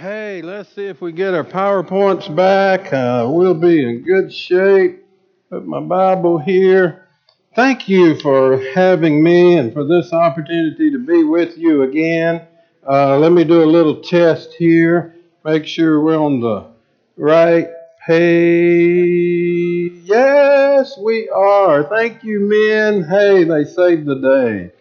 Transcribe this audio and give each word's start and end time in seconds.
Hey, 0.00 0.40
let's 0.40 0.74
see 0.74 0.86
if 0.86 1.02
we 1.02 1.12
get 1.12 1.34
our 1.34 1.44
PowerPoints 1.44 2.34
back. 2.34 2.90
Uh, 2.90 3.28
we'll 3.28 3.52
be 3.52 3.84
in 3.84 4.02
good 4.02 4.32
shape. 4.32 5.04
Put 5.50 5.66
my 5.66 5.80
Bible 5.80 6.38
here. 6.38 7.06
Thank 7.54 7.86
you 7.86 8.18
for 8.18 8.56
having 8.74 9.22
me 9.22 9.58
and 9.58 9.74
for 9.74 9.84
this 9.84 10.14
opportunity 10.14 10.90
to 10.90 10.98
be 10.98 11.22
with 11.22 11.58
you 11.58 11.82
again. 11.82 12.46
Uh, 12.88 13.18
let 13.18 13.32
me 13.32 13.44
do 13.44 13.62
a 13.62 13.66
little 13.66 14.00
test 14.00 14.54
here. 14.54 15.16
Make 15.44 15.66
sure 15.66 16.00
we're 16.02 16.16
on 16.16 16.40
the 16.40 16.68
right 17.18 17.68
page. 18.06 19.92
Yes, 20.04 20.96
we 20.96 21.28
are. 21.28 21.84
Thank 21.84 22.24
you, 22.24 22.40
men. 22.40 23.02
Hey, 23.02 23.44
they 23.44 23.64
saved 23.64 24.06
the 24.06 24.14
day 24.14 24.72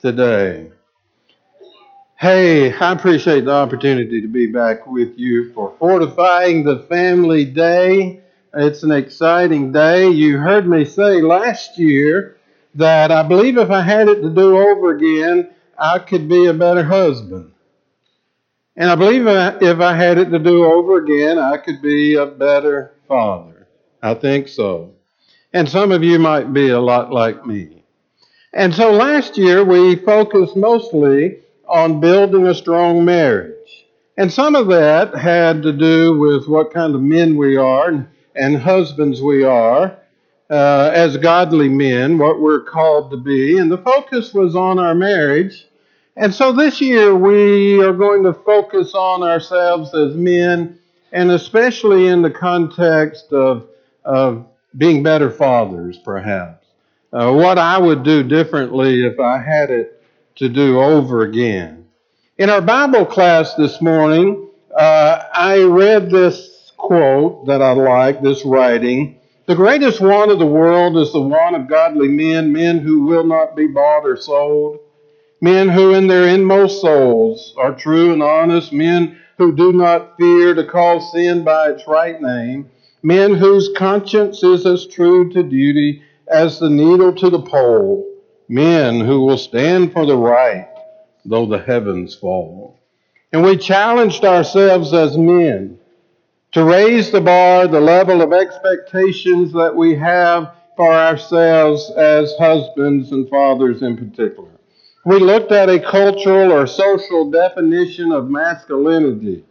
today. 0.00 0.70
Hey, 2.20 2.70
I 2.74 2.92
appreciate 2.92 3.46
the 3.46 3.54
opportunity 3.54 4.20
to 4.20 4.28
be 4.28 4.46
back 4.46 4.86
with 4.86 5.18
you 5.18 5.54
for 5.54 5.74
Fortifying 5.78 6.64
the 6.64 6.80
Family 6.80 7.46
Day. 7.46 8.20
It's 8.52 8.82
an 8.82 8.90
exciting 8.90 9.72
day. 9.72 10.10
You 10.10 10.36
heard 10.36 10.68
me 10.68 10.84
say 10.84 11.22
last 11.22 11.78
year 11.78 12.36
that 12.74 13.10
I 13.10 13.22
believe 13.22 13.56
if 13.56 13.70
I 13.70 13.80
had 13.80 14.06
it 14.08 14.20
to 14.20 14.28
do 14.28 14.58
over 14.58 14.94
again, 14.94 15.48
I 15.78 15.98
could 15.98 16.28
be 16.28 16.44
a 16.44 16.52
better 16.52 16.84
husband. 16.84 17.52
And 18.76 18.90
I 18.90 18.96
believe 18.96 19.26
if 19.26 19.80
I 19.80 19.94
had 19.94 20.18
it 20.18 20.28
to 20.28 20.38
do 20.38 20.66
over 20.66 20.98
again, 20.98 21.38
I 21.38 21.56
could 21.56 21.80
be 21.80 22.16
a 22.16 22.26
better 22.26 22.96
father. 23.08 23.66
I 24.02 24.12
think 24.12 24.48
so. 24.48 24.92
And 25.54 25.66
some 25.66 25.90
of 25.90 26.04
you 26.04 26.18
might 26.18 26.52
be 26.52 26.68
a 26.68 26.80
lot 26.80 27.14
like 27.14 27.46
me. 27.46 27.82
And 28.52 28.74
so 28.74 28.92
last 28.92 29.38
year 29.38 29.64
we 29.64 29.96
focused 29.96 30.54
mostly 30.54 31.38
on 31.70 32.00
building 32.00 32.46
a 32.48 32.54
strong 32.54 33.04
marriage. 33.04 33.86
And 34.16 34.32
some 34.32 34.56
of 34.56 34.66
that 34.66 35.14
had 35.14 35.62
to 35.62 35.72
do 35.72 36.18
with 36.18 36.48
what 36.48 36.74
kind 36.74 36.94
of 36.94 37.00
men 37.00 37.36
we 37.36 37.56
are 37.56 38.06
and 38.34 38.56
husbands 38.58 39.22
we 39.22 39.44
are 39.44 39.96
uh, 40.50 40.90
as 40.92 41.16
godly 41.16 41.68
men, 41.68 42.18
what 42.18 42.40
we're 42.40 42.64
called 42.64 43.12
to 43.12 43.16
be. 43.16 43.56
And 43.56 43.70
the 43.70 43.78
focus 43.78 44.34
was 44.34 44.56
on 44.56 44.80
our 44.80 44.96
marriage. 44.96 45.68
And 46.16 46.34
so 46.34 46.52
this 46.52 46.80
year 46.80 47.14
we 47.14 47.80
are 47.82 47.92
going 47.92 48.24
to 48.24 48.34
focus 48.34 48.92
on 48.94 49.22
ourselves 49.22 49.94
as 49.94 50.16
men, 50.16 50.78
and 51.12 51.30
especially 51.30 52.08
in 52.08 52.20
the 52.20 52.32
context 52.32 53.32
of, 53.32 53.68
of 54.04 54.44
being 54.76 55.04
better 55.04 55.30
fathers, 55.30 55.98
perhaps. 55.98 56.66
Uh, 57.12 57.32
what 57.32 57.58
I 57.58 57.78
would 57.78 58.02
do 58.02 58.24
differently 58.24 59.06
if 59.06 59.18
I 59.20 59.38
had 59.38 59.70
it 59.70 59.99
to 60.40 60.48
do 60.48 60.80
over 60.80 61.20
again. 61.20 61.84
In 62.38 62.48
our 62.48 62.62
Bible 62.62 63.04
class 63.04 63.52
this 63.56 63.82
morning, 63.82 64.48
uh, 64.74 65.18
I 65.34 65.64
read 65.64 66.10
this 66.10 66.72
quote 66.78 67.44
that 67.44 67.60
I 67.60 67.72
like, 67.72 68.22
this 68.22 68.42
writing. 68.46 69.20
The 69.44 69.54
greatest 69.54 70.00
want 70.00 70.30
of 70.30 70.38
the 70.38 70.46
world 70.46 70.96
is 70.96 71.12
the 71.12 71.20
want 71.20 71.56
of 71.56 71.68
godly 71.68 72.08
men, 72.08 72.54
men 72.54 72.78
who 72.78 73.04
will 73.04 73.24
not 73.24 73.54
be 73.54 73.66
bought 73.66 74.06
or 74.06 74.16
sold, 74.16 74.78
men 75.42 75.68
who 75.68 75.92
in 75.92 76.06
their 76.06 76.26
inmost 76.26 76.80
souls 76.80 77.52
are 77.58 77.74
true 77.74 78.14
and 78.14 78.22
honest, 78.22 78.72
men 78.72 79.18
who 79.36 79.54
do 79.54 79.74
not 79.74 80.16
fear 80.16 80.54
to 80.54 80.64
call 80.64 81.02
sin 81.02 81.44
by 81.44 81.68
its 81.68 81.86
right 81.86 82.18
name, 82.18 82.70
men 83.02 83.34
whose 83.34 83.68
conscience 83.76 84.42
is 84.42 84.64
as 84.64 84.86
true 84.86 85.30
to 85.34 85.42
duty 85.42 86.02
as 86.28 86.58
the 86.58 86.70
needle 86.70 87.12
to 87.12 87.28
the 87.28 87.42
pole, 87.42 88.09
men 88.50 88.98
who 88.98 89.20
will 89.24 89.38
stand 89.38 89.92
for 89.92 90.04
the 90.04 90.16
right, 90.16 90.68
though 91.24 91.46
the 91.46 91.60
heavens 91.60 92.16
fall. 92.16 92.80
And 93.32 93.44
we 93.44 93.56
challenged 93.56 94.24
ourselves 94.24 94.92
as 94.92 95.16
men 95.16 95.78
to 96.50 96.64
raise 96.64 97.12
the 97.12 97.20
bar, 97.20 97.68
the 97.68 97.80
level 97.80 98.20
of 98.20 98.32
expectations 98.32 99.52
that 99.52 99.76
we 99.76 99.94
have 99.94 100.52
for 100.76 100.92
ourselves 100.92 101.92
as 101.96 102.34
husbands 102.40 103.12
and 103.12 103.28
fathers 103.28 103.82
in 103.82 103.96
particular. 103.96 104.50
We 105.04 105.20
looked 105.20 105.52
at 105.52 105.70
a 105.70 105.78
cultural 105.78 106.52
or 106.52 106.66
social 106.66 107.30
definition 107.30 108.10
of 108.10 108.28
masculinity, 108.28 109.44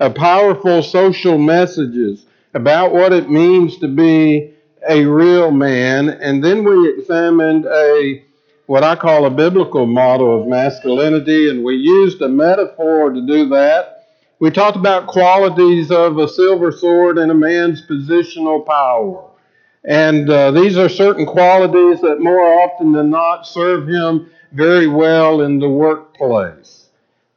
of 0.00 0.14
powerful 0.14 0.82
social 0.82 1.36
messages 1.36 2.24
about 2.54 2.94
what 2.94 3.12
it 3.12 3.28
means 3.28 3.76
to 3.80 3.88
be 3.88 4.54
a 4.88 5.04
real 5.04 5.50
man, 5.50 6.08
and 6.08 6.42
then 6.42 6.64
we 6.64 6.88
examined 6.88 7.66
a 7.66 8.25
what 8.66 8.82
I 8.82 8.96
call 8.96 9.26
a 9.26 9.30
biblical 9.30 9.86
model 9.86 10.40
of 10.40 10.48
masculinity, 10.48 11.48
and 11.48 11.64
we 11.64 11.74
used 11.74 12.20
a 12.20 12.28
metaphor 12.28 13.10
to 13.12 13.20
do 13.20 13.48
that. 13.50 14.08
We 14.38 14.50
talked 14.50 14.76
about 14.76 15.06
qualities 15.06 15.90
of 15.90 16.18
a 16.18 16.28
silver 16.28 16.72
sword 16.72 17.16
and 17.16 17.30
a 17.30 17.34
man's 17.34 17.86
positional 17.86 18.66
power. 18.66 19.30
And 19.84 20.28
uh, 20.28 20.50
these 20.50 20.76
are 20.76 20.88
certain 20.88 21.26
qualities 21.26 22.00
that 22.00 22.20
more 22.20 22.40
often 22.40 22.92
than 22.92 23.08
not 23.08 23.46
serve 23.46 23.88
him 23.88 24.30
very 24.52 24.88
well 24.88 25.42
in 25.42 25.60
the 25.60 25.68
workplace. 25.68 26.88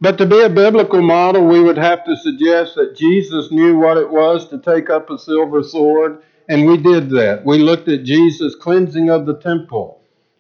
But 0.02 0.18
to 0.18 0.26
be 0.26 0.42
a 0.42 0.50
biblical 0.50 1.02
model, 1.02 1.46
we 1.46 1.62
would 1.62 1.78
have 1.78 2.06
to 2.06 2.18
suggest 2.18 2.76
that 2.76 2.96
Jesus 2.96 3.52
knew 3.52 3.78
what 3.78 3.98
it 3.98 4.10
was 4.10 4.48
to 4.50 4.58
take 4.58 4.90
up 4.90 5.10
a 5.10 5.20
silver 5.20 5.62
sword, 5.62 6.24
and 6.48 6.66
we 6.66 6.78
did 6.78 7.10
that. 7.12 7.44
We 7.46 7.60
looked 7.60 7.88
at 7.88 8.04
Jesus' 8.04 8.56
cleansing 8.56 9.10
of 9.10 9.26
the 9.26 9.36
temple. 9.36 9.99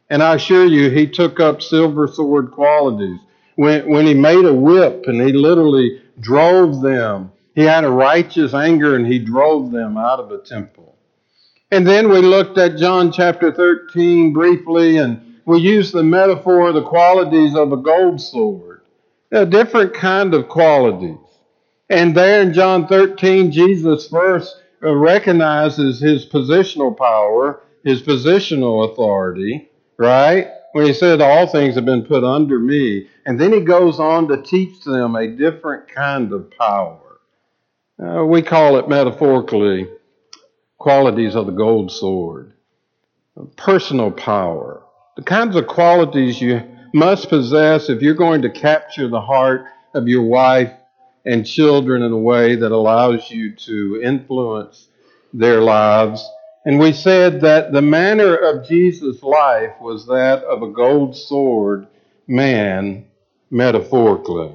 And 0.09 0.23
I 0.23 0.35
assure 0.35 0.65
you, 0.65 0.89
he 0.89 1.07
took 1.07 1.39
up 1.39 1.61
silver 1.61 2.07
sword 2.07 2.51
qualities. 2.51 3.19
When, 3.55 3.89
when 3.89 4.05
he 4.05 4.13
made 4.13 4.45
a 4.45 4.53
whip 4.53 5.03
and 5.05 5.21
he 5.21 5.33
literally 5.33 6.01
drove 6.19 6.81
them, 6.81 7.31
he 7.53 7.61
had 7.61 7.83
a 7.83 7.91
righteous 7.91 8.53
anger 8.53 8.95
and 8.95 9.05
he 9.05 9.19
drove 9.19 9.71
them 9.71 9.97
out 9.97 10.19
of 10.19 10.29
the 10.29 10.39
temple. 10.39 10.95
And 11.71 11.85
then 11.85 12.09
we 12.09 12.21
looked 12.21 12.57
at 12.57 12.77
John 12.77 13.11
chapter 13.11 13.51
13 13.51 14.33
briefly 14.33 14.97
and 14.97 15.35
we 15.45 15.59
used 15.59 15.93
the 15.93 16.03
metaphor, 16.03 16.69
of 16.69 16.75
the 16.75 16.83
qualities 16.83 17.55
of 17.55 17.71
a 17.71 17.77
gold 17.77 18.21
sword, 18.21 18.81
a 19.31 19.45
different 19.45 19.93
kind 19.93 20.33
of 20.33 20.47
qualities. 20.47 21.17
And 21.89 22.15
there 22.15 22.41
in 22.41 22.53
John 22.53 22.87
13, 22.87 23.51
Jesus 23.51 24.07
first 24.07 24.55
uh, 24.83 24.95
recognizes 24.95 25.99
his 25.99 26.25
positional 26.25 26.95
power, 26.95 27.61
his 27.83 28.01
positional 28.01 28.91
authority 28.91 29.68
right? 29.99 30.47
When 30.71 30.85
he 30.85 30.93
said, 30.93 31.21
All 31.21 31.45
things 31.45 31.75
have 31.75 31.85
been 31.85 32.05
put 32.05 32.23
under 32.23 32.57
me. 32.57 33.07
And 33.25 33.39
then 33.39 33.53
he 33.53 33.59
goes 33.59 33.99
on 33.99 34.27
to 34.29 34.41
teach 34.41 34.83
them 34.83 35.15
a 35.15 35.27
different 35.27 35.87
kind 35.89 36.33
of 36.33 36.49
power. 36.57 37.19
Uh, 38.01 38.25
we 38.25 38.41
call 38.41 38.77
it 38.77 38.89
metaphorically 38.89 39.87
qualities 40.77 41.35
of 41.35 41.45
the 41.45 41.51
gold 41.51 41.91
sword, 41.91 42.53
personal 43.57 44.09
power, 44.09 44.81
the 45.17 45.23
kinds 45.23 45.57
of 45.57 45.67
qualities 45.67 46.39
you 46.39 46.61
must 46.93 47.27
possess 47.27 47.89
if 47.89 48.01
you're 48.01 48.13
going 48.13 48.41
to 48.41 48.49
capture 48.49 49.09
the 49.09 49.19
heart 49.19 49.65
of 49.93 50.07
your 50.07 50.23
wife 50.23 50.71
and 51.25 51.45
children 51.45 52.01
in 52.01 52.13
a 52.13 52.17
way 52.17 52.55
that 52.55 52.71
allows 52.71 53.29
you 53.29 53.53
to 53.53 54.01
influence 54.01 54.87
their 55.33 55.59
lives 55.59 56.25
and 56.65 56.79
we 56.79 56.91
said 56.91 57.41
that 57.41 57.71
the 57.71 57.81
manner 57.81 58.35
of 58.35 58.67
Jesus' 58.67 59.23
life 59.23 59.73
was 59.79 60.05
that 60.07 60.43
of 60.43 60.61
a 60.61 60.71
gold 60.71 61.15
sword 61.15 61.87
man, 62.27 63.05
metaphorically. 63.49 64.53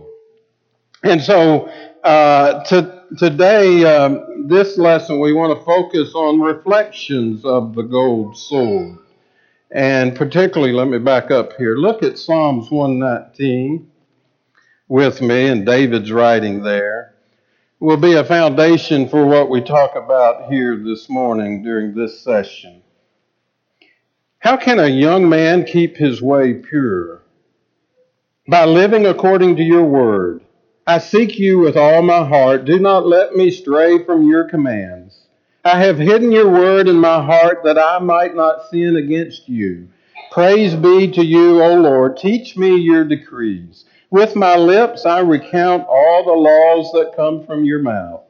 And 1.02 1.22
so 1.22 1.66
uh, 2.04 2.62
to, 2.64 3.02
today, 3.18 3.84
um, 3.84 4.46
this 4.48 4.76
lesson, 4.76 5.18
we 5.18 5.32
want 5.32 5.58
to 5.58 5.64
focus 5.64 6.14
on 6.14 6.40
reflections 6.40 7.44
of 7.44 7.74
the 7.74 7.82
gold 7.82 8.36
sword. 8.36 8.98
And 9.70 10.14
particularly, 10.14 10.72
let 10.72 10.88
me 10.88 10.98
back 10.98 11.30
up 11.30 11.54
here. 11.54 11.76
Look 11.76 12.02
at 12.02 12.18
Psalms 12.18 12.70
119 12.70 13.90
with 14.88 15.20
me, 15.20 15.48
and 15.48 15.66
David's 15.66 16.12
writing 16.12 16.62
there 16.62 17.13
will 17.84 17.98
be 17.98 18.14
a 18.14 18.24
foundation 18.24 19.06
for 19.06 19.26
what 19.26 19.50
we 19.50 19.60
talk 19.60 19.94
about 19.94 20.50
here 20.50 20.74
this 20.74 21.10
morning 21.10 21.62
during 21.62 21.94
this 21.94 22.18
session. 22.18 22.82
How 24.38 24.56
can 24.56 24.78
a 24.78 24.88
young 24.88 25.28
man 25.28 25.66
keep 25.66 25.94
his 25.94 26.22
way 26.22 26.54
pure? 26.54 27.20
By 28.48 28.64
living 28.64 29.04
according 29.04 29.56
to 29.56 29.62
your 29.62 29.84
word. 29.84 30.40
I 30.86 30.96
seek 30.96 31.38
you 31.38 31.58
with 31.58 31.76
all 31.76 32.00
my 32.00 32.26
heart. 32.26 32.64
Do 32.64 32.78
not 32.78 33.06
let 33.06 33.36
me 33.36 33.50
stray 33.50 34.02
from 34.02 34.26
your 34.26 34.48
commands. 34.48 35.26
I 35.62 35.78
have 35.80 35.98
hidden 35.98 36.32
your 36.32 36.50
word 36.50 36.88
in 36.88 36.96
my 36.96 37.22
heart 37.22 37.64
that 37.64 37.78
I 37.78 37.98
might 37.98 38.34
not 38.34 38.70
sin 38.70 38.96
against 38.96 39.46
you. 39.46 39.90
Praise 40.32 40.74
be 40.74 41.10
to 41.10 41.22
you, 41.22 41.62
O 41.62 41.74
Lord. 41.74 42.16
Teach 42.16 42.56
me 42.56 42.76
your 42.76 43.04
decrees. 43.04 43.84
With 44.14 44.36
my 44.36 44.54
lips 44.54 45.06
I 45.06 45.18
recount 45.18 45.88
all 45.88 46.24
the 46.24 46.40
laws 46.40 46.92
that 46.92 47.16
come 47.16 47.44
from 47.44 47.64
your 47.64 47.80
mouth. 47.80 48.20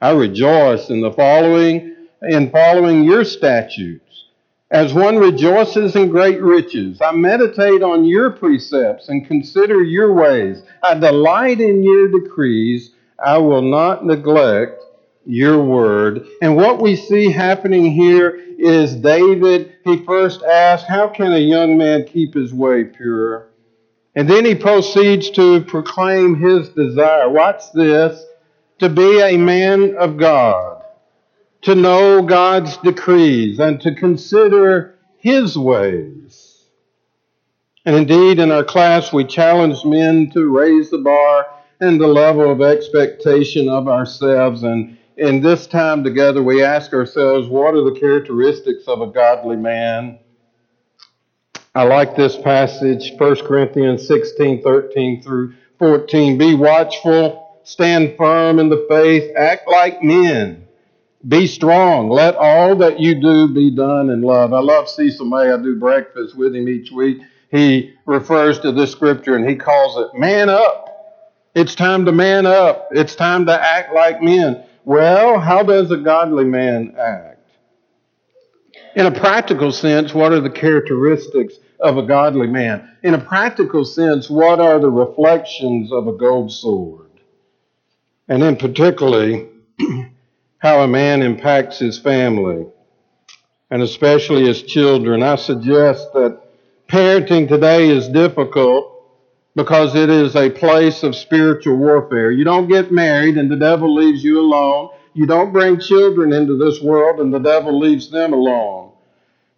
I 0.00 0.10
rejoice 0.10 0.90
in 0.90 1.00
the 1.00 1.12
following 1.12 1.94
in 2.22 2.50
following 2.50 3.04
your 3.04 3.22
statutes. 3.22 4.24
As 4.72 4.92
one 4.92 5.16
rejoices 5.16 5.94
in 5.94 6.08
great 6.08 6.42
riches, 6.42 7.00
I 7.00 7.12
meditate 7.12 7.84
on 7.84 8.04
your 8.04 8.30
precepts 8.30 9.10
and 9.10 9.28
consider 9.28 9.80
your 9.80 10.12
ways. 10.12 10.64
I 10.82 10.94
delight 10.94 11.60
in 11.60 11.84
your 11.84 12.08
decrees 12.08 12.90
I 13.24 13.38
will 13.38 13.62
not 13.62 14.04
neglect 14.04 14.82
your 15.24 15.62
word. 15.62 16.26
And 16.42 16.56
what 16.56 16.82
we 16.82 16.96
see 16.96 17.30
happening 17.30 17.92
here 17.92 18.30
is 18.58 18.96
David, 18.96 19.74
he 19.84 20.04
first 20.04 20.42
asked, 20.42 20.88
How 20.88 21.06
can 21.06 21.32
a 21.32 21.38
young 21.38 21.78
man 21.78 22.06
keep 22.06 22.34
his 22.34 22.52
way 22.52 22.82
pure? 22.82 23.50
And 24.18 24.28
then 24.28 24.44
he 24.44 24.56
proceeds 24.56 25.30
to 25.30 25.60
proclaim 25.60 26.34
his 26.34 26.70
desire. 26.70 27.30
Watch 27.30 27.62
this 27.72 28.26
to 28.80 28.88
be 28.88 29.20
a 29.20 29.36
man 29.36 29.94
of 29.96 30.16
God, 30.16 30.82
to 31.62 31.76
know 31.76 32.22
God's 32.22 32.76
decrees, 32.78 33.60
and 33.60 33.80
to 33.80 33.94
consider 33.94 34.96
his 35.18 35.56
ways. 35.56 36.64
And 37.84 37.94
indeed, 37.94 38.40
in 38.40 38.50
our 38.50 38.64
class, 38.64 39.12
we 39.12 39.22
challenge 39.22 39.84
men 39.84 40.32
to 40.32 40.48
raise 40.48 40.90
the 40.90 40.98
bar 40.98 41.46
and 41.78 42.00
the 42.00 42.08
level 42.08 42.50
of 42.50 42.60
expectation 42.60 43.68
of 43.68 43.86
ourselves. 43.86 44.64
And 44.64 44.98
in 45.16 45.42
this 45.42 45.68
time 45.68 46.02
together, 46.02 46.42
we 46.42 46.64
ask 46.64 46.92
ourselves, 46.92 47.46
what 47.46 47.74
are 47.74 47.84
the 47.84 47.96
characteristics 48.00 48.88
of 48.88 49.00
a 49.00 49.06
godly 49.06 49.56
man? 49.56 50.18
I 51.78 51.84
like 51.84 52.16
this 52.16 52.36
passage, 52.36 53.12
1 53.16 53.36
Corinthians 53.46 54.04
16, 54.08 54.62
13 54.64 55.22
through 55.22 55.54
14. 55.78 56.36
Be 56.36 56.56
watchful, 56.56 57.60
stand 57.62 58.16
firm 58.16 58.58
in 58.58 58.68
the 58.68 58.84
faith, 58.88 59.30
act 59.36 59.68
like 59.68 60.02
men. 60.02 60.66
Be 61.28 61.46
strong. 61.46 62.10
Let 62.10 62.34
all 62.34 62.74
that 62.78 62.98
you 62.98 63.20
do 63.20 63.46
be 63.54 63.70
done 63.70 64.10
in 64.10 64.22
love. 64.22 64.52
I 64.52 64.58
love 64.58 64.88
Cecil 64.88 65.26
May. 65.26 65.52
I 65.52 65.56
do 65.56 65.78
breakfast 65.78 66.36
with 66.36 66.56
him 66.56 66.68
each 66.68 66.90
week. 66.90 67.20
He 67.52 67.94
refers 68.06 68.58
to 68.58 68.72
this 68.72 68.90
scripture 68.90 69.36
and 69.36 69.48
he 69.48 69.54
calls 69.54 69.98
it 69.98 70.18
man 70.18 70.48
up. 70.48 70.88
It's 71.54 71.76
time 71.76 72.06
to 72.06 72.12
man 72.12 72.44
up. 72.44 72.88
It's 72.90 73.14
time 73.14 73.46
to 73.46 73.52
act 73.52 73.94
like 73.94 74.20
men. 74.20 74.64
Well, 74.84 75.38
how 75.38 75.62
does 75.62 75.92
a 75.92 75.96
godly 75.96 76.44
man 76.44 76.96
act? 76.98 77.38
In 78.96 79.06
a 79.06 79.12
practical 79.12 79.70
sense, 79.70 80.12
what 80.12 80.32
are 80.32 80.40
the 80.40 80.50
characteristics 80.50 81.54
of 81.80 81.98
a 81.98 82.02
godly 82.02 82.46
man? 82.46 82.88
In 83.02 83.14
a 83.14 83.18
practical 83.18 83.84
sense, 83.84 84.28
what 84.30 84.60
are 84.60 84.78
the 84.78 84.90
reflections 84.90 85.92
of 85.92 86.08
a 86.08 86.12
gold 86.12 86.52
sword? 86.52 87.10
And 88.28 88.42
then, 88.42 88.56
particularly, 88.56 89.48
how 90.58 90.82
a 90.82 90.88
man 90.88 91.22
impacts 91.22 91.78
his 91.78 91.98
family, 91.98 92.66
and 93.70 93.82
especially 93.82 94.46
his 94.46 94.62
children. 94.62 95.22
I 95.22 95.36
suggest 95.36 96.12
that 96.14 96.40
parenting 96.88 97.48
today 97.48 97.88
is 97.88 98.08
difficult 98.08 98.94
because 99.54 99.94
it 99.94 100.08
is 100.08 100.36
a 100.36 100.50
place 100.50 101.02
of 101.02 101.16
spiritual 101.16 101.76
warfare. 101.76 102.30
You 102.30 102.44
don't 102.44 102.68
get 102.68 102.92
married 102.92 103.36
and 103.36 103.50
the 103.50 103.56
devil 103.56 103.94
leaves 103.94 104.22
you 104.22 104.40
alone. 104.40 104.90
You 105.14 105.26
don't 105.26 105.52
bring 105.52 105.80
children 105.80 106.32
into 106.32 106.56
this 106.56 106.80
world 106.80 107.20
and 107.20 107.34
the 107.34 107.40
devil 107.40 107.78
leaves 107.78 108.10
them 108.10 108.32
alone. 108.32 108.87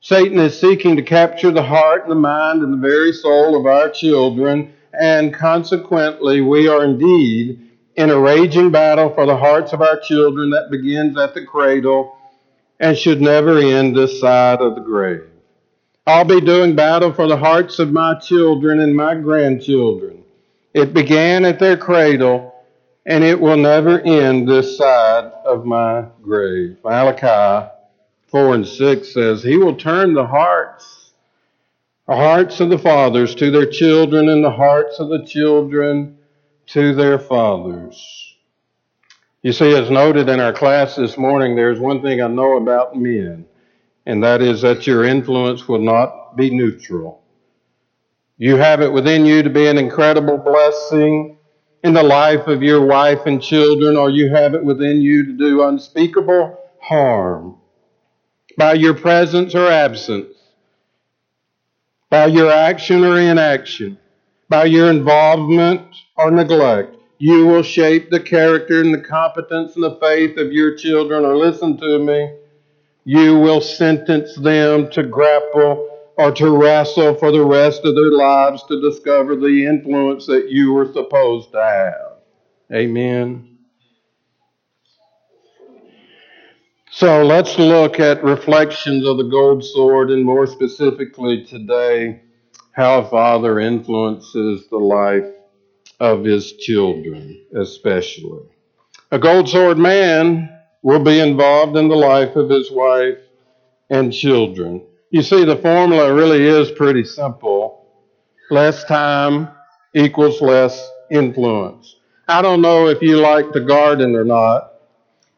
Satan 0.03 0.39
is 0.39 0.59
seeking 0.59 0.97
to 0.97 1.03
capture 1.03 1.51
the 1.51 1.63
heart 1.63 2.03
and 2.03 2.11
the 2.11 2.17
mind 2.17 2.63
and 2.63 2.73
the 2.73 2.89
very 2.89 3.13
soul 3.13 3.59
of 3.59 3.67
our 3.67 3.91
children, 3.91 4.73
and 4.99 5.33
consequently, 5.33 6.41
we 6.41 6.69
are 6.69 6.85
indeed 6.85 7.71
in 7.97 8.09
a 8.09 8.19
raging 8.19 8.71
battle 8.71 9.11
for 9.11 9.27
the 9.27 9.37
hearts 9.37 9.75
of 9.75 9.83
our 9.83 10.01
children 10.01 10.49
that 10.51 10.71
begins 10.71 11.19
at 11.19 11.35
the 11.35 11.45
cradle 11.45 12.17
and 12.81 12.97
should 12.97 13.21
never 13.21 13.59
end 13.59 13.95
this 13.95 14.19
side 14.21 14.63
of 14.63 14.75
the 14.75 14.81
grave. 14.81 15.29
I'll 16.07 16.25
be 16.25 16.41
doing 16.41 16.75
battle 16.75 17.13
for 17.13 17.29
the 17.29 17.37
hearts 17.37 17.79
of 17.79 17.93
my 17.93 18.15
children 18.15 18.81
and 18.81 18.97
my 18.97 19.15
grandchildren. 19.17 20.25
It 20.73 20.95
began 20.95 21.45
at 21.45 21.59
their 21.59 21.77
cradle, 21.77 22.55
and 23.05 23.23
it 23.23 23.39
will 23.39 23.59
never 23.59 24.01
end 24.01 24.49
this 24.49 24.79
side 24.79 25.31
of 25.45 25.67
my 25.67 26.07
grave. 26.23 26.79
Malachi 26.83 27.71
4 28.31 28.55
and 28.55 28.67
6 28.67 29.13
says, 29.13 29.43
He 29.43 29.57
will 29.57 29.75
turn 29.75 30.15
the 30.15 30.27
hearts, 30.27 31.13
the 32.07 32.15
hearts 32.15 32.61
of 32.61 32.71
the 32.71 32.79
fathers 32.79 33.35
to 33.37 33.51
their 33.51 33.67
children, 33.67 34.29
and 34.29 34.45
the 34.45 34.51
hearts 34.51 35.01
of 35.01 35.09
the 35.09 35.25
children 35.25 36.15
to 36.69 36.95
their 36.95 37.19
fathers. 37.19 38.37
You 39.43 39.53
see, 39.53 39.75
as 39.75 39.91
noted 39.91 40.29
in 40.29 40.39
our 40.39 40.53
class 40.53 40.97
this 40.97 41.17
morning, 41.17 41.57
there's 41.57 41.81
one 41.81 42.03
thing 42.03 42.21
I 42.21 42.29
know 42.29 42.57
about 42.57 42.95
men, 42.95 43.47
and 44.07 44.23
that 44.23 44.43
is 44.43 44.61
that 44.63 44.87
your 44.87 45.05
influence 45.05 45.67
will 45.67 45.81
not 45.81 46.37
be 46.37 46.51
neutral. 46.51 47.21
You 48.39 48.57
have 48.57 48.81
it 48.81 48.93
within 48.93 49.27
you 49.27 49.43
to 49.43 49.51
be 49.51 49.67
an 49.67 49.79
incredible 49.79 50.39
blessing 50.39 51.37
in 51.83 51.95
the 51.95 52.03
life 52.03 52.47
of 52.47 52.63
your 52.63 52.87
wife 52.87 53.27
and 53.27 53.43
children, 53.43 53.97
or 53.97 54.11
you 54.11 54.31
have 54.31 54.55
it 54.55 54.63
within 54.63 55.01
you 55.01 55.25
to 55.25 55.33
do 55.33 55.63
unspeakable 55.63 56.57
harm 56.81 57.60
by 58.61 58.75
your 58.75 58.95
presence 58.95 59.57
or 59.57 59.69
absence, 59.73 60.35
by 62.11 62.27
your 62.27 62.51
action 62.51 63.05
or 63.05 63.19
inaction, 63.21 63.99
by 64.51 64.65
your 64.67 64.91
involvement 64.91 65.83
or 66.17 66.31
neglect. 66.31 66.97
You 67.19 67.47
will 67.47 67.63
shape 67.63 68.11
the 68.11 68.21
character 68.21 68.81
and 68.83 68.95
the 68.95 68.99
competence 69.01 69.77
and 69.77 69.85
the 69.85 69.97
faith 70.01 70.37
of 70.39 70.53
your 70.53 70.75
children, 70.75 71.25
or 71.25 71.37
listen 71.37 71.79
to 71.79 71.99
me, 72.01 72.31
you 73.05 73.39
will 73.39 73.63
sentence 73.63 74.35
them 74.37 74.89
to 74.93 75.05
grapple 75.05 75.79
or 76.19 76.33
to 76.33 76.51
wrestle 76.51 77.15
for 77.15 77.33
the 77.33 77.45
rest 77.45 77.85
of 77.85 77.97
their 77.97 78.13
lives 78.13 78.65
to 78.65 78.81
discover 78.81 79.37
the 79.37 79.67
influence 79.67 80.27
that 80.27 80.49
you 80.49 80.73
were 80.73 80.87
supposed 80.87 81.53
to 81.53 81.63
have. 81.63 82.19
Amen. 82.73 83.50
So 87.01 87.23
let's 87.25 87.59
look 87.59 87.99
at 87.99 88.23
reflections 88.23 89.07
of 89.07 89.17
the 89.17 89.25
gold 89.25 89.65
sword, 89.65 90.11
and 90.11 90.23
more 90.23 90.47
specifically 90.47 91.47
today, 91.47 92.21
how 92.73 92.99
a 92.99 93.09
father 93.09 93.59
influences 93.59 94.69
the 94.69 94.77
life 94.77 95.25
of 95.99 96.25
his 96.25 96.53
children, 96.59 97.43
especially. 97.59 98.43
A 99.13 99.19
gold 99.19 99.49
sword 99.49 99.79
man 99.79 100.55
will 100.83 101.03
be 101.03 101.21
involved 101.21 101.75
in 101.79 101.89
the 101.89 101.97
life 101.97 102.37
of 102.37 102.51
his 102.51 102.71
wife 102.71 103.17
and 103.89 104.13
children. 104.13 104.85
You 105.09 105.23
see, 105.23 105.47
the 105.47 105.57
formula 105.57 106.13
really 106.13 106.47
is 106.47 106.71
pretty 106.71 107.05
simple 107.05 107.83
less 108.51 108.85
time 108.85 109.49
equals 109.95 110.43
less 110.43 110.87
influence. 111.11 111.97
I 112.29 112.43
don't 112.43 112.61
know 112.61 112.89
if 112.89 113.01
you 113.01 113.17
like 113.17 113.53
to 113.53 113.61
garden 113.61 114.15
or 114.15 114.25
not. 114.25 114.67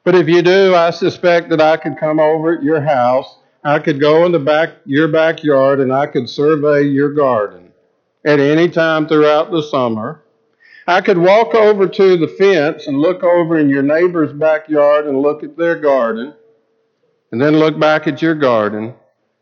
But 0.04 0.14
if 0.14 0.28
you 0.28 0.43
do, 0.43 0.74
I 0.74 0.91
suspect 0.91 1.50
that 1.50 1.60
I 1.60 1.76
could 1.76 1.96
come 1.98 2.19
over 2.19 2.56
at 2.56 2.62
your 2.62 2.81
house. 2.81 3.38
I 3.65 3.79
could 3.79 4.00
go 4.00 4.26
in 4.26 4.32
the 4.32 4.41
back 4.41 4.70
your 4.84 5.06
backyard 5.06 5.79
and 5.79 5.93
I 5.93 6.06
could 6.06 6.29
survey 6.29 6.82
your 6.82 7.12
garden 7.12 7.72
at 8.24 8.41
any 8.41 8.69
time 8.69 9.06
throughout 9.06 9.50
the 9.50 9.62
summer. 9.62 10.22
I 10.86 11.00
could 11.00 11.19
walk 11.19 11.55
over 11.55 11.86
to 11.86 12.17
the 12.17 12.26
fence 12.26 12.88
and 12.88 12.98
look 12.98 13.22
over 13.22 13.58
in 13.58 13.69
your 13.69 13.82
neighbor's 13.82 14.32
backyard 14.32 15.06
and 15.06 15.22
look 15.22 15.44
at 15.44 15.56
their 15.56 15.76
garden, 15.76 16.34
and 17.31 17.41
then 17.41 17.56
look 17.56 17.79
back 17.79 18.08
at 18.08 18.20
your 18.20 18.34
garden, 18.34 18.94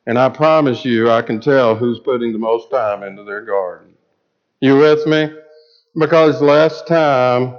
and 0.06 0.18
I 0.18 0.28
promise 0.28 0.84
you 0.84 1.10
I 1.10 1.22
can 1.22 1.40
tell 1.40 1.74
who's 1.74 1.98
putting 1.98 2.32
the 2.32 2.38
most 2.38 2.70
time 2.70 3.02
into 3.02 3.24
their 3.24 3.42
garden. 3.42 3.94
You 4.60 4.76
with 4.76 5.06
me? 5.06 5.32
Because 5.98 6.42
less 6.42 6.82
time 6.82 7.56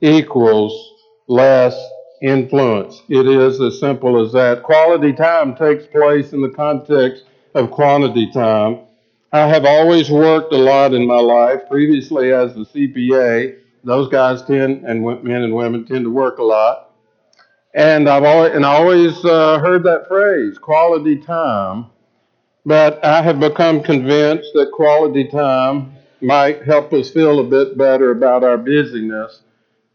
equals 0.00 0.94
less 1.28 1.78
influence. 2.22 3.02
It 3.08 3.26
is 3.26 3.60
as 3.60 3.78
simple 3.80 4.24
as 4.24 4.32
that. 4.32 4.62
Quality 4.62 5.12
time 5.12 5.54
takes 5.54 5.86
place 5.86 6.32
in 6.32 6.40
the 6.40 6.50
context 6.50 7.24
of 7.54 7.70
quantity 7.70 8.30
time. 8.32 8.80
I 9.32 9.46
have 9.46 9.64
always 9.64 10.10
worked 10.10 10.52
a 10.52 10.58
lot 10.58 10.94
in 10.94 11.06
my 11.06 11.20
life. 11.20 11.60
Previously, 11.68 12.32
as 12.32 12.56
a 12.56 12.64
CPA, 12.64 13.54
those 13.84 14.08
guys 14.08 14.42
tend, 14.42 14.84
and 14.84 15.02
men 15.22 15.42
and 15.42 15.54
women 15.54 15.84
tend 15.84 16.04
to 16.04 16.10
work 16.10 16.38
a 16.38 16.42
lot. 16.42 16.90
And 17.74 18.08
I've 18.08 18.24
always, 18.24 18.54
and 18.54 18.64
I 18.64 18.74
always 18.76 19.24
uh, 19.24 19.58
heard 19.58 19.84
that 19.84 20.08
phrase, 20.08 20.58
quality 20.58 21.16
time. 21.16 21.86
But 22.64 23.04
I 23.04 23.22
have 23.22 23.40
become 23.40 23.82
convinced 23.82 24.50
that 24.54 24.72
quality 24.72 25.28
time 25.28 25.92
might 26.20 26.64
help 26.64 26.92
us 26.92 27.10
feel 27.10 27.40
a 27.40 27.44
bit 27.44 27.78
better 27.78 28.10
about 28.10 28.44
our 28.44 28.58
busyness 28.58 29.42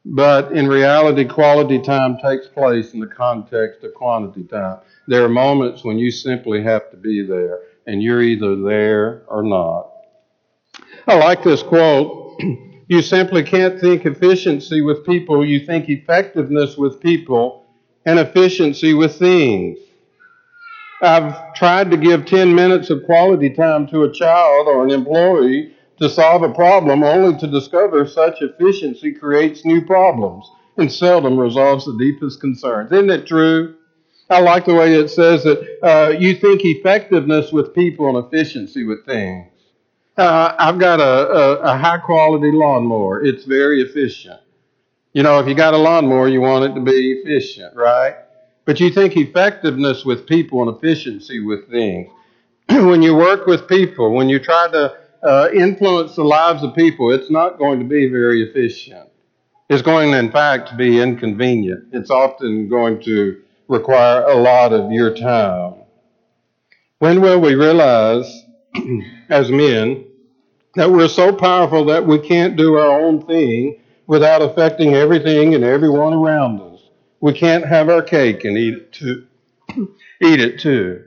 but 0.06 0.52
in 0.52 0.68
reality, 0.68 1.26
quality 1.26 1.80
time 1.80 2.18
takes 2.18 2.48
place 2.48 2.94
in 2.94 3.00
the 3.00 3.08
context 3.08 3.84
of 3.84 3.94
quantity 3.94 4.44
time. 4.44 4.80
There 5.08 5.24
are 5.24 5.30
moments 5.30 5.84
when 5.84 5.98
you 5.98 6.12
simply 6.12 6.62
have 6.64 6.92
to 6.92 6.98
be 6.98 7.26
there, 7.26 7.60
and 7.88 8.04
you're 8.04 8.22
either 8.22 8.56
there 8.58 9.24
or 9.28 9.44
not. 9.44 9.90
I 11.08 11.16
like 11.16 11.44
this 11.44 11.64
quote. 11.64 12.40
you 12.88 13.02
simply 13.02 13.44
can't 13.44 13.80
think 13.80 14.06
efficiency 14.06 14.82
with 14.82 15.06
people, 15.06 15.46
you 15.46 15.66
think 15.66 15.90
effectiveness 15.90 16.78
with 16.78 17.00
people, 17.00 17.66
and 18.06 18.20
efficiency 18.20 18.94
with 18.94 19.18
things. 19.18 19.80
I've 21.02 21.54
tried 21.54 21.92
to 21.92 21.98
give 21.98 22.26
10 22.26 22.54
minutes 22.54 22.90
of 22.90 23.04
quality 23.04 23.50
time 23.50 23.88
to 23.88 24.04
a 24.04 24.12
child 24.12 24.68
or 24.68 24.84
an 24.84 24.92
employee 24.92 25.74
to 26.04 26.10
solve 26.10 26.44
a 26.44 26.50
problem 26.54 27.04
only 27.04 27.38
to 27.40 27.48
discover 27.48 28.06
such 28.06 28.42
efficiency 28.42 29.14
creates 29.14 29.66
new 29.66 29.82
problems. 29.82 30.50
and 30.78 30.92
seldom 30.92 31.40
resolves 31.40 31.86
the 31.86 31.98
deepest 31.98 32.42
concerns. 32.42 32.92
Isn't 32.92 33.12
it 33.12 33.28
true? 33.28 33.76
I 34.30 34.42
like 34.42 34.66
the 34.66 34.76
way 34.76 34.96
it 34.96 35.10
says 35.10 35.44
that 35.44 35.60
uh, 35.84 36.10
you 36.18 36.36
think 36.36 36.66
effectiveness 36.66 37.52
with 37.52 37.74
people 37.74 38.10
and 38.10 38.18
efficiency 38.26 38.84
with 38.84 39.06
things. 39.06 39.48
Uh, 40.18 40.54
I've 40.60 40.80
got 40.80 41.00
a, 41.00 41.04
a, 41.04 41.56
a 41.74 41.78
high 41.78 42.00
quality 42.00 42.52
lawnmower. 42.52 43.24
It's 43.24 43.46
very 43.46 43.82
efficient. 43.82 44.40
You 45.14 45.24
know, 45.24 45.40
if 45.40 45.48
you 45.48 45.56
got 45.56 45.74
a 45.76 45.78
lawnmower, 45.78 46.28
you 46.30 46.42
want 46.42 46.66
it 46.66 46.76
to 46.76 46.82
be 46.82 47.14
efficient, 47.14 47.76
right? 47.76 48.16
But 48.66 48.80
you 48.80 48.92
think 48.92 49.18
effectiveness 49.18 50.06
with 50.06 50.26
people 50.28 50.62
and 50.62 50.76
efficiency 50.76 51.40
with 51.40 51.68
things. 51.70 52.10
when 52.70 53.02
you 53.04 53.16
work 53.16 53.46
with 53.48 53.68
people, 53.68 54.14
when 54.14 54.30
you 54.30 54.40
try 54.40 54.68
to 54.72 54.92
uh, 55.24 55.50
influence 55.54 56.16
the 56.16 56.24
lives 56.24 56.64
of 56.64 56.76
people, 56.76 57.12
it's 57.12 57.30
not 57.30 57.58
going 57.58 57.80
to 57.80 57.86
be 57.86 58.08
very 58.10 58.44
efficient. 58.44 59.10
It's 59.70 59.82
going, 59.82 60.12
in 60.12 60.32
fact, 60.32 60.70
to 60.70 60.76
be 60.76 61.02
inconvenient. 61.02 61.86
It's 61.94 62.10
often 62.10 62.70
going 62.70 63.02
to 63.04 63.42
require 63.68 64.24
a 64.24 64.36
lot 64.36 64.74
of 64.74 64.92
your 64.92 65.16
time. 65.16 65.76
When 67.00 67.22
will 67.22 67.40
we 67.40 67.56
realize, 67.56 68.46
as 69.30 69.50
men, 69.50 70.06
that 70.76 70.92
we're 70.92 71.08
so 71.08 71.34
powerful 71.34 71.86
that 71.86 72.06
we 72.06 72.20
can't 72.20 72.56
do 72.56 72.76
our 72.76 73.02
own 73.02 73.26
thing 73.26 73.80
without 74.08 74.42
affecting 74.42 74.96
everything 74.96 75.56
and 75.56 75.64
everyone 75.64 76.14
around 76.14 76.62
us? 76.62 76.82
We 77.22 77.34
can't 77.34 77.66
have 77.66 77.90
our 77.90 78.02
cake 78.02 78.44
and 78.46 78.58
eat 78.58 78.74
it 78.76 78.92
too. 78.94 79.26
eat 80.22 80.40
it 80.40 80.60
too. 80.60 81.06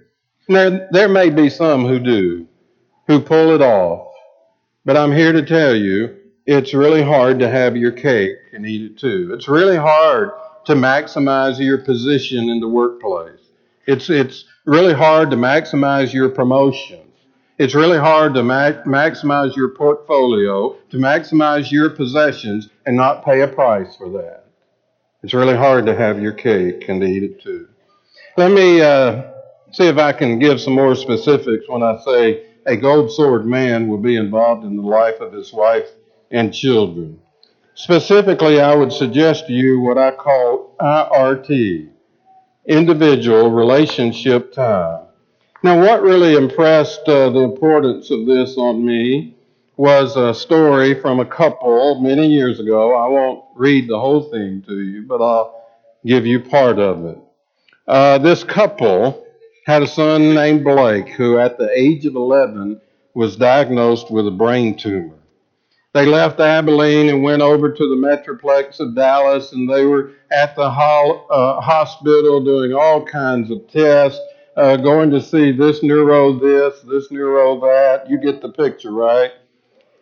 There, 0.49 0.89
there 0.93 1.09
may 1.09 1.31
be 1.31 1.51
some 1.51 1.87
who 1.87 1.99
do, 1.99 2.47
who 3.07 3.21
pull 3.21 3.51
it 3.55 3.63
off. 3.63 4.06
But 4.87 4.97
I'm 4.97 5.11
here 5.11 5.33
to 5.33 5.45
tell 5.45 5.75
you, 5.75 6.17
it's 6.47 6.73
really 6.73 7.03
hard 7.03 7.41
to 7.41 7.51
have 7.51 7.77
your 7.77 7.91
cake 7.91 8.39
and 8.53 8.65
eat 8.65 8.93
it 8.93 8.97
too. 8.97 9.33
It's 9.35 9.49
really 9.49 9.77
hard 9.77 10.31
to 10.67 10.75
maximize 10.75 11.59
your 11.59 11.79
position 11.79 12.49
in 12.49 12.61
the 12.61 12.69
workplace. 12.69 13.41
It's, 13.89 14.09
it's 14.09 14.45
really 14.65 14.95
hard 14.95 15.33
to 15.33 15.37
maximize 15.37 16.13
your 16.13 16.29
promotions. 16.29 17.03
It's 17.59 17.75
really 17.75 17.99
hard 17.99 18.35
to 18.35 18.45
ma- 18.45 18.83
maximize 18.87 19.57
your 19.57 19.71
portfolio, 19.71 20.77
to 20.91 20.99
maximize 20.99 21.73
your 21.73 21.91
possessions, 21.91 22.69
and 22.87 22.97
not 22.97 23.25
pay 23.25 23.41
a 23.41 23.49
price 23.49 23.97
for 23.97 24.09
that. 24.11 24.45
It's 25.25 25.35
really 25.35 25.57
hard 25.57 25.87
to 25.87 25.97
have 25.97 26.23
your 26.23 26.33
cake 26.33 26.89
and 26.89 27.01
to 27.01 27.07
eat 27.09 27.25
it 27.25 27.43
too. 27.43 27.69
Let 28.37 28.53
me 28.53 28.83
uh, 28.83 29.33
see 29.73 29.89
if 29.89 29.99
I 29.99 30.13
can 30.13 30.39
give 30.39 30.61
some 30.61 30.75
more 30.75 30.95
specifics 30.95 31.69
when 31.69 31.83
I 31.83 31.99
say 32.05 32.46
a 32.67 32.77
gold 32.77 33.13
sword 33.13 33.47
man 33.47 33.89
will 33.89 33.99
be 33.99 34.17
involved 34.17 34.65
in 34.65 34.77
the 34.77 34.83
life 34.83 35.21
of 35.21 35.33
his 35.33 35.53
wife 35.53 35.89
and 36.31 36.53
children. 36.53 37.21
Specifically, 37.75 38.61
I 38.61 38.75
would 38.75 38.93
suggest 38.93 39.47
to 39.47 39.53
you 39.53 39.81
what 39.81 39.99
I 39.99 40.11
call 40.11 40.75
IRT, 40.81 41.89
individual 42.67 43.51
relationship 43.51 44.53
time. 44.53 45.05
Now, 45.63 45.81
what 45.81 46.03
really 46.03 46.35
impressed 46.35 47.09
uh, 47.09 47.31
the 47.31 47.41
importance 47.41 48.11
of 48.11 48.27
this 48.27 48.57
on 48.57 48.85
me 48.85 49.37
was 49.77 50.17
a 50.17 50.35
story 50.35 51.01
from 51.01 51.21
a 51.21 51.25
couple 51.25 52.01
many 52.01 52.27
years 52.27 52.59
ago. 52.61 52.95
I 52.95 53.09
won't 53.09 53.45
read 53.55 53.89
the 53.89 54.01
whole 54.01 54.23
thing 54.31 54.63
to 54.67 54.81
you, 54.81 55.03
but 55.03 55.23
I'll 55.23 55.63
give 56.05 56.27
you 56.27 56.41
part 56.41 56.79
of 56.79 57.05
it. 57.05 57.19
Uh, 57.87 58.19
this 58.19 58.43
couple 58.43 59.26
had 59.67 59.83
a 59.83 59.87
son 59.87 60.33
named 60.33 60.63
Blake 60.63 61.09
who, 61.09 61.39
at 61.39 61.59
the 61.59 61.69
age 61.77 62.07
of 62.07 62.15
11, 62.15 62.81
was 63.15 63.35
diagnosed 63.35 64.13
with 64.13 64.29
a 64.29 64.31
brain 64.31 64.77
tumor. 64.77 65.19
They 65.93 66.07
left 66.07 66.39
Abilene 66.39 67.09
and 67.09 67.25
went 67.25 67.43
over 67.43 67.73
to 67.73 67.89
the 67.89 67.97
Metroplex 67.97 68.79
of 68.79 68.95
Dallas, 68.95 69.51
and 69.53 69.69
they 69.69 69.85
were 69.85 70.13
at 70.31 70.55
the 70.55 70.71
ho- 70.71 71.27
uh, 71.29 71.61
hospital 71.61 72.45
doing 72.45 72.75
all 72.75 73.05
kinds 73.05 73.51
of 73.51 73.67
tests, 73.67 74.21
uh, 74.57 74.77
going 74.77 75.11
to 75.11 75.21
see 75.21 75.51
this 75.51 75.83
neuro 75.83 76.39
this, 76.39 76.81
this 76.83 77.11
neuro 77.11 77.59
that. 77.61 78.09
You 78.09 78.21
get 78.21 78.41
the 78.41 78.51
picture, 78.51 78.93
right? 78.93 79.33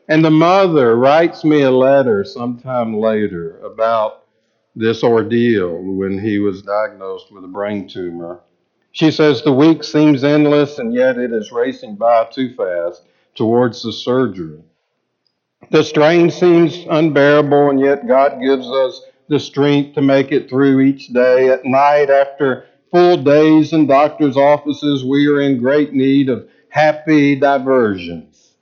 And 0.08 0.22
the 0.22 0.30
mother 0.30 0.96
writes 0.96 1.42
me 1.42 1.62
a 1.62 1.70
letter 1.70 2.22
sometime 2.24 2.98
later 2.98 3.60
about 3.60 4.24
this 4.76 5.02
ordeal 5.02 5.78
when 5.80 6.18
he 6.18 6.38
was 6.38 6.60
diagnosed 6.60 7.32
with 7.32 7.44
a 7.44 7.48
brain 7.48 7.88
tumor. 7.88 8.42
She 8.94 9.10
says 9.10 9.42
the 9.42 9.52
week 9.52 9.82
seems 9.82 10.22
endless, 10.22 10.78
and 10.78 10.94
yet 10.94 11.18
it 11.18 11.32
is 11.32 11.50
racing 11.50 11.96
by 11.96 12.26
too 12.26 12.54
fast 12.54 13.02
towards 13.34 13.82
the 13.82 13.92
surgery. 13.92 14.62
The 15.72 15.82
strain 15.82 16.30
seems 16.30 16.78
unbearable, 16.88 17.70
and 17.70 17.80
yet 17.80 18.06
God 18.06 18.40
gives 18.40 18.68
us 18.68 19.02
the 19.28 19.40
strength 19.40 19.96
to 19.96 20.00
make 20.00 20.30
it 20.30 20.48
through 20.48 20.78
each 20.78 21.08
day. 21.08 21.48
At 21.48 21.64
night, 21.64 22.08
after 22.08 22.66
full 22.92 23.16
days 23.16 23.72
in 23.72 23.88
doctor's 23.88 24.36
offices, 24.36 25.04
we 25.04 25.26
are 25.26 25.40
in 25.40 25.58
great 25.58 25.92
need 25.92 26.28
of 26.28 26.48
happy 26.68 27.34
diversions. 27.34 28.52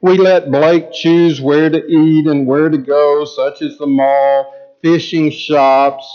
We 0.00 0.16
let 0.16 0.50
Blake 0.50 0.92
choose 0.92 1.42
where 1.42 1.68
to 1.68 1.86
eat 1.86 2.26
and 2.26 2.46
where 2.46 2.70
to 2.70 2.78
go, 2.78 3.26
such 3.26 3.60
as 3.60 3.76
the 3.76 3.86
mall, 3.86 4.54
fishing 4.80 5.30
shops, 5.30 6.06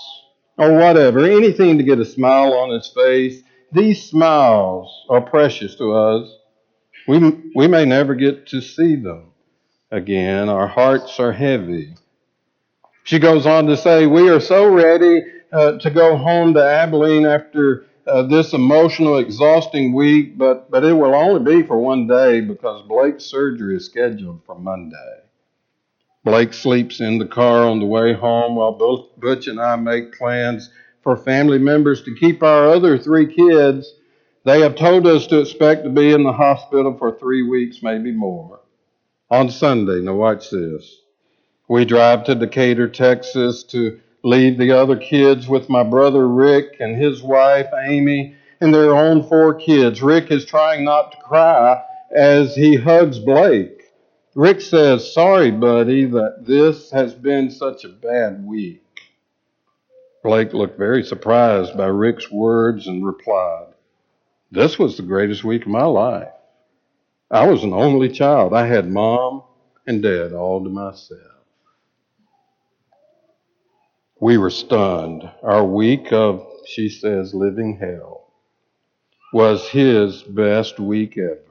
or 0.57 0.73
whatever, 0.73 1.19
anything 1.19 1.77
to 1.77 1.83
get 1.83 1.99
a 1.99 2.05
smile 2.05 2.53
on 2.53 2.71
his 2.71 2.87
face. 2.87 3.43
These 3.71 4.09
smiles 4.09 5.05
are 5.09 5.21
precious 5.21 5.75
to 5.75 5.93
us. 5.93 6.35
We, 7.07 7.19
we 7.55 7.67
may 7.67 7.85
never 7.85 8.15
get 8.15 8.47
to 8.47 8.61
see 8.61 8.95
them 8.95 9.31
again. 9.91 10.49
Our 10.49 10.67
hearts 10.67 11.19
are 11.19 11.31
heavy. 11.31 11.95
She 13.03 13.19
goes 13.19 13.45
on 13.45 13.67
to 13.67 13.77
say, 13.77 14.07
We 14.07 14.29
are 14.29 14.39
so 14.39 14.71
ready 14.71 15.23
uh, 15.51 15.77
to 15.79 15.89
go 15.89 16.17
home 16.17 16.53
to 16.55 16.63
Abilene 16.63 17.25
after 17.25 17.85
uh, 18.07 18.23
this 18.23 18.53
emotional, 18.53 19.17
exhausting 19.17 19.93
week, 19.93 20.37
but, 20.37 20.71
but 20.71 20.83
it 20.83 20.93
will 20.93 21.15
only 21.15 21.43
be 21.55 21.67
for 21.67 21.77
one 21.77 22.07
day 22.07 22.41
because 22.41 22.87
Blake's 22.87 23.25
surgery 23.25 23.77
is 23.77 23.85
scheduled 23.85 24.43
for 24.45 24.57
Monday. 24.57 25.19
Blake 26.23 26.53
sleeps 26.53 26.99
in 26.99 27.17
the 27.17 27.25
car 27.25 27.63
on 27.63 27.79
the 27.79 27.85
way 27.85 28.13
home 28.13 28.55
while 28.55 28.73
Butch 29.17 29.47
and 29.47 29.59
I 29.59 29.75
make 29.77 30.13
plans 30.17 30.69
for 31.01 31.17
family 31.17 31.59
members 31.59 32.03
to 32.03 32.15
keep 32.15 32.43
our 32.43 32.67
other 32.67 32.97
three 32.97 33.33
kids. 33.33 33.93
They 34.45 34.61
have 34.61 34.75
told 34.75 35.05
us 35.05 35.27
to 35.27 35.39
expect 35.39 35.83
to 35.83 35.89
be 35.89 36.11
in 36.11 36.23
the 36.23 36.33
hospital 36.33 36.95
for 36.97 37.17
three 37.17 37.43
weeks, 37.43 37.83
maybe 37.83 38.11
more 38.11 38.59
on 39.29 39.49
Sunday. 39.49 40.01
Now, 40.01 40.15
watch 40.15 40.49
this. 40.49 41.01
We 41.67 41.85
drive 41.85 42.23
to 42.25 42.35
Decatur, 42.35 42.87
Texas 42.87 43.63
to 43.65 43.99
leave 44.23 44.57
the 44.57 44.71
other 44.71 44.97
kids 44.97 45.47
with 45.47 45.69
my 45.69 45.83
brother 45.83 46.27
Rick 46.27 46.77
and 46.79 46.95
his 46.95 47.21
wife 47.21 47.67
Amy 47.83 48.35
and 48.59 48.73
their 48.73 48.95
own 48.95 49.23
four 49.23 49.53
kids. 49.53 50.01
Rick 50.01 50.31
is 50.31 50.45
trying 50.45 50.83
not 50.83 51.11
to 51.11 51.17
cry 51.19 51.81
as 52.15 52.55
he 52.55 52.75
hugs 52.75 53.19
Blake. 53.19 53.83
Rick 54.35 54.61
says, 54.61 55.13
Sorry, 55.13 55.51
buddy, 55.51 56.05
that 56.05 56.45
this 56.45 56.91
has 56.91 57.13
been 57.13 57.49
such 57.49 57.83
a 57.83 57.89
bad 57.89 58.45
week. 58.45 58.83
Blake 60.23 60.53
looked 60.53 60.77
very 60.77 61.03
surprised 61.03 61.77
by 61.77 61.85
Rick's 61.85 62.29
words 62.31 62.87
and 62.87 63.05
replied, 63.05 63.73
This 64.51 64.77
was 64.77 64.97
the 64.97 65.03
greatest 65.03 65.43
week 65.43 65.63
of 65.63 65.69
my 65.69 65.85
life. 65.85 66.33
I 67.31 67.47
was 67.47 67.63
an 67.63 67.73
only 67.73 68.09
child. 68.09 68.53
I 68.53 68.65
had 68.65 68.89
mom 68.89 69.43
and 69.87 70.01
dad 70.01 70.33
all 70.33 70.63
to 70.63 70.69
myself. 70.69 71.21
We 74.19 74.37
were 74.37 74.49
stunned. 74.49 75.29
Our 75.43 75.63
week 75.65 76.11
of, 76.11 76.45
she 76.67 76.89
says, 76.89 77.33
living 77.33 77.77
hell 77.77 78.33
was 79.33 79.67
his 79.69 80.23
best 80.23 80.79
week 80.79 81.17
ever. 81.17 81.41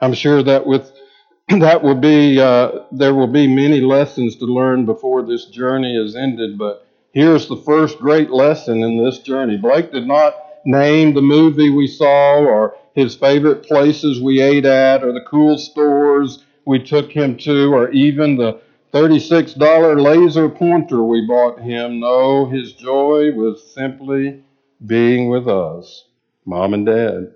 I'm 0.00 0.14
sure 0.14 0.42
that 0.42 0.66
with 0.66 0.92
that 1.48 1.82
will 1.82 1.96
be 1.96 2.40
uh, 2.40 2.70
there 2.92 3.14
will 3.14 3.26
be 3.26 3.46
many 3.46 3.80
lessons 3.80 4.36
to 4.36 4.44
learn 4.46 4.86
before 4.86 5.22
this 5.22 5.46
journey 5.46 5.96
is 5.96 6.16
ended, 6.16 6.58
but 6.58 6.85
here's 7.16 7.48
the 7.48 7.56
first 7.56 7.98
great 7.98 8.28
lesson 8.28 8.82
in 8.82 9.02
this 9.02 9.20
journey. 9.20 9.56
Blake 9.56 9.90
did 9.90 10.06
not 10.06 10.34
name 10.66 11.14
the 11.14 11.22
movie 11.22 11.70
we 11.70 11.86
saw 11.86 12.40
or 12.40 12.76
his 12.94 13.16
favorite 13.16 13.62
places 13.62 14.20
we 14.20 14.42
ate 14.42 14.66
at 14.66 15.02
or 15.02 15.12
the 15.14 15.24
cool 15.26 15.56
stores 15.56 16.44
we 16.66 16.78
took 16.78 17.10
him 17.10 17.34
to 17.38 17.72
or 17.72 17.90
even 17.90 18.36
the 18.36 18.60
$36 18.92 19.98
laser 19.98 20.50
pointer 20.50 21.02
we 21.02 21.26
bought 21.26 21.58
him. 21.58 22.00
No, 22.00 22.50
his 22.50 22.74
joy 22.74 23.32
was 23.32 23.72
simply 23.72 24.44
being 24.84 25.30
with 25.30 25.48
us, 25.48 26.08
mom 26.44 26.74
and 26.74 26.84
dad. 26.84 27.32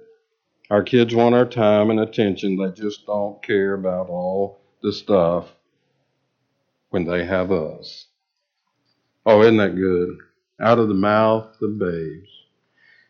Our 0.68 0.82
kids 0.82 1.14
want 1.14 1.34
our 1.34 1.46
time 1.46 1.88
and 1.88 2.00
attention. 2.00 2.58
They 2.58 2.70
just 2.72 3.06
don't 3.06 3.42
care 3.42 3.72
about 3.72 4.10
all 4.10 4.60
the 4.82 4.92
stuff 4.92 5.48
when 6.90 7.06
they 7.06 7.24
have 7.24 7.50
us. 7.50 8.09
Oh, 9.26 9.42
isn't 9.42 9.58
that 9.58 9.76
good? 9.76 10.18
Out 10.60 10.78
of 10.78 10.88
the 10.88 10.94
mouth 10.94 11.56
of 11.60 11.78
babes. 11.78 12.28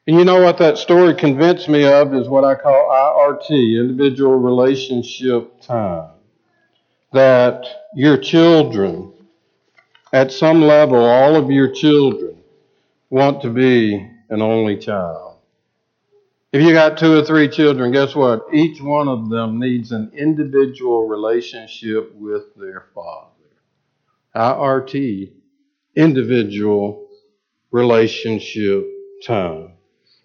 And 0.07 0.19
you 0.19 0.25
know 0.25 0.43
what 0.43 0.59
that 0.59 0.79
story 0.79 1.15
convinced 1.15 1.69
me 1.69 1.85
of 1.85 2.15
is 2.15 2.29
what 2.29 2.45
I 2.45 2.55
call 2.55 2.91
IRT, 2.91 3.51
individual 3.51 4.37
relationship 4.37 5.61
time. 5.61 6.11
That 7.13 7.65
your 7.95 8.17
children 8.17 9.13
at 10.13 10.33
some 10.33 10.63
level, 10.63 10.99
all 10.99 11.37
of 11.37 11.51
your 11.51 11.71
children 11.73 12.43
want 13.11 13.43
to 13.43 13.51
be 13.51 13.95
an 14.31 14.43
only 14.43 14.77
child. 14.77 15.37
If 16.53 16.63
you 16.63 16.73
got 16.73 16.99
two 16.99 17.17
or 17.17 17.25
three 17.25 17.49
children, 17.49 17.93
guess 17.93 18.15
what? 18.17 18.47
Each 18.53 18.81
one 18.81 19.07
of 19.07 19.29
them 19.31 19.61
needs 19.61 19.93
an 19.93 20.11
individual 20.17 21.07
relationship 21.07 22.13
with 22.17 22.55
their 22.57 22.87
father. 22.93 23.29
IRT, 24.35 25.31
individual 25.97 27.09
relationship 27.71 28.87
time. 29.25 29.73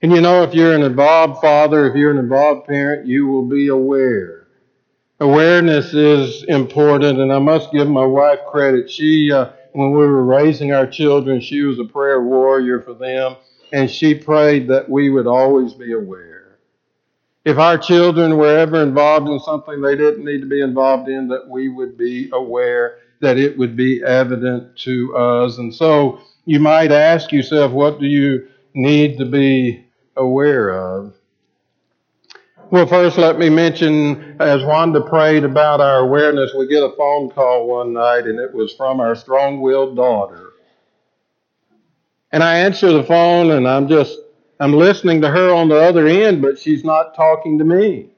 And 0.02 0.12
you 0.12 0.22
know, 0.22 0.44
if 0.44 0.54
you're 0.54 0.76
an 0.76 0.84
involved 0.84 1.42
father, 1.42 1.88
if 1.88 1.96
you're 1.96 2.12
an 2.12 2.18
involved 2.18 2.68
parent, 2.68 3.08
you 3.08 3.28
will 3.28 3.48
be 3.48 3.70
aware. 3.70 4.48
Awareness 5.20 5.94
is 5.94 6.44
important, 6.44 7.20
and 7.20 7.32
I 7.32 7.40
must 7.40 7.72
give 7.72 7.88
my 7.88 8.06
wife 8.06 8.40
credit. 8.52 8.92
She, 8.92 9.32
uh, 9.32 9.50
when 9.72 9.92
we 9.92 10.00
were 10.00 10.24
raising 10.24 10.74
our 10.74 10.86
children, 10.86 11.40
she 11.40 11.62
was 11.62 11.80
a 11.80 11.86
prayer 11.86 12.22
warrior 12.22 12.82
for 12.82 12.94
them, 12.94 13.38
and 13.72 13.90
she 13.90 14.14
prayed 14.14 14.68
that 14.68 14.90
we 14.90 15.10
would 15.10 15.28
always 15.28 15.74
be 15.74 15.94
aware. 15.94 16.60
If 17.46 17.58
our 17.58 17.78
children 17.78 18.38
were 18.38 18.58
ever 18.58 18.82
involved 18.82 19.30
in 19.30 19.40
something 19.40 19.82
they 19.82 19.96
didn't 19.96 20.26
need 20.26 20.42
to 20.42 20.48
be 20.48 20.62
involved 20.62 21.08
in, 21.08 21.28
that 21.30 21.48
we 21.48 21.70
would 21.70 21.98
be 21.98 22.30
aware, 22.34 22.98
that 23.26 23.40
it 23.40 23.58
would 23.58 23.76
be 23.76 24.04
evident 24.06 24.78
to 24.78 25.18
us. 25.18 25.58
And 25.58 25.74
so 25.74 26.22
you 26.46 26.60
might 26.60 26.92
ask 26.92 27.32
yourself, 27.32 27.72
what 27.72 28.00
do 28.00 28.06
you 28.06 28.48
need 28.76 29.18
to 29.18 29.26
be 29.26 29.84
aware 30.16 30.70
of? 30.70 31.16
Well, 32.70 32.86
first, 32.86 33.18
let 33.18 33.40
me 33.40 33.50
mention 33.50 34.40
as 34.40 34.64
Wanda 34.64 35.02
prayed 35.02 35.44
about 35.44 35.82
our 35.82 36.02
awareness, 36.02 36.54
we 36.56 36.68
get 36.68 36.84
a 36.84 36.96
phone 36.96 37.32
call 37.32 37.68
one 37.68 37.94
night, 37.94 38.26
and 38.26 38.40
it 38.40 38.54
was 38.54 38.74
from 38.74 39.00
our 39.00 39.16
strong 39.16 39.60
willed 39.60 39.96
daughter. 39.96 40.52
And 42.32 42.44
I 42.44 42.60
answer 42.60 42.92
the 42.92 43.04
phone, 43.04 43.52
and 43.52 43.68
I'm 43.68 43.88
just, 43.88 44.20
I'm 44.60 44.74
listening 44.74 45.22
to 45.22 45.32
her 45.32 45.52
on 45.52 45.68
the 45.68 45.82
other 45.82 46.06
end, 46.06 46.44
but 46.44 46.60
she's 46.60 46.84
not 46.84 47.16
talking 47.16 47.58
to 47.58 47.66
me. 47.66 48.10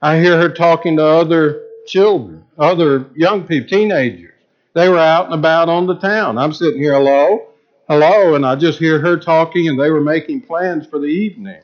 I 0.00 0.20
hear 0.20 0.40
her 0.40 0.48
talking 0.48 0.96
to 0.98 1.04
other 1.04 1.67
children, 1.88 2.44
other 2.58 3.06
young 3.14 3.46
people, 3.46 3.68
teenagers. 3.68 4.32
They 4.74 4.88
were 4.88 4.98
out 4.98 5.26
and 5.26 5.34
about 5.34 5.68
on 5.68 5.86
the 5.86 5.96
town. 5.96 6.38
I'm 6.38 6.52
sitting 6.52 6.80
here, 6.80 6.92
hello, 6.92 7.48
hello, 7.88 8.34
and 8.34 8.46
I 8.46 8.54
just 8.54 8.78
hear 8.78 9.00
her 9.00 9.16
talking, 9.16 9.68
and 9.68 9.80
they 9.80 9.90
were 9.90 10.00
making 10.00 10.42
plans 10.42 10.86
for 10.86 10.98
the 10.98 11.06
evening. 11.06 11.62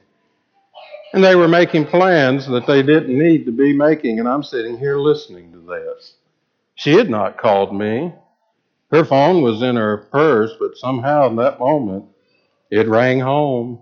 And 1.12 1.22
they 1.22 1.36
were 1.36 1.46
making 1.46 1.86
plans 1.86 2.48
that 2.48 2.66
they 2.66 2.82
didn't 2.82 3.16
need 3.16 3.44
to 3.46 3.52
be 3.52 3.72
making, 3.72 4.18
and 4.18 4.28
I'm 4.28 4.42
sitting 4.42 4.76
here 4.78 4.98
listening 4.98 5.52
to 5.52 5.60
this. 5.60 6.14
She 6.74 6.94
had 6.94 7.08
not 7.08 7.38
called 7.38 7.74
me. 7.74 8.12
Her 8.90 9.04
phone 9.04 9.42
was 9.42 9.62
in 9.62 9.76
her 9.76 9.98
purse, 9.98 10.52
but 10.58 10.76
somehow 10.76 11.28
in 11.28 11.36
that 11.36 11.60
moment 11.60 12.06
it 12.70 12.88
rang 12.88 13.20
home. 13.20 13.80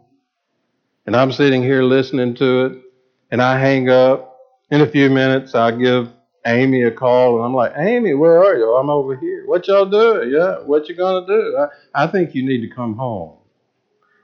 And 1.07 1.17
I'm 1.17 1.33
sitting 1.33 1.63
here 1.63 1.83
listening 1.83 2.35
to 2.35 2.67
it, 2.67 2.83
and 3.31 3.41
I 3.41 3.59
hang 3.59 3.89
up. 3.89 4.29
In 4.71 4.81
a 4.81 4.87
few 4.87 5.11
minutes, 5.11 5.55
I 5.55 5.71
give 5.71 6.09
Amy 6.47 6.83
a 6.83 6.91
call, 6.91 7.37
and 7.37 7.45
I'm 7.45 7.55
like, 7.55 7.73
Amy, 7.77 8.15
where 8.15 8.43
are 8.43 8.57
you? 8.57 8.75
I'm 8.77 8.91
over 8.91 9.17
here. 9.17 9.47
What 9.47 9.69
y'all 9.69 9.87
doing? 9.87 10.31
Yeah, 10.31 10.59
what 10.61 10.89
you 10.89 10.95
gonna 10.97 11.27
do? 11.27 11.57
I, 11.95 12.05
I 12.05 12.07
think 12.09 12.35
you 12.35 12.45
need 12.45 12.63
to 12.63 12.75
come 12.75 12.95
home. 12.97 13.39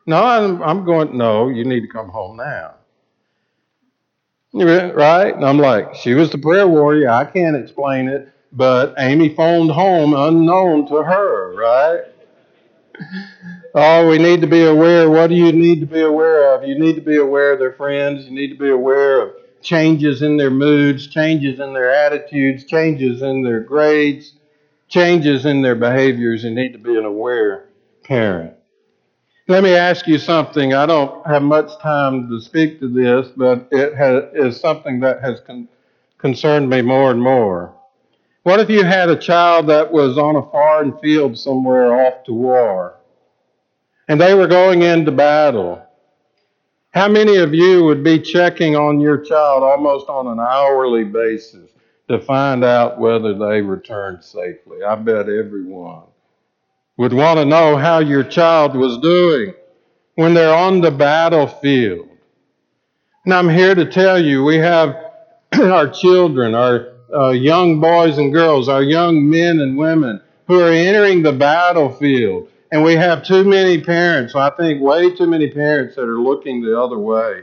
No, 0.07 0.23
I'm, 0.25 0.63
I'm 0.63 0.85
going. 0.85 1.17
No, 1.17 1.49
you 1.49 1.65
need 1.65 1.83
to 1.83 1.89
come 1.89 2.09
home 2.09 2.37
now. 2.37 2.75
Right? 4.53 5.35
And 5.35 5.45
I'm 5.45 5.59
like, 5.59 5.95
she 5.95 6.15
was 6.15 6.31
the 6.31 6.39
prayer 6.39 6.67
warrior. 6.67 7.11
I 7.11 7.25
can't 7.25 7.57
explain 7.57 8.09
it, 8.09 8.29
but 8.53 8.95
Amy 8.99 9.35
phoned 9.35 9.71
home 9.71 10.15
unknown 10.15 10.89
to 10.89 11.03
her, 11.03 11.55
right? 11.57 12.03
Oh, 13.75 14.09
we 14.09 14.19
need 14.19 14.41
to 14.41 14.47
be 14.47 14.65
aware. 14.65 15.09
What 15.11 15.29
do 15.29 15.37
you 15.37 15.53
need 15.53 15.81
to 15.81 15.87
be 15.87 16.01
aware 16.01 16.55
of? 16.55 16.65
You 16.67 16.79
need 16.79 16.97
to 16.97 17.03
be 17.03 17.17
aware 17.17 17.53
of 17.53 17.59
their 17.61 17.75
friends. 17.75 18.25
You 18.25 18.33
need 18.33 18.49
to 18.49 18.57
be 18.57 18.71
aware 18.71 19.21
of 19.21 19.35
changes 19.63 20.23
in 20.23 20.37
their 20.37 20.51
moods, 20.51 21.07
changes 21.07 21.61
in 21.61 21.73
their 21.73 21.91
attitudes, 21.91 22.65
changes 22.65 23.23
in 23.23 23.43
their 23.43 23.61
grades, 23.61 24.35
changes 24.89 25.47
in 25.47 25.63
their 25.63 25.75
behaviors. 25.75 26.45
You 26.45 26.51
need 26.51 26.73
to 26.73 26.79
be 26.79 26.97
an 26.97 27.05
aware 27.05 27.69
parent. 28.05 28.55
Let 29.49 29.63
me 29.63 29.75
ask 29.75 30.07
you 30.07 30.19
something. 30.19 30.75
I 30.75 30.85
don't 30.85 31.27
have 31.27 31.43
much 31.43 31.79
time 31.81 32.29
to 32.29 32.41
speak 32.41 32.81
to 32.81 32.89
this, 32.89 33.29
but 33.35 33.67
it 33.71 33.95
has, 33.95 34.25
is 34.35 34.61
something 34.61 35.01
that 35.01 35.23
has 35.23 35.41
con- 35.41 35.69
concerned 36.19 36.69
me 36.69 36.83
more 36.83 37.11
and 37.11 37.21
more. 37.21 37.75
What 38.43 38.61
if 38.61 38.69
you 38.69 38.85
had 38.85 39.09
a 39.09 39.17
child 39.17 39.67
that 39.69 39.91
was 39.91 40.19
on 40.19 40.37
a 40.37 40.43
foreign 40.43 40.99
field 40.99 41.39
somewhere 41.39 41.95
off 41.95 42.25
to 42.25 42.33
war, 42.35 42.97
and 44.07 44.21
they 44.21 44.35
were 44.35 44.47
going 44.47 44.83
into 44.83 45.13
battle? 45.13 45.83
How 46.93 47.07
many 47.07 47.37
of 47.37 47.55
you 47.55 47.85
would 47.85 48.03
be 48.03 48.19
checking 48.19 48.75
on 48.75 48.99
your 49.01 49.19
child 49.19 49.63
almost 49.63 50.09
on 50.09 50.27
an 50.27 50.41
hourly 50.41 51.05
basis 51.05 51.71
to 52.09 52.19
find 52.19 52.65
out 52.65 52.99
whether 52.99 53.35
they 53.35 53.61
returned 53.61 54.25
safely? 54.25 54.83
I 54.83 54.95
bet 54.95 55.29
everyone 55.29 56.05
would 56.97 57.13
want 57.13 57.39
to 57.39 57.45
know 57.45 57.77
how 57.77 57.99
your 57.99 58.25
child 58.25 58.75
was 58.75 58.99
doing 58.99 59.55
when 60.17 60.35
they're 60.35 60.55
on 60.55 60.81
the 60.81 60.91
battlefield. 60.91 62.09
And 63.25 63.35
I'm 63.35 63.49
here 63.49 63.75
to 63.75 63.85
tell 63.85 64.23
you, 64.23 64.43
we 64.43 64.57
have 64.57 64.97
our 65.61 65.89
children, 65.89 66.55
our 66.55 66.95
uh, 67.15 67.31
young 67.31 67.81
boys 67.81 68.19
and 68.19 68.33
girls, 68.33 68.69
our 68.69 68.83
young 68.83 69.29
men 69.29 69.61
and 69.61 69.77
women 69.77 70.21
who 70.47 70.61
are 70.61 70.73
entering 70.73 71.23
the 71.23 71.33
battlefield. 71.33 72.49
And 72.71 72.83
we 72.85 72.95
have 72.95 73.25
too 73.25 73.45
many 73.45 73.81
parents, 73.81 74.35
I 74.35 74.51
think 74.51 74.83
way 74.83 75.15
too 75.15 75.27
many 75.27 75.49
parents 75.49 75.97
that 75.97 76.03
are 76.03 76.21
looking 76.21 76.61
the 76.61 76.79
other 76.79 76.99
way, 76.99 77.43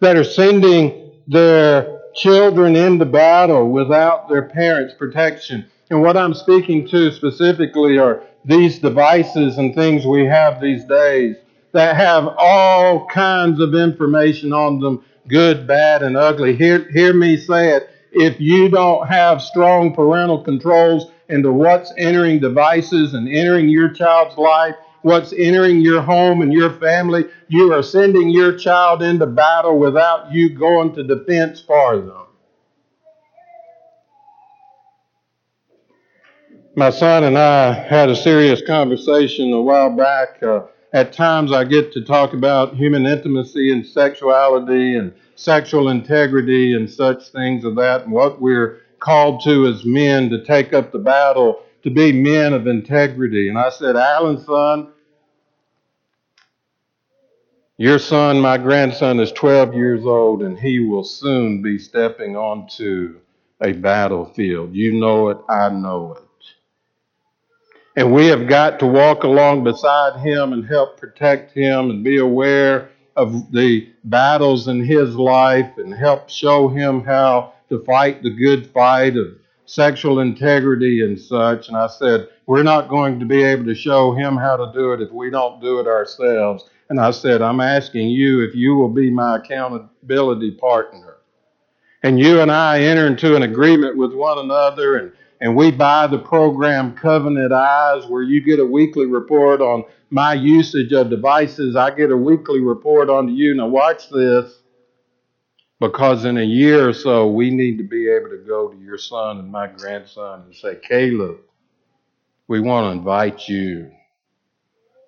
that 0.00 0.16
are 0.16 0.24
sending 0.24 1.10
their 1.26 2.00
children 2.14 2.76
into 2.76 3.04
battle 3.04 3.68
without 3.70 4.28
their 4.28 4.42
parents' 4.42 4.94
protection. 4.94 5.66
And 5.90 6.00
what 6.00 6.16
I'm 6.16 6.34
speaking 6.34 6.86
to 6.88 7.10
specifically 7.10 7.98
are 7.98 8.22
these 8.44 8.78
devices 8.78 9.58
and 9.58 9.74
things 9.74 10.06
we 10.06 10.26
have 10.26 10.60
these 10.60 10.84
days 10.84 11.36
that 11.72 11.96
have 11.96 12.28
all 12.38 13.06
kinds 13.08 13.60
of 13.60 13.74
information 13.74 14.52
on 14.52 14.78
them, 14.78 15.04
good, 15.26 15.66
bad, 15.66 16.04
and 16.04 16.16
ugly. 16.16 16.54
Hear, 16.54 16.88
hear 16.92 17.12
me 17.12 17.36
say 17.36 17.70
it. 17.70 17.90
If 18.12 18.40
you 18.40 18.68
don't 18.68 19.08
have 19.08 19.42
strong 19.42 19.92
parental 19.92 20.40
controls 20.44 21.10
into 21.28 21.52
what's 21.52 21.92
entering 21.96 22.40
devices 22.40 23.14
and 23.14 23.28
entering 23.28 23.68
your 23.68 23.88
child's 23.90 24.36
life, 24.36 24.74
what's 25.02 25.32
entering 25.32 25.80
your 25.80 26.02
home 26.02 26.42
and 26.42 26.52
your 26.52 26.70
family, 26.70 27.24
you 27.48 27.72
are 27.72 27.82
sending 27.82 28.30
your 28.30 28.56
child 28.56 29.02
into 29.02 29.26
battle 29.26 29.78
without 29.78 30.32
you 30.32 30.50
going 30.50 30.92
to 30.94 31.02
defense 31.02 31.60
for 31.60 31.98
them. 31.98 32.24
my 36.76 36.90
son 36.90 37.24
and 37.24 37.38
I 37.38 37.72
had 37.72 38.10
a 38.10 38.16
serious 38.16 38.60
conversation 38.66 39.52
a 39.52 39.60
while 39.60 39.90
back. 39.90 40.42
Uh, 40.42 40.62
at 40.92 41.12
times, 41.12 41.52
I 41.52 41.64
get 41.64 41.92
to 41.92 42.04
talk 42.04 42.34
about 42.34 42.74
human 42.74 43.06
intimacy 43.06 43.72
and 43.72 43.84
sexuality 43.84 44.96
and 44.96 45.12
sexual 45.34 45.88
integrity 45.88 46.74
and 46.74 46.88
such 46.88 47.30
things 47.30 47.64
of 47.64 47.74
that, 47.76 48.04
and 48.04 48.12
what 48.12 48.40
we're 48.40 48.78
called 49.04 49.42
to 49.44 49.66
as 49.66 49.84
men 49.84 50.30
to 50.30 50.42
take 50.44 50.72
up 50.72 50.90
the 50.90 50.98
battle 50.98 51.60
to 51.82 51.90
be 51.90 52.12
men 52.12 52.54
of 52.54 52.66
integrity. 52.66 53.48
And 53.48 53.58
I 53.58 53.68
said, 53.68 53.96
Alan, 53.96 54.40
son, 54.40 54.88
your 57.76 57.98
son, 57.98 58.40
my 58.40 58.56
grandson, 58.56 59.20
is 59.20 59.32
12 59.32 59.74
years 59.74 60.06
old, 60.06 60.42
and 60.42 60.58
he 60.58 60.80
will 60.80 61.04
soon 61.04 61.60
be 61.60 61.78
stepping 61.78 62.36
onto 62.36 63.20
a 63.60 63.72
battlefield. 63.72 64.74
You 64.74 64.92
know 64.94 65.28
it, 65.30 65.38
I 65.48 65.68
know 65.70 66.14
it. 66.14 66.22
And 67.96 68.12
we 68.12 68.26
have 68.28 68.48
got 68.48 68.80
to 68.80 68.86
walk 68.86 69.24
along 69.24 69.64
beside 69.64 70.20
him 70.20 70.52
and 70.52 70.66
help 70.66 70.98
protect 70.98 71.52
him 71.52 71.90
and 71.90 72.02
be 72.02 72.18
aware 72.18 72.90
of 73.16 73.52
the 73.52 73.88
battles 74.04 74.66
in 74.66 74.84
his 74.84 75.14
life 75.14 75.78
and 75.78 75.94
help 75.94 76.28
show 76.28 76.68
him 76.68 77.04
how 77.04 77.52
to 77.78 77.84
fight 77.84 78.22
the 78.22 78.30
good 78.30 78.66
fight 78.68 79.16
of 79.16 79.36
sexual 79.66 80.20
integrity 80.20 81.02
and 81.02 81.18
such. 81.18 81.68
And 81.68 81.76
I 81.76 81.86
said, 81.86 82.28
We're 82.46 82.62
not 82.62 82.88
going 82.88 83.20
to 83.20 83.26
be 83.26 83.42
able 83.42 83.64
to 83.64 83.74
show 83.74 84.12
him 84.12 84.36
how 84.36 84.56
to 84.56 84.72
do 84.72 84.92
it 84.92 85.00
if 85.00 85.10
we 85.10 85.30
don't 85.30 85.60
do 85.60 85.80
it 85.80 85.86
ourselves. 85.86 86.68
And 86.88 87.00
I 87.00 87.10
said, 87.10 87.42
I'm 87.42 87.60
asking 87.60 88.08
you 88.08 88.42
if 88.42 88.54
you 88.54 88.74
will 88.76 88.90
be 88.90 89.10
my 89.10 89.36
accountability 89.36 90.52
partner. 90.52 91.16
And 92.02 92.20
you 92.20 92.40
and 92.40 92.52
I 92.52 92.80
enter 92.80 93.06
into 93.06 93.34
an 93.34 93.42
agreement 93.42 93.96
with 93.96 94.12
one 94.12 94.38
another 94.38 94.98
and 94.98 95.12
and 95.40 95.56
we 95.56 95.70
buy 95.70 96.06
the 96.06 96.18
program 96.18 96.94
Covenant 96.94 97.52
Eyes, 97.52 98.06
where 98.06 98.22
you 98.22 98.40
get 98.40 98.60
a 98.60 98.64
weekly 98.64 99.04
report 99.04 99.60
on 99.60 99.84
my 100.08 100.32
usage 100.32 100.92
of 100.92 101.10
devices. 101.10 101.76
I 101.76 101.90
get 101.90 102.10
a 102.10 102.16
weekly 102.16 102.60
report 102.60 103.10
on 103.10 103.28
you. 103.28 103.54
Now, 103.54 103.66
watch 103.66 104.08
this, 104.08 104.60
because 105.88 106.24
in 106.24 106.38
a 106.38 106.44
year 106.44 106.88
or 106.88 106.92
so, 106.94 107.28
we 107.28 107.50
need 107.50 107.76
to 107.76 107.84
be 107.84 108.08
able 108.08 108.30
to 108.30 108.42
go 108.46 108.68
to 108.68 108.78
your 108.78 108.96
son 108.96 109.38
and 109.38 109.52
my 109.52 109.66
grandson 109.66 110.42
and 110.46 110.54
say, 110.54 110.78
Caleb, 110.82 111.36
we 112.48 112.58
want 112.60 112.86
to 112.86 112.98
invite 112.98 113.48
you 113.48 113.90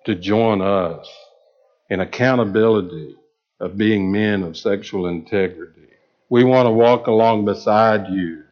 to 0.05 0.13
join 0.13 0.61
us 0.61 1.07
in 1.89 1.99
accountability 1.99 3.15
of 3.59 3.75
being 3.75 4.11
men 4.11 4.43
of 4.43 4.55
sexual 4.55 5.07
integrity. 5.07 5.87
We 6.29 6.43
want 6.43 6.67
to 6.67 6.71
walk 6.71 7.07
along 7.07 7.45
beside 7.45 8.09
you. 8.09 8.43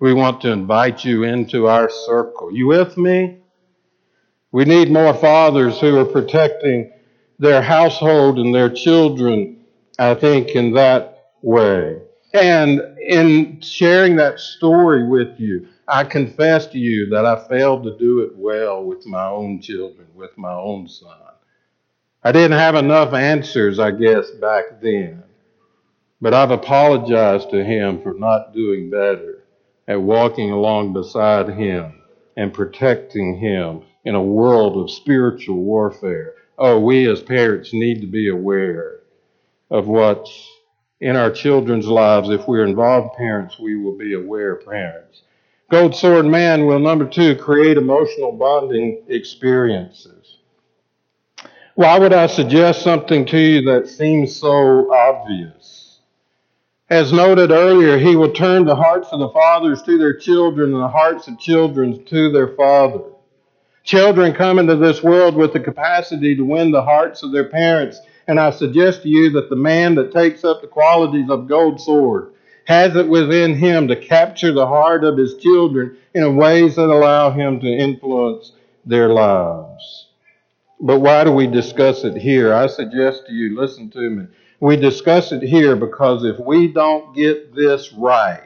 We 0.00 0.14
want 0.14 0.40
to 0.42 0.50
invite 0.50 1.04
you 1.04 1.24
into 1.24 1.66
our 1.66 1.90
circle. 1.90 2.50
You 2.50 2.68
with 2.68 2.96
me? 2.96 3.40
We 4.52 4.64
need 4.64 4.90
more 4.90 5.12
fathers 5.12 5.78
who 5.80 5.98
are 5.98 6.06
protecting 6.06 6.92
their 7.38 7.60
household 7.60 8.38
and 8.38 8.54
their 8.54 8.70
children, 8.70 9.64
I 9.98 10.14
think, 10.14 10.48
in 10.50 10.72
that 10.72 11.17
way. 11.42 12.02
And 12.34 12.80
in 12.98 13.60
sharing 13.60 14.16
that 14.16 14.38
story 14.38 15.06
with 15.06 15.38
you, 15.40 15.68
I 15.86 16.04
confess 16.04 16.66
to 16.68 16.78
you 16.78 17.08
that 17.10 17.24
I 17.24 17.48
failed 17.48 17.84
to 17.84 17.96
do 17.96 18.20
it 18.20 18.36
well 18.36 18.84
with 18.84 19.06
my 19.06 19.26
own 19.26 19.60
children, 19.60 20.06
with 20.14 20.36
my 20.36 20.52
own 20.52 20.88
son. 20.88 21.16
I 22.22 22.32
didn't 22.32 22.58
have 22.58 22.74
enough 22.74 23.14
answers, 23.14 23.78
I 23.78 23.92
guess, 23.92 24.30
back 24.32 24.82
then. 24.82 25.22
But 26.20 26.34
I've 26.34 26.50
apologized 26.50 27.50
to 27.50 27.64
him 27.64 28.02
for 28.02 28.12
not 28.12 28.52
doing 28.52 28.90
better 28.90 29.44
at 29.86 30.02
walking 30.02 30.50
along 30.50 30.92
beside 30.92 31.48
him 31.48 32.02
and 32.36 32.52
protecting 32.52 33.38
him 33.38 33.82
in 34.04 34.14
a 34.14 34.22
world 34.22 34.76
of 34.76 34.90
spiritual 34.90 35.56
warfare. 35.56 36.34
Oh, 36.58 36.78
we 36.80 37.08
as 37.08 37.22
parents 37.22 37.72
need 37.72 38.00
to 38.00 38.06
be 38.06 38.28
aware 38.28 39.00
of 39.70 39.86
what's 39.86 40.57
in 41.00 41.16
our 41.16 41.30
children's 41.30 41.86
lives. 41.86 42.28
If 42.28 42.48
we're 42.48 42.64
involved 42.64 43.16
parents, 43.16 43.58
we 43.58 43.76
will 43.76 43.96
be 43.96 44.14
aware 44.14 44.56
parents. 44.56 45.22
Gold 45.70 45.94
Sword 45.94 46.26
Man 46.26 46.66
will, 46.66 46.78
number 46.78 47.06
two, 47.06 47.36
create 47.36 47.76
emotional 47.76 48.32
bonding 48.32 49.02
experiences. 49.08 50.38
Why 51.74 51.98
would 51.98 52.12
I 52.12 52.26
suggest 52.26 52.82
something 52.82 53.26
to 53.26 53.38
you 53.38 53.62
that 53.70 53.88
seems 53.88 54.34
so 54.34 54.92
obvious? 54.92 56.00
As 56.90 57.12
noted 57.12 57.50
earlier, 57.50 57.98
he 57.98 58.16
will 58.16 58.32
turn 58.32 58.64
the 58.64 58.74
hearts 58.74 59.08
of 59.12 59.20
the 59.20 59.28
fathers 59.28 59.82
to 59.82 59.98
their 59.98 60.16
children 60.16 60.72
and 60.72 60.82
the 60.82 60.88
hearts 60.88 61.28
of 61.28 61.38
children 61.38 62.02
to 62.06 62.32
their 62.32 62.48
fathers. 62.48 63.12
Children 63.84 64.32
come 64.32 64.58
into 64.58 64.74
this 64.76 65.02
world 65.02 65.36
with 65.36 65.52
the 65.52 65.60
capacity 65.60 66.34
to 66.34 66.42
win 66.42 66.70
the 66.70 66.82
hearts 66.82 67.22
of 67.22 67.30
their 67.30 67.48
parents, 67.48 68.00
and 68.28 68.38
I 68.38 68.50
suggest 68.50 69.02
to 69.02 69.08
you 69.08 69.30
that 69.30 69.48
the 69.48 69.56
man 69.56 69.94
that 69.96 70.12
takes 70.12 70.44
up 70.44 70.60
the 70.60 70.68
qualities 70.68 71.30
of 71.30 71.48
gold 71.48 71.80
sword 71.80 72.34
has 72.66 72.94
it 72.94 73.08
within 73.08 73.54
him 73.54 73.88
to 73.88 73.96
capture 73.96 74.52
the 74.52 74.66
heart 74.66 75.02
of 75.02 75.16
his 75.16 75.38
children 75.38 75.96
in 76.14 76.36
ways 76.36 76.76
that 76.76 76.90
allow 76.90 77.30
him 77.30 77.58
to 77.60 77.66
influence 77.66 78.52
their 78.84 79.08
lives. 79.08 80.08
But 80.78 81.00
why 81.00 81.24
do 81.24 81.32
we 81.32 81.46
discuss 81.46 82.04
it 82.04 82.18
here? 82.18 82.52
I 82.52 82.66
suggest 82.66 83.26
to 83.26 83.32
you, 83.32 83.58
listen 83.58 83.90
to 83.92 84.10
me. 84.10 84.26
We 84.60 84.76
discuss 84.76 85.32
it 85.32 85.42
here 85.42 85.74
because 85.76 86.24
if 86.24 86.38
we 86.38 86.68
don't 86.68 87.14
get 87.16 87.54
this 87.54 87.90
right, 87.94 88.42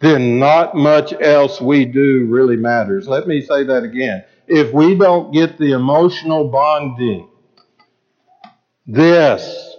then 0.00 0.40
not 0.40 0.74
much 0.74 1.12
else 1.12 1.60
we 1.60 1.84
do 1.84 2.26
really 2.26 2.56
matters. 2.56 3.06
Let 3.06 3.28
me 3.28 3.40
say 3.42 3.62
that 3.64 3.84
again. 3.84 4.24
If 4.48 4.72
we 4.72 4.96
don't 4.96 5.32
get 5.32 5.58
the 5.58 5.72
emotional 5.72 6.48
bonding, 6.48 7.29
this 8.86 9.76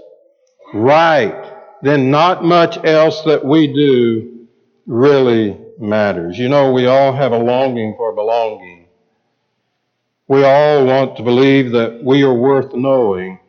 right, 0.74 1.54
then 1.82 2.12
not 2.12 2.44
much 2.44 2.78
else 2.84 3.22
that 3.24 3.44
we 3.44 3.68
do 3.68 4.48
really 4.86 5.58
matters. 5.80 6.38
You 6.38 6.50
know, 6.50 6.72
we 6.72 6.86
all 6.88 7.14
have 7.14 7.32
a 7.32 7.38
longing 7.38 7.96
for 7.98 8.14
belonging. 8.14 8.88
We 10.28 10.44
all 10.46 10.86
want 10.86 11.18
to 11.18 11.24
believe 11.24 11.72
that 11.72 12.04
we 12.04 12.24
are 12.24 12.34
worth 12.34 12.74
knowing. 12.74 13.40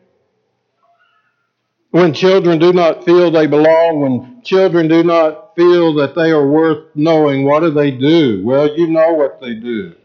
When 1.91 2.13
children 2.13 2.59
do 2.59 2.73
not 2.73 3.05
feel 3.05 3.31
they 3.31 3.47
belong, 3.47 4.01
when 4.01 4.41
children 4.43 4.87
do 4.87 5.03
not 5.03 5.55
feel 5.55 5.93
that 5.95 6.15
they 6.15 6.31
are 6.31 6.47
worth 6.47 6.87
knowing, 6.95 7.45
what 7.45 7.59
do 7.61 7.69
they 7.69 7.91
do? 7.91 8.41
Well, 8.43 8.75
you 8.75 8.87
know 8.87 9.13
what 9.13 9.39
they 9.39 9.53
do. 9.53 9.95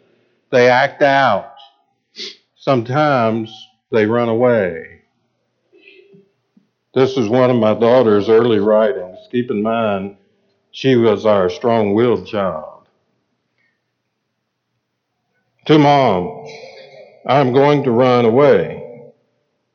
They 0.50 0.68
act 0.70 1.02
out. 1.02 1.54
Sometimes 2.56 3.50
they 3.90 4.06
run 4.06 4.28
away. 4.28 4.97
This 6.94 7.16
is 7.16 7.28
one 7.28 7.50
of 7.50 7.56
my 7.56 7.74
daughter's 7.74 8.28
early 8.28 8.58
writings. 8.58 9.18
Keep 9.30 9.50
in 9.50 9.62
mind, 9.62 10.16
she 10.70 10.96
was 10.96 11.26
our 11.26 11.50
strong 11.50 11.94
willed 11.94 12.26
child. 12.26 12.88
To 15.66 15.78
mom, 15.78 16.46
I'm 17.26 17.52
going 17.52 17.82
to 17.84 17.90
run 17.90 18.24
away. 18.24 19.12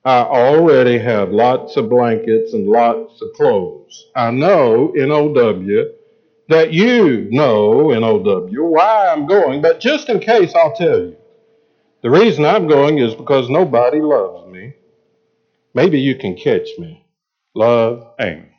I 0.03 0.21
already 0.21 0.97
have 0.97 1.31
lots 1.31 1.77
of 1.77 1.87
blankets 1.89 2.53
and 2.53 2.67
lots 2.67 3.21
of 3.21 3.31
clothes. 3.33 4.07
I 4.15 4.31
know, 4.31 4.91
N-O-W, 4.97 5.93
that 6.49 6.73
you 6.73 7.27
know, 7.31 7.91
N-O-W, 7.91 8.63
why 8.65 9.09
I'm 9.09 9.27
going, 9.27 9.61
but 9.61 9.79
just 9.79 10.09
in 10.09 10.19
case, 10.19 10.53
I'll 10.55 10.75
tell 10.75 10.99
you. 10.99 11.17
The 12.01 12.09
reason 12.09 12.43
I'm 12.45 12.67
going 12.67 12.97
is 12.97 13.15
because 13.15 13.49
nobody 13.49 14.01
loves 14.01 14.47
me. 14.51 14.73
Maybe 15.73 15.99
you 15.99 16.15
can 16.15 16.35
catch 16.35 16.67
me 16.77 17.03
love 17.55 18.07
Amy. 18.19 18.49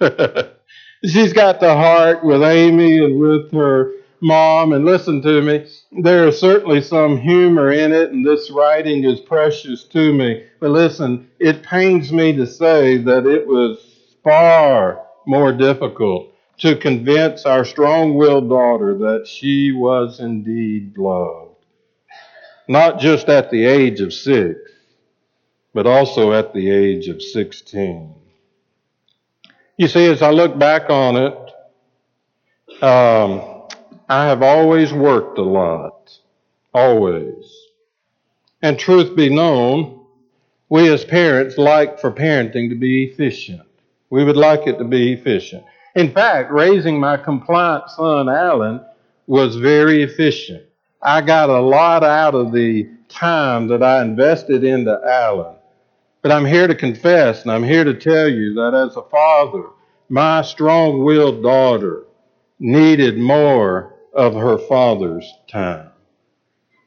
She's 1.04 1.32
got 1.32 1.60
the 1.60 1.74
heart 1.74 2.24
with 2.24 2.42
Amy 2.42 2.98
and 2.98 3.18
with 3.20 3.52
her 3.52 3.92
mom. 4.20 4.72
And 4.72 4.84
listen 4.84 5.22
to 5.22 5.42
me, 5.42 5.66
there 6.02 6.28
is 6.28 6.38
certainly 6.38 6.80
some 6.80 7.18
humor 7.18 7.70
in 7.70 7.92
it, 7.92 8.10
and 8.10 8.24
this 8.24 8.50
writing 8.50 9.04
is 9.04 9.20
precious 9.20 9.84
to 9.84 10.12
me. 10.12 10.44
But 10.60 10.70
listen, 10.70 11.30
it 11.38 11.62
pains 11.62 12.12
me 12.12 12.34
to 12.36 12.46
say 12.46 12.98
that 12.98 13.26
it 13.26 13.46
was 13.46 13.78
far 14.24 15.06
more 15.26 15.52
difficult 15.52 16.32
to 16.58 16.76
convince 16.76 17.44
our 17.44 17.64
strong 17.64 18.14
willed 18.14 18.48
daughter 18.48 18.96
that 18.98 19.26
she 19.26 19.72
was 19.72 20.20
indeed 20.20 20.96
loved. 20.96 21.54
Not 22.68 22.98
just 22.98 23.28
at 23.28 23.50
the 23.50 23.64
age 23.64 24.00
of 24.00 24.12
six, 24.12 24.58
but 25.76 25.86
also 25.86 26.32
at 26.32 26.54
the 26.54 26.70
age 26.70 27.06
of 27.06 27.20
16. 27.20 28.14
You 29.76 29.88
see, 29.88 30.06
as 30.06 30.22
I 30.22 30.30
look 30.30 30.58
back 30.58 30.88
on 30.88 31.16
it, 31.16 32.82
um, 32.82 33.68
I 34.08 34.24
have 34.24 34.42
always 34.42 34.90
worked 34.94 35.36
a 35.36 35.42
lot. 35.42 36.18
Always. 36.72 37.54
And 38.62 38.78
truth 38.78 39.14
be 39.14 39.28
known, 39.28 40.06
we 40.70 40.90
as 40.90 41.04
parents 41.04 41.58
like 41.58 42.00
for 42.00 42.10
parenting 42.10 42.70
to 42.70 42.74
be 42.74 43.04
efficient. 43.04 43.68
We 44.08 44.24
would 44.24 44.38
like 44.38 44.66
it 44.66 44.78
to 44.78 44.84
be 44.84 45.12
efficient. 45.12 45.62
In 45.94 46.10
fact, 46.10 46.50
raising 46.52 46.98
my 46.98 47.18
compliant 47.18 47.90
son, 47.90 48.30
Alan, 48.30 48.80
was 49.26 49.56
very 49.56 50.02
efficient. 50.02 50.64
I 51.02 51.20
got 51.20 51.50
a 51.50 51.60
lot 51.60 52.02
out 52.02 52.34
of 52.34 52.52
the 52.52 52.88
time 53.10 53.68
that 53.68 53.82
I 53.82 54.00
invested 54.00 54.64
into 54.64 54.98
Alan. 55.04 55.55
But 56.26 56.34
I'm 56.34 56.44
here 56.44 56.66
to 56.66 56.74
confess 56.74 57.42
and 57.42 57.52
I'm 57.52 57.62
here 57.62 57.84
to 57.84 57.94
tell 57.94 58.28
you 58.28 58.54
that 58.54 58.74
as 58.74 58.96
a 58.96 59.02
father, 59.02 59.66
my 60.08 60.42
strong 60.42 61.04
willed 61.04 61.40
daughter 61.40 62.02
needed 62.58 63.16
more 63.16 63.94
of 64.12 64.34
her 64.34 64.58
father's 64.58 65.24
time. 65.48 65.88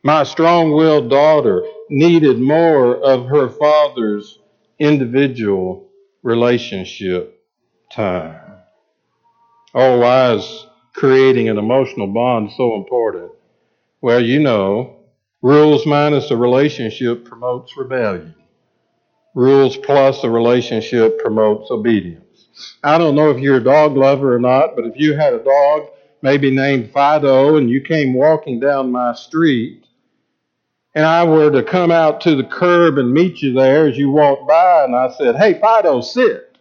My 0.04 0.24
strong 0.24 0.74
willed 0.74 1.10
daughter 1.10 1.64
needed 1.90 2.38
more 2.38 2.98
of 2.98 3.28
her 3.28 3.48
father's 3.48 4.40
individual 4.78 5.88
relationship 6.22 7.42
time. 7.94 8.42
Oh, 9.74 10.00
why 10.00 10.34
is 10.34 10.68
creating 10.92 11.48
an 11.48 11.58
emotional 11.58 12.08
bond 12.08 12.52
so 12.58 12.76
important? 12.76 13.32
Well, 14.02 14.22
you 14.22 14.40
know, 14.40 14.98
rules 15.42 15.86
minus 15.86 16.30
a 16.30 16.36
relationship 16.36 17.24
promotes 17.24 17.78
rebellion. 17.78 18.36
Rules 19.36 19.78
plus 19.78 20.24
a 20.24 20.30
relationship 20.30 21.20
promotes 21.20 21.70
obedience. 21.72 22.48
I 22.84 22.98
don't 22.98 23.16
know 23.16 23.30
if 23.30 23.40
you're 23.40 23.58
a 23.58 23.64
dog 23.64 23.96
lover 23.96 24.36
or 24.36 24.40
not, 24.40 24.76
but 24.76 24.86
if 24.86 24.94
you 24.96 25.16
had 25.16 25.34
a 25.34 25.44
dog, 25.44 25.90
maybe 26.22 26.52
named 26.52 26.92
Fido, 26.92 27.58
and 27.58 27.70
you 27.70 27.82
came 27.82 28.14
walking 28.14 28.60
down 28.60 28.92
my 28.92 29.14
street, 29.14 29.86
and 30.96 31.06
I 31.06 31.24
were 31.24 31.52
to 31.52 31.64
come 31.64 31.92
out 31.92 32.22
to 32.22 32.36
the 32.36 32.44
curb 32.44 32.98
and 32.98 33.14
meet 33.14 33.42
you 33.42 33.54
there 33.54 33.88
as 33.88 33.98
you 33.98 34.10
walked 34.10 34.48
by, 34.48 34.84
and 34.84 34.96
I 34.96 35.12
said, 35.12 35.36
Hey, 35.36 35.60
Fido, 35.60 36.02
sit. 36.02 36.58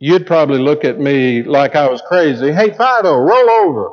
You'd 0.00 0.26
probably 0.26 0.58
look 0.58 0.84
at 0.84 0.98
me 0.98 1.42
like 1.42 1.76
I 1.76 1.88
was 1.88 2.00
crazy. 2.02 2.52
Hey, 2.52 2.70
Fido, 2.70 3.16
roll 3.16 3.50
over. 3.50 3.90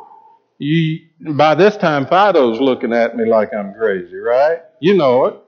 You, 0.59 0.99
by 1.33 1.55
this 1.55 1.75
time, 1.77 2.05
Fido's 2.05 2.59
looking 2.61 2.93
at 2.93 3.15
me 3.15 3.25
like 3.29 3.53
I'm 3.53 3.73
crazy, 3.73 4.15
right? 4.15 4.59
You 4.79 4.93
know 4.95 5.25
it. 5.25 5.44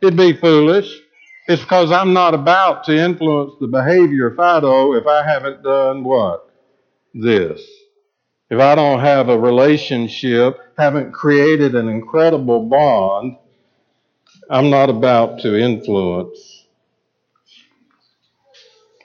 It'd 0.00 0.16
be 0.16 0.32
foolish. 0.32 1.00
It's 1.48 1.62
because 1.62 1.90
I'm 1.90 2.12
not 2.12 2.34
about 2.34 2.84
to 2.84 2.96
influence 2.96 3.54
the 3.60 3.66
behavior 3.68 4.28
of 4.28 4.36
Fido 4.36 4.94
if 4.94 5.06
I 5.06 5.22
haven't 5.24 5.62
done 5.62 6.04
what? 6.04 6.50
This. 7.14 7.60
if 8.50 8.60
I 8.60 8.74
don't 8.74 9.00
have 9.00 9.28
a 9.28 9.38
relationship, 9.38 10.58
haven't 10.76 11.12
created 11.12 11.74
an 11.74 11.88
incredible 11.88 12.66
bond, 12.66 13.36
I'm 14.50 14.70
not 14.70 14.88
about 14.90 15.40
to 15.40 15.58
influence 15.58 16.66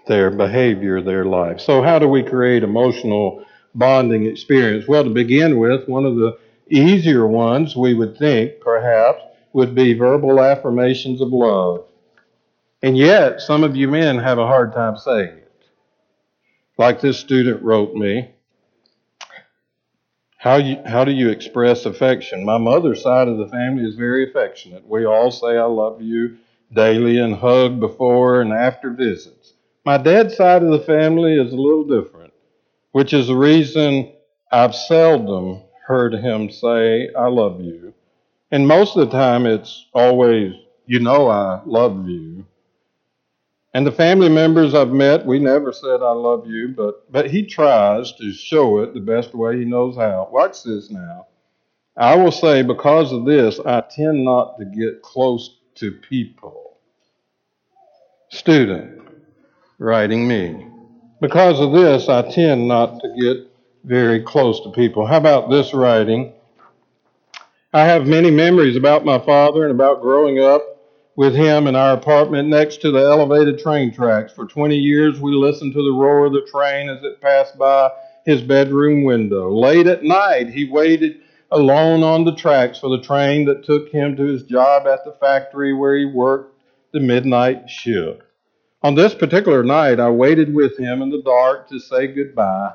their 0.08 0.30
behavior, 0.30 1.02
their 1.02 1.26
life. 1.26 1.60
So, 1.60 1.82
how 1.82 2.00
do 2.00 2.08
we 2.08 2.24
create 2.24 2.64
emotional 2.64 3.46
bonding 3.74 4.26
experience? 4.26 4.88
Well, 4.88 5.04
to 5.06 5.10
begin 5.10 5.58
with, 5.58 5.88
one 5.88 6.06
of 6.06 6.16
the 6.16 6.38
easier 6.70 7.26
ones 7.26 7.76
we 7.76 7.94
would 7.94 8.18
think, 8.18 8.60
perhaps, 8.62 9.22
would 9.54 9.76
be 9.76 9.94
verbal 9.94 10.42
affirmations 10.42 11.22
of 11.22 11.30
love. 11.30 11.86
And 12.82 12.98
yet, 12.98 13.40
some 13.40 13.64
of 13.64 13.76
you 13.76 13.88
men 13.88 14.18
have 14.18 14.40
a 14.40 14.48
hard 14.48 14.74
time 14.74 14.98
saying 14.98 15.38
it. 15.38 15.52
Like 16.78 17.00
this 17.00 17.20
student 17.20 17.62
wrote 17.64 17.94
me. 17.94 18.32
How, 20.38 20.58
you, 20.58 20.82
how 20.86 21.06
do 21.06 21.12
you 21.12 21.30
express 21.30 21.86
affection? 21.86 22.44
My 22.44 22.58
mother's 22.58 23.02
side 23.02 23.30
of 23.30 23.38
the 23.38 23.48
family 23.48 23.86
is 23.86 23.96
very 23.96 24.30
affectionate. 24.30 24.86
We 24.86 25.06
all 25.06 25.32
say, 25.32 25.58
I 25.58 25.64
love 25.64 26.02
you 26.02 26.38
daily 26.74 27.20
and 27.20 27.36
hug 27.36 27.80
before 27.80 28.42
and 28.42 28.52
after 28.52 28.90
visits. 28.90 29.54
My 29.86 29.98
dad's 29.98 30.36
side 30.36 30.64
of 30.64 30.72
the 30.72 30.86
family 30.86 31.40
is 31.40 31.54
a 31.54 31.56
little 31.56 31.86
different, 31.86 32.34
which 32.92 33.14
is 33.14 33.28
the 33.28 33.36
reason 33.36 34.12
I've 34.52 34.76
seldom 34.76 35.62
heard 35.86 36.14
him 36.14 36.50
say, 36.50 37.10
I 37.18 37.28
love 37.28 37.62
you. 37.62 37.94
And 38.54 38.68
most 38.68 38.96
of 38.96 39.10
the 39.10 39.18
time, 39.18 39.48
it's 39.48 39.88
always, 39.96 40.54
you 40.86 41.00
know, 41.00 41.28
I 41.28 41.64
love 41.66 42.08
you. 42.08 42.46
And 43.74 43.88
the 43.88 43.92
family 43.92 44.30
members 44.30 44.76
I've 44.76 44.92
met, 44.92 45.26
we 45.26 45.40
never 45.40 45.74
said 45.74 46.04
I 46.04 46.12
love 46.12 46.46
you, 46.46 46.68
but, 46.68 47.12
but 47.12 47.32
he 47.32 47.48
tries 47.48 48.12
to 48.14 48.32
show 48.32 48.78
it 48.84 48.94
the 48.94 49.00
best 49.00 49.34
way 49.34 49.58
he 49.58 49.66
knows 49.66 49.96
how. 49.96 50.30
Watch 50.32 50.62
this 50.62 50.92
now. 50.92 51.26
I 51.98 52.16
will 52.16 52.32
say, 52.32 52.62
because 52.62 53.12
of 53.12 53.26
this, 53.26 53.60
I 53.66 53.82
tend 53.82 54.24
not 54.24 54.60
to 54.60 54.66
get 54.66 55.02
close 55.02 55.58
to 55.78 55.92
people. 55.92 56.78
Student 58.30 59.02
writing 59.80 60.28
me. 60.28 60.68
Because 61.22 61.60
of 61.60 61.72
this, 61.72 62.08
I 62.08 62.22
tend 62.30 62.68
not 62.68 63.00
to 63.00 63.16
get 63.20 63.52
very 63.84 64.22
close 64.22 64.62
to 64.62 64.70
people. 64.70 65.08
How 65.08 65.18
about 65.18 65.50
this 65.50 65.74
writing? 65.74 66.34
I 67.76 67.86
have 67.86 68.06
many 68.06 68.30
memories 68.30 68.76
about 68.76 69.04
my 69.04 69.18
father 69.18 69.64
and 69.64 69.72
about 69.72 70.04
growing 70.04 70.38
up 70.38 70.62
with 71.16 71.34
him 71.34 71.66
in 71.66 71.76
our 71.76 71.94
apartment 71.94 72.48
next 72.48 72.82
to 72.82 72.92
the 72.92 73.00
elevated 73.00 73.58
train 73.58 73.92
tracks. 73.92 74.32
For 74.32 74.46
20 74.46 74.76
years, 74.76 75.20
we 75.20 75.32
listened 75.34 75.74
to 75.74 75.84
the 75.84 75.92
roar 75.92 76.26
of 76.26 76.34
the 76.34 76.48
train 76.52 76.88
as 76.88 77.04
it 77.04 77.20
passed 77.20 77.58
by 77.58 77.90
his 78.28 78.44
bedroom 78.44 79.04
window. 79.04 79.52
Late 79.52 79.88
at 79.88 80.04
night, 80.04 80.50
he 80.50 80.70
waited 80.70 81.22
alone 81.50 82.04
on 82.04 82.26
the 82.26 82.36
tracks 82.36 82.78
for 82.78 82.96
the 82.96 83.04
train 83.04 83.46
that 83.46 83.66
took 83.66 83.90
him 83.90 84.16
to 84.18 84.24
his 84.24 84.44
job 84.44 84.86
at 84.86 85.04
the 85.04 85.14
factory 85.20 85.74
where 85.74 85.98
he 85.98 86.06
worked 86.06 86.56
the 86.92 87.00
midnight 87.00 87.68
shift. 87.72 88.22
On 88.84 88.94
this 88.94 89.16
particular 89.16 89.64
night, 89.64 90.00
I 90.00 90.12
waited 90.12 90.54
with 90.54 90.78
him 90.78 91.02
in 91.02 91.10
the 91.10 91.24
dark 91.24 91.70
to 91.70 91.80
say 91.80 92.06
goodbye. 92.06 92.74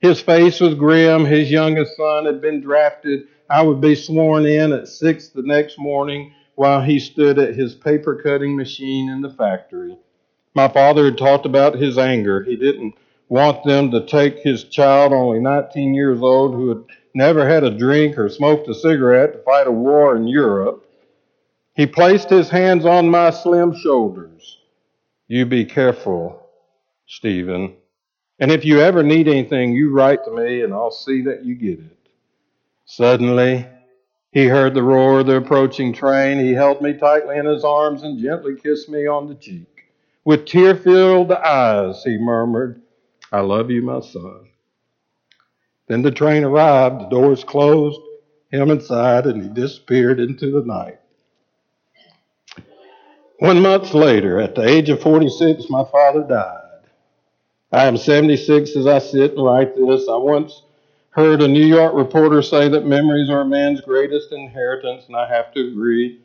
His 0.00 0.20
face 0.20 0.60
was 0.60 0.74
grim. 0.74 1.26
His 1.26 1.50
youngest 1.50 1.94
son 1.96 2.24
had 2.24 2.40
been 2.40 2.62
drafted. 2.62 3.24
I 3.50 3.62
would 3.62 3.80
be 3.80 3.94
sworn 3.94 4.46
in 4.46 4.72
at 4.72 4.88
six 4.88 5.28
the 5.28 5.42
next 5.42 5.78
morning 5.78 6.32
while 6.54 6.82
he 6.82 6.98
stood 6.98 7.38
at 7.38 7.54
his 7.54 7.74
paper 7.74 8.20
cutting 8.22 8.56
machine 8.56 9.08
in 9.08 9.22
the 9.22 9.30
factory. 9.30 9.96
My 10.54 10.68
father 10.68 11.06
had 11.06 11.18
talked 11.18 11.46
about 11.46 11.76
his 11.76 11.98
anger. 11.98 12.42
He 12.42 12.56
didn't 12.56 12.94
want 13.28 13.64
them 13.64 13.90
to 13.92 14.06
take 14.06 14.38
his 14.38 14.64
child, 14.64 15.12
only 15.12 15.40
19 15.40 15.94
years 15.94 16.20
old, 16.20 16.54
who 16.54 16.68
had 16.68 16.84
never 17.14 17.48
had 17.48 17.64
a 17.64 17.70
drink 17.70 18.18
or 18.18 18.28
smoked 18.28 18.68
a 18.68 18.74
cigarette, 18.74 19.32
to 19.32 19.38
fight 19.40 19.66
a 19.66 19.72
war 19.72 20.16
in 20.16 20.26
Europe. 20.26 20.84
He 21.74 21.86
placed 21.86 22.28
his 22.28 22.50
hands 22.50 22.84
on 22.84 23.08
my 23.08 23.30
slim 23.30 23.74
shoulders. 23.74 24.58
You 25.28 25.46
be 25.46 25.64
careful, 25.64 26.42
Stephen. 27.06 27.76
And 28.40 28.50
if 28.50 28.64
you 28.64 28.80
ever 28.80 29.02
need 29.02 29.28
anything, 29.28 29.74
you 29.74 29.92
write 29.92 30.24
to 30.24 30.32
me 30.32 30.62
and 30.62 30.72
I'll 30.72 30.90
see 30.90 31.22
that 31.22 31.44
you 31.44 31.54
get 31.54 31.78
it. 31.80 31.97
Suddenly, 32.90 33.66
he 34.32 34.46
heard 34.46 34.72
the 34.72 34.82
roar 34.82 35.20
of 35.20 35.26
the 35.26 35.36
approaching 35.36 35.92
train. 35.92 36.38
He 36.38 36.54
held 36.54 36.80
me 36.80 36.94
tightly 36.94 37.36
in 37.36 37.44
his 37.44 37.62
arms 37.62 38.02
and 38.02 38.18
gently 38.18 38.56
kissed 38.56 38.88
me 38.88 39.06
on 39.06 39.28
the 39.28 39.34
cheek. 39.34 39.66
With 40.24 40.46
tear 40.46 40.74
filled 40.74 41.30
eyes, 41.30 42.02
he 42.02 42.16
murmured, 42.16 42.80
I 43.30 43.40
love 43.40 43.70
you, 43.70 43.82
my 43.82 44.00
son. 44.00 44.48
Then 45.86 46.00
the 46.00 46.10
train 46.10 46.44
arrived, 46.44 47.02
the 47.02 47.08
doors 47.08 47.44
closed, 47.44 48.00
him 48.50 48.70
inside, 48.70 49.26
and 49.26 49.42
he 49.42 49.48
disappeared 49.50 50.18
into 50.18 50.50
the 50.50 50.66
night. 50.66 50.98
One 53.38 53.60
month 53.60 53.92
later, 53.92 54.40
at 54.40 54.54
the 54.54 54.66
age 54.66 54.88
of 54.88 55.02
46, 55.02 55.68
my 55.68 55.84
father 55.84 56.22
died. 56.22 56.88
I 57.70 57.84
am 57.84 57.98
76 57.98 58.76
as 58.76 58.86
I 58.86 58.98
sit 58.98 59.32
and 59.32 59.44
write 59.44 59.76
this. 59.76 60.08
I 60.08 60.16
once 60.16 60.62
heard 61.10 61.42
a 61.42 61.48
New 61.48 61.66
York 61.66 61.94
reporter 61.94 62.42
say 62.42 62.68
that 62.68 62.84
memories 62.86 63.30
are 63.30 63.40
a 63.40 63.46
man's 63.46 63.80
greatest 63.80 64.32
inheritance, 64.32 65.04
and 65.06 65.16
I 65.16 65.28
have 65.28 65.52
to 65.54 65.60
agree. 65.68 66.20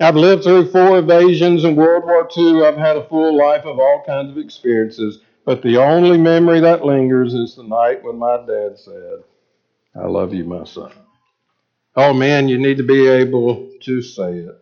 I've 0.00 0.16
lived 0.16 0.44
through 0.44 0.70
four 0.70 0.98
invasions 0.98 1.64
in 1.64 1.76
World 1.76 2.04
War 2.04 2.28
II. 2.36 2.64
I've 2.64 2.76
had 2.76 2.96
a 2.96 3.04
full 3.08 3.36
life 3.36 3.64
of 3.64 3.78
all 3.78 4.02
kinds 4.06 4.30
of 4.30 4.38
experiences, 4.38 5.20
but 5.44 5.62
the 5.62 5.76
only 5.78 6.18
memory 6.18 6.60
that 6.60 6.84
lingers 6.84 7.34
is 7.34 7.54
the 7.54 7.62
night 7.62 8.02
when 8.02 8.18
my 8.18 8.38
dad 8.38 8.78
said, 8.78 9.22
I 9.94 10.06
love 10.06 10.32
you, 10.32 10.44
my 10.44 10.64
son. 10.64 10.92
Oh 11.94 12.14
man, 12.14 12.48
you 12.48 12.58
need 12.58 12.78
to 12.78 12.82
be 12.82 13.06
able 13.06 13.70
to 13.82 14.00
say 14.00 14.38
it. 14.38 14.58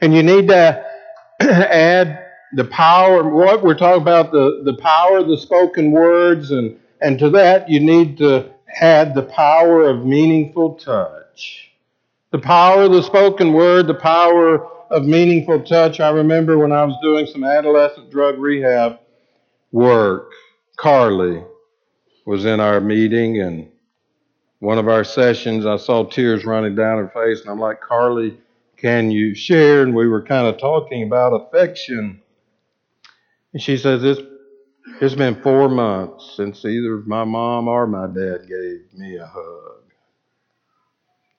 And 0.00 0.14
you 0.14 0.22
need 0.22 0.48
to 0.48 0.84
add 1.40 2.24
the 2.52 2.64
power, 2.64 3.28
what 3.28 3.62
we're 3.62 3.74
talking 3.74 4.02
about, 4.02 4.32
the, 4.32 4.62
the 4.64 4.76
power 4.76 5.18
of 5.18 5.28
the 5.28 5.38
spoken 5.38 5.90
words 5.90 6.50
and 6.50 6.78
and 7.00 7.18
to 7.18 7.30
that, 7.30 7.68
you 7.68 7.80
need 7.80 8.18
to 8.18 8.50
add 8.80 9.14
the 9.14 9.22
power 9.22 9.88
of 9.88 10.04
meaningful 10.04 10.74
touch. 10.74 11.70
The 12.30 12.38
power 12.38 12.82
of 12.82 12.92
the 12.92 13.02
spoken 13.02 13.52
word, 13.52 13.86
the 13.86 13.94
power 13.94 14.66
of 14.90 15.04
meaningful 15.04 15.62
touch. 15.62 16.00
I 16.00 16.10
remember 16.10 16.58
when 16.58 16.72
I 16.72 16.84
was 16.84 16.96
doing 17.02 17.26
some 17.26 17.44
adolescent 17.44 18.10
drug 18.10 18.38
rehab 18.38 18.98
work, 19.72 20.30
Carly 20.76 21.42
was 22.26 22.44
in 22.44 22.60
our 22.60 22.80
meeting 22.80 23.40
and 23.40 23.68
one 24.60 24.78
of 24.78 24.88
our 24.88 25.04
sessions, 25.04 25.66
I 25.66 25.76
saw 25.76 26.04
tears 26.04 26.44
running 26.44 26.74
down 26.74 26.98
her 26.98 27.08
face, 27.08 27.42
and 27.42 27.50
I'm 27.50 27.60
like, 27.60 27.80
Carly, 27.80 28.38
can 28.76 29.10
you 29.10 29.34
share? 29.34 29.82
And 29.82 29.94
we 29.94 30.08
were 30.08 30.22
kind 30.22 30.46
of 30.46 30.58
talking 30.58 31.02
about 31.02 31.30
affection. 31.34 32.20
And 33.52 33.62
she 33.62 33.76
says, 33.76 34.02
It's 34.02 34.20
it's 35.00 35.14
been 35.14 35.40
four 35.42 35.68
months 35.68 36.34
since 36.36 36.64
either 36.64 36.98
my 37.06 37.24
mom 37.24 37.68
or 37.68 37.86
my 37.86 38.06
dad 38.06 38.48
gave 38.48 38.98
me 38.98 39.16
a 39.16 39.26
hug. 39.26 39.82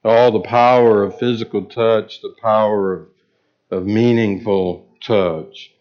All 0.03 0.31
the 0.31 0.41
power 0.41 1.03
of 1.03 1.17
physical 1.17 1.65
touch, 1.65 2.21
the 2.21 2.35
power 2.41 2.93
of, 2.93 3.07
of 3.71 3.85
meaningful 3.85 4.87
touch. 5.01 5.73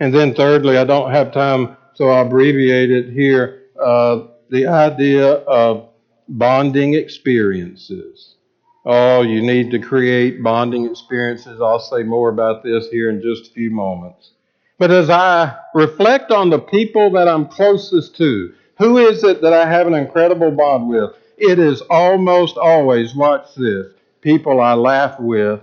And 0.00 0.14
then, 0.14 0.34
thirdly, 0.34 0.76
I 0.76 0.84
don't 0.84 1.10
have 1.12 1.32
time, 1.32 1.76
so 1.94 2.08
I'll 2.08 2.26
abbreviate 2.26 2.90
it 2.90 3.10
here. 3.10 3.64
Uh, 3.80 4.28
the 4.50 4.66
idea 4.66 5.26
of 5.26 5.88
bonding 6.28 6.94
experiences. 6.94 8.36
Oh, 8.84 9.22
you 9.22 9.42
need 9.42 9.70
to 9.72 9.78
create 9.78 10.42
bonding 10.42 10.86
experiences. 10.86 11.60
I'll 11.60 11.78
say 11.78 12.02
more 12.02 12.30
about 12.30 12.62
this 12.62 12.88
here 12.88 13.10
in 13.10 13.20
just 13.20 13.50
a 13.50 13.54
few 13.54 13.70
moments. 13.70 14.32
But 14.80 14.90
as 14.90 15.10
I 15.10 15.58
reflect 15.74 16.30
on 16.30 16.48
the 16.48 16.58
people 16.58 17.10
that 17.10 17.28
I'm 17.28 17.46
closest 17.48 18.16
to, 18.16 18.54
who 18.78 18.96
is 18.96 19.22
it 19.22 19.42
that 19.42 19.52
I 19.52 19.68
have 19.68 19.86
an 19.86 19.92
incredible 19.92 20.50
bond 20.52 20.88
with? 20.88 21.10
It 21.36 21.58
is 21.58 21.82
almost 21.90 22.56
always, 22.56 23.14
watch 23.14 23.54
this, 23.54 23.92
people 24.22 24.58
I 24.58 24.72
laugh 24.72 25.20
with, 25.20 25.60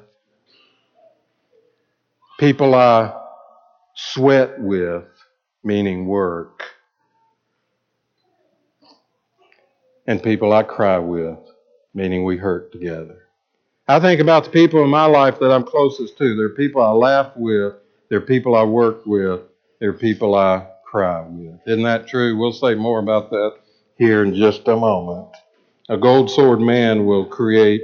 people 2.39 2.75
I 2.75 3.19
sweat 3.95 4.62
with, 4.62 5.06
meaning 5.63 6.06
work, 6.06 6.62
and 10.06 10.21
people 10.21 10.53
I 10.53 10.62
cry 10.62 10.99
with, 10.99 11.39
meaning 11.95 12.23
we 12.23 12.38
hurt 12.38 12.71
together. 12.71 13.23
I 13.88 13.99
think 13.99 14.21
about 14.21 14.43
the 14.43 14.51
people 14.51 14.84
in 14.84 14.91
my 14.91 15.06
life 15.06 15.39
that 15.39 15.51
I'm 15.51 15.63
closest 15.63 16.19
to. 16.19 16.36
They're 16.36 16.49
people 16.49 16.84
I 16.84 16.91
laugh 16.91 17.32
with 17.36 17.73
they're 18.10 18.22
people 18.22 18.56
I 18.56 18.63
work 18.63 19.06
with. 19.06 19.41
They're 19.80 19.93
people 19.93 20.36
I 20.36 20.67
cry 20.86 21.22
with. 21.28 21.60
Isn't 21.67 21.84
that 21.84 22.08
true? 22.08 22.38
We'll 22.38 22.54
say 22.54 22.76
more 22.76 23.00
about 23.00 23.30
that 23.32 23.58
here 23.98 24.24
in 24.24 24.34
just 24.34 24.67
a 24.67 24.76
moment. 24.76 25.30
A 25.89 25.98
gold 25.98 26.30
sword 26.30 26.60
man 26.60 27.06
will 27.06 27.26
create 27.26 27.82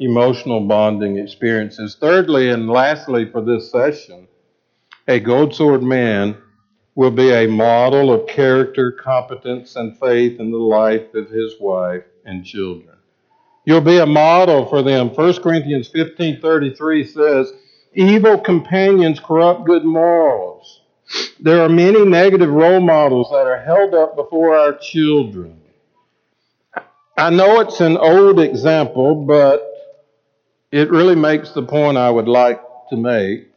emotional 0.00 0.60
bonding 0.60 1.18
experiences. 1.18 1.96
Thirdly 2.00 2.50
and 2.50 2.68
lastly 2.68 3.30
for 3.30 3.40
this 3.40 3.70
session, 3.70 4.28
a 5.06 5.20
gold 5.20 5.54
sword 5.54 5.82
man 5.82 6.36
will 6.94 7.10
be 7.10 7.30
a 7.30 7.46
model 7.46 8.12
of 8.12 8.26
character, 8.28 8.92
competence, 8.92 9.76
and 9.76 9.98
faith 9.98 10.38
in 10.40 10.50
the 10.50 10.58
life 10.58 11.12
of 11.14 11.28
his 11.28 11.54
wife 11.60 12.04
and 12.24 12.44
children. 12.44 12.96
You'll 13.64 13.80
be 13.80 13.98
a 13.98 14.06
model 14.06 14.66
for 14.66 14.82
them. 14.82 15.08
1 15.08 15.42
Corinthians 15.42 15.90
15:33 15.90 17.06
says, 17.06 17.52
"Evil 17.94 18.38
companions 18.38 19.20
corrupt 19.20 19.64
good 19.64 19.84
morals." 19.84 20.80
There 21.40 21.62
are 21.62 21.68
many 21.68 22.04
negative 22.04 22.50
role 22.50 22.80
models 22.80 23.30
that 23.30 23.46
are 23.46 23.60
held 23.60 23.94
up 23.94 24.16
before 24.16 24.56
our 24.56 24.72
children. 24.78 25.60
I 27.16 27.30
know 27.30 27.60
it's 27.60 27.80
an 27.80 27.96
old 27.96 28.40
example, 28.40 29.14
but 29.14 29.62
it 30.72 30.90
really 30.90 31.14
makes 31.14 31.50
the 31.50 31.62
point 31.62 31.96
I 31.96 32.10
would 32.10 32.26
like 32.26 32.60
to 32.90 32.96
make. 32.96 33.48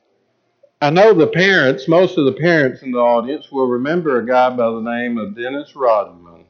I 0.79 0.91
know 0.91 1.13
the 1.13 1.25
parents, 1.25 1.87
most 1.87 2.19
of 2.19 2.25
the 2.25 2.33
parents 2.33 2.83
in 2.83 2.91
the 2.91 2.99
audience 2.99 3.51
will 3.51 3.65
remember 3.67 4.19
a 4.19 4.25
guy 4.25 4.51
by 4.51 4.69
the 4.69 4.81
name 4.81 5.17
of 5.17 5.35
Dennis 5.35 5.75
Rodman, 5.75 6.45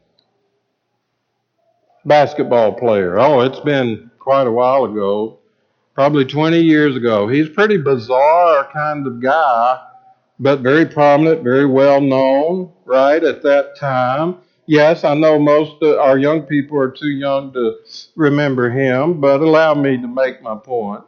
basketball 2.04 2.73
player. 2.73 3.17
Oh, 3.17 3.39
it's 3.41 3.62
been 3.62 4.12
quite 4.19 4.47
a 4.47 4.52
while 4.52 4.84
ago, 4.84 5.39
probably 5.97 6.23
20 6.23 6.62
years 6.62 6.95
ago. 6.95 7.27
He's 7.27 7.49
pretty 7.49 7.77
bizarre 7.77 8.69
kind 8.71 9.07
of 9.07 9.19
guy, 9.19 9.79
but 10.38 10.60
very 10.60 10.86
prominent, 10.86 11.41
very 11.43 11.65
well 11.65 11.99
known, 11.99 12.71
right, 12.86 13.23
at 13.23 13.41
that 13.41 13.75
time. 13.79 14.38
Yes, 14.67 15.03
I 15.03 15.15
know 15.15 15.39
most 15.39 15.81
of 15.81 15.97
our 15.97 16.19
young 16.19 16.43
people 16.43 16.77
are 16.79 16.91
too 16.91 17.10
young 17.10 17.51
to 17.53 17.77
remember 18.15 18.69
him, 18.69 19.19
but 19.19 19.41
allow 19.41 19.73
me 19.73 19.99
to 19.99 20.07
make 20.07 20.39
my 20.43 20.55
point. 20.55 21.03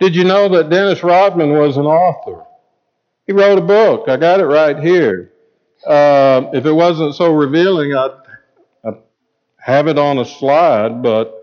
Did 0.00 0.16
you 0.16 0.24
know 0.24 0.48
that 0.48 0.68
Dennis 0.68 1.04
Rodman 1.04 1.52
was 1.52 1.76
an 1.76 1.86
author? 1.86 2.44
He 3.28 3.32
wrote 3.32 3.58
a 3.58 3.62
book. 3.62 4.08
I 4.08 4.16
got 4.16 4.40
it 4.40 4.46
right 4.46 4.76
here. 4.76 5.30
Uh, 5.86 6.50
if 6.52 6.66
it 6.66 6.72
wasn't 6.72 7.14
so 7.14 7.32
revealing, 7.32 7.94
I'd, 7.94 8.10
I'd 8.84 8.98
have 9.58 9.86
it 9.86 9.98
on 9.98 10.18
a 10.18 10.24
slide, 10.24 11.00
but 11.00 11.41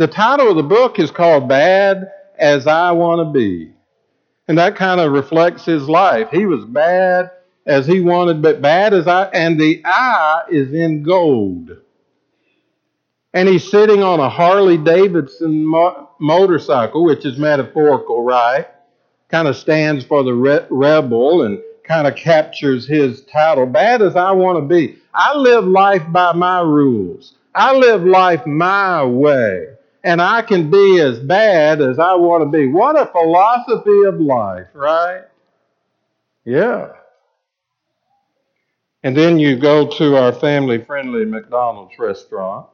the 0.00 0.06
title 0.06 0.48
of 0.48 0.56
the 0.56 0.62
book 0.62 0.98
is 0.98 1.10
called 1.10 1.46
Bad 1.46 2.10
as 2.38 2.66
I 2.66 2.90
Want 2.92 3.18
to 3.20 3.38
Be. 3.38 3.70
And 4.48 4.56
that 4.56 4.74
kind 4.74 4.98
of 4.98 5.12
reflects 5.12 5.66
his 5.66 5.90
life. 5.90 6.30
He 6.30 6.46
was 6.46 6.64
bad 6.64 7.30
as 7.66 7.86
he 7.86 8.00
wanted, 8.00 8.40
but 8.40 8.62
bad 8.62 8.94
as 8.94 9.06
I, 9.06 9.24
and 9.24 9.60
the 9.60 9.82
I 9.84 10.44
is 10.50 10.72
in 10.72 11.02
gold. 11.02 11.76
And 13.34 13.46
he's 13.46 13.70
sitting 13.70 14.02
on 14.02 14.20
a 14.20 14.30
Harley 14.30 14.78
Davidson 14.78 15.66
mo- 15.66 16.08
motorcycle, 16.18 17.04
which 17.04 17.26
is 17.26 17.36
metaphorical, 17.36 18.22
right? 18.22 18.68
Kind 19.28 19.48
of 19.48 19.54
stands 19.54 20.02
for 20.02 20.24
the 20.24 20.32
re- 20.32 20.66
rebel 20.70 21.42
and 21.42 21.60
kind 21.84 22.06
of 22.06 22.16
captures 22.16 22.88
his 22.88 23.20
title. 23.26 23.66
Bad 23.66 24.00
as 24.00 24.16
I 24.16 24.30
want 24.32 24.56
to 24.56 24.62
be. 24.62 24.96
I 25.12 25.36
live 25.36 25.66
life 25.66 26.04
by 26.08 26.32
my 26.32 26.62
rules. 26.62 27.34
I 27.54 27.76
live 27.76 28.02
life 28.06 28.46
my 28.46 29.04
way. 29.04 29.66
And 30.02 30.22
I 30.22 30.42
can 30.42 30.70
be 30.70 31.00
as 31.00 31.18
bad 31.18 31.80
as 31.82 31.98
I 31.98 32.14
want 32.14 32.42
to 32.42 32.46
be. 32.46 32.66
What 32.66 32.98
a 32.98 33.06
philosophy 33.06 34.02
of 34.06 34.20
life, 34.20 34.68
right? 34.72 35.24
Yeah. 36.44 36.92
And 39.02 39.16
then 39.16 39.38
you 39.38 39.56
go 39.56 39.86
to 39.98 40.16
our 40.16 40.32
family 40.32 40.82
friendly 40.84 41.24
McDonald's 41.24 41.98
restaurant 41.98 42.66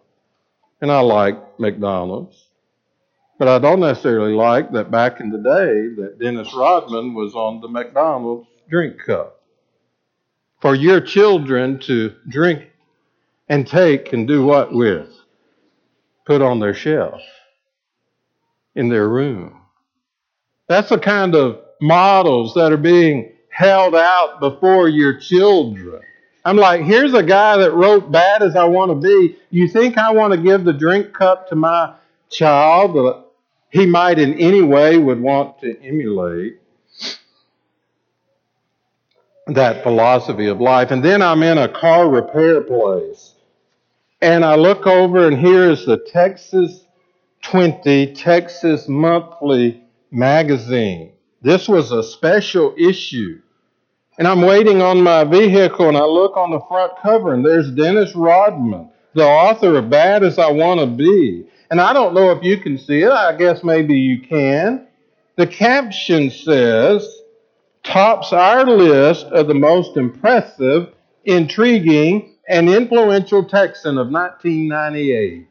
and 0.81 0.91
I 0.91 1.01
like 1.01 1.59
McDonald's. 1.59 2.49
But 3.39 3.49
I 3.49 3.59
don't 3.59 3.81
necessarily 3.81 4.33
like 4.33 4.73
that 4.73 4.91
back 4.91 5.21
in 5.21 5.31
the 5.31 5.39
day 5.39 6.03
that 6.03 6.19
Dennis 6.19 6.55
Rodman 6.55 7.15
was 7.15 7.35
on 7.35 7.61
the 7.61 7.69
McDonald's 7.69 8.49
drink 8.69 8.99
cup. 9.05 9.43
For 10.61 10.75
your 10.75 11.01
children 11.01 11.79
to 11.81 12.15
drink 12.29 12.71
and 13.49 13.67
take 13.67 14.13
and 14.13 14.27
do 14.27 14.45
what 14.45 14.73
with? 14.75 15.16
Put 16.27 16.43
on 16.43 16.61
their 16.61 16.75
shelf 16.75 17.23
in 18.75 18.89
their 18.89 19.09
room. 19.09 19.63
That's 20.69 20.91
the 20.91 20.99
kind 20.99 21.35
of 21.35 21.61
models 21.81 22.55
that 22.55 22.73
are 22.73 22.77
being 22.77 23.33
held 23.49 23.95
out 23.95 24.41
before 24.41 24.89
your 24.89 25.19
children. 25.19 26.03
I'm 26.45 26.57
like, 26.57 26.83
here's 26.83 27.15
a 27.15 27.23
guy 27.23 27.57
that 27.59 27.73
wrote 27.73 28.13
Bad 28.13 28.43
as 28.43 28.55
I 28.55 28.65
Want 28.65 28.91
to 28.91 28.95
Be. 28.95 29.37
You 29.51 29.69
think 29.69 29.99
I 29.99 30.13
want 30.13 30.33
to 30.33 30.41
give 30.41 30.65
the 30.65 30.73
drink 30.73 31.13
cup 31.13 31.49
to 31.49 31.57
my 31.57 31.95
child 32.31 32.95
that 32.95 33.25
he 33.71 33.87
might 33.87 34.19
in 34.19 34.35
any 34.35 34.63
way 34.63 34.99
would 34.99 35.21
want 35.21 35.61
to 35.61 35.81
emulate? 35.83 36.61
That 39.47 39.85
philosophy 39.85 40.47
of 40.47 40.61
life. 40.61 40.91
And 40.91 41.05
then 41.05 41.23
I'm 41.23 41.43
in 41.45 41.59
a 41.59 41.69
car 41.69 42.09
repair 42.09 42.63
place. 42.63 43.36
And 44.21 44.45
I 44.45 44.55
look 44.55 44.87
over, 44.87 45.27
and 45.27 45.39
here 45.39 45.71
is 45.71 45.85
the 45.85 45.99
Texas 45.99 46.87
20 47.43 48.15
Texas 48.15 48.89
Monthly 48.89 49.83
magazine. 50.11 51.13
This 51.43 51.69
was 51.69 51.93
a 51.93 52.03
special 52.03 52.75
issue. 52.77 53.41
And 54.19 54.27
I'm 54.27 54.43
waiting 54.43 54.81
on 54.81 55.03
my 55.03 55.25
vehicle 55.25 55.89
and 55.89 55.97
I 55.97 56.05
look 56.05 56.37
on 56.37 56.51
the 56.51 56.61
front 56.67 56.95
cover 57.03 57.35
and 57.35 57.45
there's 57.45 57.71
Dennis 57.71 58.15
Rodman, 58.17 58.89
the 59.15 59.25
author 59.25 59.77
of 59.77 59.91
Bad 59.91 60.25
as 60.25 60.39
I 60.39 60.51
Want 60.51 60.81
to 60.81 60.87
Be. 60.87 61.47
And 61.71 61.81
I 61.81 61.93
don't 61.93 62.15
know 62.15 62.31
if 62.31 62.43
you 62.43 62.57
can 62.57 62.79
see 62.79 63.03
it. 63.03 63.13
I 63.13 63.37
guess 63.37 63.63
maybe 63.63 63.95
you 63.95 64.23
can. 64.23 64.87
The 65.37 65.47
caption 65.47 66.31
says, 66.31 67.07
tops 67.85 68.33
our 68.33 68.65
list 68.65 69.27
of 69.27 69.49
the 69.49 69.55
most 69.55 69.97
impressive, 69.97 70.95
intriguing, 71.25 72.36
and 72.49 72.69
influential 72.69 73.45
Texan 73.45 73.99
of 73.99 74.11
1998. 74.11 75.49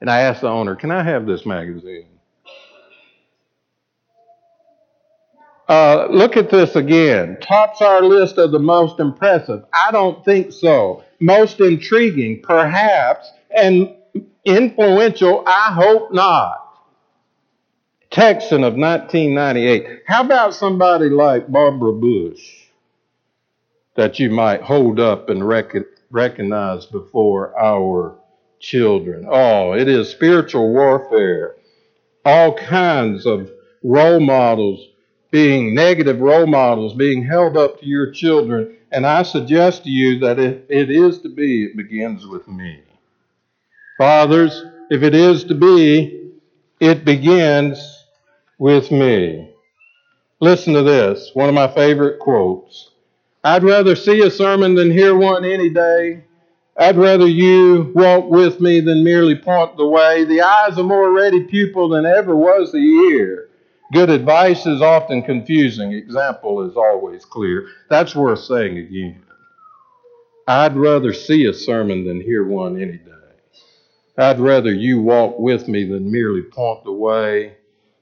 And 0.00 0.10
I 0.10 0.20
asked 0.20 0.40
the 0.42 0.48
owner, 0.48 0.74
Can 0.74 0.90
I 0.90 1.02
have 1.02 1.26
this 1.26 1.46
magazine? 1.46 2.06
Uh, 5.68 6.06
look 6.10 6.36
at 6.36 6.50
this 6.50 6.76
again. 6.76 7.38
Tops 7.40 7.80
our 7.80 8.02
list 8.02 8.36
of 8.36 8.50
the 8.50 8.58
most 8.58 9.00
impressive. 9.00 9.64
I 9.72 9.90
don't 9.90 10.22
think 10.24 10.52
so. 10.52 11.04
Most 11.20 11.60
intriguing, 11.60 12.42
perhaps, 12.42 13.30
and 13.56 13.94
influential, 14.44 15.44
I 15.46 15.72
hope 15.72 16.12
not. 16.12 16.58
Texan 18.10 18.64
of 18.64 18.74
1998. 18.74 20.02
How 20.06 20.22
about 20.22 20.52
somebody 20.52 21.08
like 21.08 21.48
Barbara 21.50 21.94
Bush 21.94 22.66
that 23.94 24.18
you 24.18 24.30
might 24.30 24.60
hold 24.60 25.00
up 25.00 25.30
and 25.30 25.46
rec- 25.46 25.74
recognize 26.12 26.86
before 26.86 27.58
our 27.58 28.18
children? 28.60 29.26
Oh, 29.28 29.72
it 29.72 29.88
is 29.88 30.08
spiritual 30.08 30.72
warfare. 30.72 31.56
All 32.24 32.54
kinds 32.56 33.26
of 33.26 33.50
role 33.82 34.20
models 34.20 34.86
being 35.32 35.74
negative 35.74 36.20
role 36.20 36.46
models, 36.46 36.94
being 36.94 37.24
held 37.24 37.56
up 37.56 37.80
to 37.80 37.86
your 37.86 38.12
children. 38.12 38.76
And 38.92 39.06
I 39.06 39.22
suggest 39.22 39.84
to 39.84 39.90
you 39.90 40.18
that 40.20 40.38
if 40.38 40.58
it 40.68 40.90
is 40.90 41.20
to 41.22 41.30
be, 41.30 41.64
it 41.64 41.76
begins 41.76 42.26
with 42.26 42.46
me. 42.46 42.82
Fathers, 43.98 44.62
if 44.90 45.02
it 45.02 45.14
is 45.14 45.44
to 45.44 45.54
be, 45.54 46.32
it 46.80 47.04
begins 47.04 48.04
with 48.58 48.90
me. 48.90 49.54
Listen 50.40 50.74
to 50.74 50.82
this, 50.82 51.30
one 51.34 51.48
of 51.48 51.54
my 51.54 51.68
favorite 51.68 52.18
quotes. 52.18 52.91
I'd 53.44 53.64
rather 53.64 53.96
see 53.96 54.22
a 54.22 54.30
sermon 54.30 54.76
than 54.76 54.90
hear 54.90 55.16
one 55.16 55.44
any 55.44 55.68
day. 55.68 56.24
I'd 56.76 56.96
rather 56.96 57.26
you 57.26 57.92
walk 57.94 58.30
with 58.30 58.60
me 58.60 58.80
than 58.80 59.02
merely 59.02 59.34
point 59.34 59.76
the 59.76 59.86
way. 59.86 60.24
The 60.24 60.42
eye's 60.42 60.78
a 60.78 60.82
more 60.82 61.12
ready 61.12 61.44
pupil 61.44 61.88
than 61.88 62.06
ever 62.06 62.36
was 62.36 62.70
the 62.70 62.78
ear. 62.78 63.48
Good 63.92 64.10
advice 64.10 64.64
is 64.64 64.80
often 64.80 65.22
confusing. 65.22 65.92
Example 65.92 66.62
is 66.62 66.76
always 66.76 67.24
clear. 67.24 67.66
That's 67.90 68.14
worth 68.14 68.40
saying 68.40 68.78
again. 68.78 69.22
I'd 70.46 70.76
rather 70.76 71.12
see 71.12 71.46
a 71.46 71.52
sermon 71.52 72.06
than 72.06 72.20
hear 72.20 72.46
one 72.46 72.80
any 72.80 72.96
day. 72.98 73.12
I'd 74.16 74.40
rather 74.40 74.72
you 74.72 75.00
walk 75.00 75.38
with 75.38 75.68
me 75.68 75.84
than 75.84 76.12
merely 76.12 76.42
point 76.42 76.84
the 76.84 76.92
way. 76.92 77.56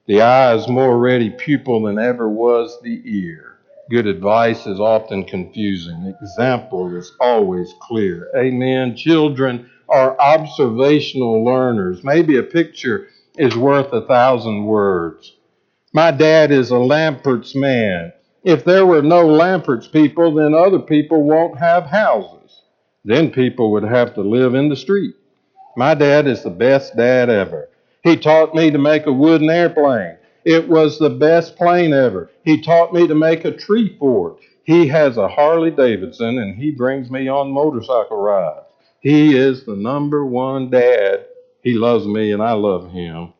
The 0.07 0.21
eye 0.21 0.55
is 0.55 0.69
more 0.69 0.99
ready 0.99 1.31
pupil 1.31 1.83
than 1.83 1.99
ever 1.99 2.29
was 2.29 2.79
the 2.83 3.03
ear. 3.05 3.50
Good 3.91 4.07
advice 4.07 4.69
is 4.69 4.79
often 4.79 5.25
confusing. 5.25 6.15
Example 6.23 6.97
is 6.97 7.13
always 7.19 7.75
clear. 7.81 8.31
Amen. 8.37 8.95
Children 8.95 9.69
are 9.89 10.17
observational 10.21 11.45
learners. 11.45 12.05
Maybe 12.05 12.37
a 12.37 12.45
picture 12.45 13.09
is 13.37 13.57
worth 13.57 13.93
a 13.93 14.07
thousand 14.07 14.67
words. 14.67 15.35
My 15.93 16.13
dad 16.13 16.53
is 16.53 16.71
a 16.71 16.79
Lampert's 16.79 17.57
man. 17.57 18.13
If 18.45 18.65
there 18.65 18.87
were 18.87 19.03
no 19.03 19.27
Lampert's 19.27 19.89
people, 19.89 20.35
then 20.35 20.55
other 20.55 20.79
people 20.79 21.25
won't 21.25 21.59
have 21.59 21.87
houses. 21.87 22.63
Then 23.05 23.33
people 23.33 23.73
would 23.73 23.83
have 23.83 24.15
to 24.15 24.21
live 24.21 24.55
in 24.55 24.69
the 24.69 24.77
street. 24.77 25.17
My 25.77 25.95
dad 25.95 26.29
is 26.29 26.45
the 26.45 26.51
best 26.51 26.97
dad 26.97 27.29
ever. 27.29 27.69
He 28.05 28.17
taught 28.17 28.55
me 28.55 28.71
to 28.71 28.79
make 28.79 29.07
a 29.07 29.13
wooden 29.13 29.51
airplane. 29.51 30.17
It 30.45 30.69
was 30.69 30.99
the 30.99 31.11
best 31.11 31.57
plane 31.57 31.93
ever. 31.93 32.31
He 32.45 32.61
taught 32.61 32.95
me 32.95 33.07
to 33.07 33.15
make 33.15 33.45
a 33.45 33.51
tree 33.51 33.97
fort. 33.99 34.41
He 34.65 34.87
has 34.87 35.17
a 35.17 35.29
Harley 35.29 35.71
Davidson 35.71 36.39
and 36.39 36.57
he 36.57 36.71
brings 36.71 37.11
me 37.11 37.29
on 37.29 37.51
motorcycle 37.51 38.17
rides. 38.17 38.67
He 39.01 39.37
is 39.37 39.65
the 39.65 39.77
number 39.77 40.25
one 40.25 40.71
dad. 40.71 41.27
He 41.63 41.75
loves 41.75 42.07
me 42.07 42.33
and 42.33 42.43
I 42.43 42.53
love 42.53 42.91
him. 42.91 43.35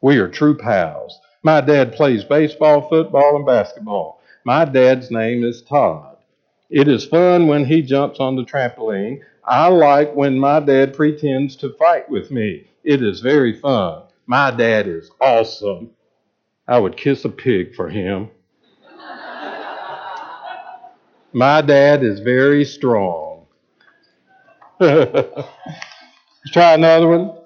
We 0.00 0.18
are 0.18 0.28
true 0.28 0.56
pals. 0.56 1.18
My 1.42 1.60
dad 1.60 1.92
plays 1.94 2.24
baseball, 2.24 2.88
football, 2.88 3.36
and 3.36 3.46
basketball. 3.46 4.20
My 4.44 4.64
dad's 4.64 5.10
name 5.10 5.44
is 5.44 5.62
Todd. 5.62 6.16
It 6.70 6.88
is 6.88 7.04
fun 7.04 7.46
when 7.48 7.64
he 7.64 7.82
jumps 7.82 8.20
on 8.20 8.36
the 8.36 8.44
trampoline. 8.44 9.20
I 9.44 9.68
like 9.68 10.14
when 10.14 10.38
my 10.38 10.60
dad 10.60 10.94
pretends 10.94 11.56
to 11.56 11.72
fight 11.74 12.08
with 12.08 12.30
me. 12.30 12.68
It 12.84 13.02
is 13.02 13.20
very 13.20 13.52
fun. 13.58 14.02
My 14.26 14.50
dad 14.50 14.86
is 14.86 15.10
awesome. 15.20 15.90
I 16.66 16.78
would 16.78 16.96
kiss 16.96 17.24
a 17.24 17.28
pig 17.28 17.74
for 17.74 17.88
him. 17.88 18.30
My 21.32 21.60
dad 21.60 22.02
is 22.02 22.20
very 22.20 22.64
strong. 22.64 23.46
Try 24.80 25.34
another 26.54 27.08
one. 27.08 27.38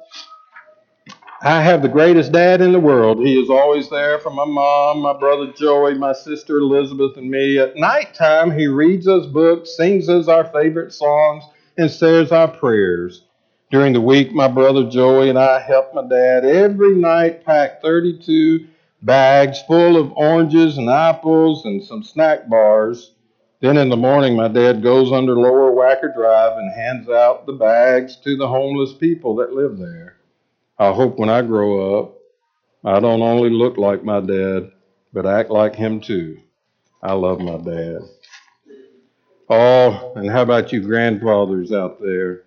I 1.41 1.63
have 1.63 1.83
the 1.83 1.89
greatest 1.89 2.33
dad 2.33 2.61
in 2.61 2.73
the 2.73 2.81
world. 2.81 3.19
He 3.25 3.41
is 3.41 3.49
always 3.49 3.89
there 3.89 4.19
for 4.19 4.31
my 4.31 4.45
mom, 4.45 5.01
my 5.01 5.17
brother 5.19 5.53
Joey, 5.53 5.95
my 5.95 6.13
sister 6.13 6.59
Elizabeth, 6.59 7.17
and 7.17 7.31
me. 7.31 7.59
At 7.59 7.77
nighttime, 7.77 8.51
he 8.51 8.67
reads 8.67 9.07
us 9.09 9.27
books, 9.27 9.77
sings 9.77 10.09
us 10.09 10.29
our 10.29 10.45
favorite 10.47 10.93
songs, 10.93 11.45
and 11.77 11.91
says 11.91 12.33
our 12.33 12.49
prayers. 12.49 13.25
During 13.71 13.93
the 13.93 14.01
week, 14.01 14.33
my 14.33 14.49
brother 14.49 14.89
Joey 14.89 15.29
and 15.29 15.39
I 15.39 15.61
help 15.61 15.95
my 15.95 16.07
dad 16.09 16.45
every 16.45 16.95
night 16.95 17.45
pack 17.45 17.83
32 17.83 18.67
bags 19.03 19.63
full 19.67 19.97
of 19.97 20.13
oranges 20.13 20.79
and 20.79 20.89
apples 20.89 21.65
and 21.65 21.83
some 21.83 22.03
snack 22.03 22.49
bars. 22.49 23.13
Then 23.61 23.77
in 23.77 23.89
the 23.89 23.97
morning, 23.97 24.37
my 24.37 24.49
dad 24.49 24.83
goes 24.83 25.11
under 25.11 25.35
Lower 25.35 25.73
Wacker 25.73 26.15
Drive 26.15 26.59
and 26.59 26.73
hands 26.73 27.09
out 27.09 27.47
the 27.47 27.53
bags 27.53 28.17
to 28.25 28.37
the 28.37 28.47
homeless 28.47 28.95
people 28.95 29.37
that 29.37 29.53
live 29.53 29.79
there. 29.79 30.17
I 30.79 30.93
hope 30.93 31.19
when 31.19 31.29
I 31.29 31.43
grow 31.43 31.99
up, 31.99 32.15
I 32.85 33.01
don't 33.01 33.23
only 33.23 33.51
look 33.51 33.77
like 33.77 34.05
my 34.05 34.21
dad, 34.21 34.71
but 35.13 35.27
act 35.27 35.51
like 35.51 35.75
him 35.75 36.01
too. 36.01 36.41
I 37.03 37.15
love 37.15 37.41
my 37.41 37.57
dad. 37.57 38.03
Oh, 39.51 40.13
and 40.15 40.31
how 40.31 40.43
about 40.43 40.73
you 40.73 40.81
grandfathers 40.81 41.73
out 41.73 42.01
there? 42.01 42.43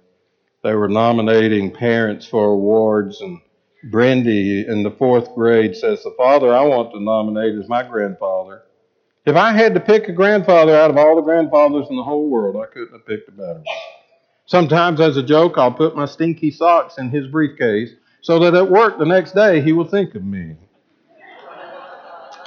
They 0.64 0.76
were 0.76 0.88
nominating 0.88 1.72
parents 1.72 2.26
for 2.28 2.46
awards, 2.46 3.20
and 3.22 3.42
Brendy 3.90 4.68
in 4.68 4.84
the 4.84 4.92
fourth 4.92 5.34
grade 5.34 5.76
says, 5.76 6.04
The 6.04 6.14
father 6.18 6.54
I 6.54 6.64
want 6.64 6.92
to 6.94 7.00
nominate 7.02 7.56
is 7.56 7.68
my 7.68 7.84
grandfather. 7.84 8.64
If 9.26 9.36
I 9.36 9.54
had 9.54 9.74
to 9.74 9.80
pick 9.80 10.08
a 10.08 10.14
grandfather 10.14 10.76
out 10.76 10.90
of 10.90 10.98
all 10.98 11.16
the 11.16 11.22
grandfathers 11.22 11.88
in 11.90 11.96
the 11.96 12.04
whole 12.04 12.30
world, 12.30 12.56
I 12.56 12.72
couldn't 12.72 12.94
have 12.94 13.06
picked 13.06 13.30
a 13.30 13.32
better 13.32 13.54
one. 13.54 13.66
Sometimes, 14.46 15.00
as 15.00 15.18
a 15.18 15.24
joke, 15.24 15.58
I'll 15.58 15.72
put 15.72 15.96
my 15.96 16.06
stinky 16.06 16.52
socks 16.52 16.98
in 16.98 17.10
his 17.10 17.28
briefcase 17.28 17.92
so 18.22 18.40
that 18.40 18.54
at 18.54 18.70
work 18.70 18.98
the 18.98 19.06
next 19.06 19.34
day 19.34 19.62
he 19.62 19.74
will 19.74 19.88
think 19.88 20.16
of 20.16 20.24
me. 20.24 20.56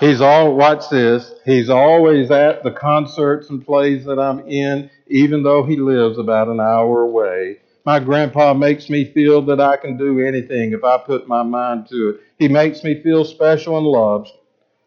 He's 0.00 0.20
all, 0.20 0.54
watch 0.54 0.88
this, 0.90 1.32
he's 1.44 1.70
always 1.70 2.30
at 2.30 2.64
the 2.64 2.72
concerts 2.72 3.48
and 3.50 3.64
plays 3.64 4.04
that 4.04 4.18
I'm 4.18 4.40
in, 4.40 4.90
even 5.06 5.42
though 5.42 5.64
he 5.64 5.76
lives 5.76 6.18
about 6.18 6.48
an 6.48 6.60
hour 6.60 7.02
away. 7.02 7.60
My 7.84 8.00
grandpa 8.00 8.54
makes 8.54 8.88
me 8.88 9.04
feel 9.04 9.42
that 9.42 9.60
I 9.60 9.76
can 9.76 9.98
do 9.98 10.20
anything 10.20 10.72
if 10.72 10.82
I 10.84 10.98
put 10.98 11.28
my 11.28 11.42
mind 11.42 11.86
to 11.90 12.10
it. 12.10 12.20
He 12.38 12.48
makes 12.48 12.82
me 12.82 13.02
feel 13.02 13.24
special 13.24 13.76
and 13.76 13.86
loved. 13.86 14.30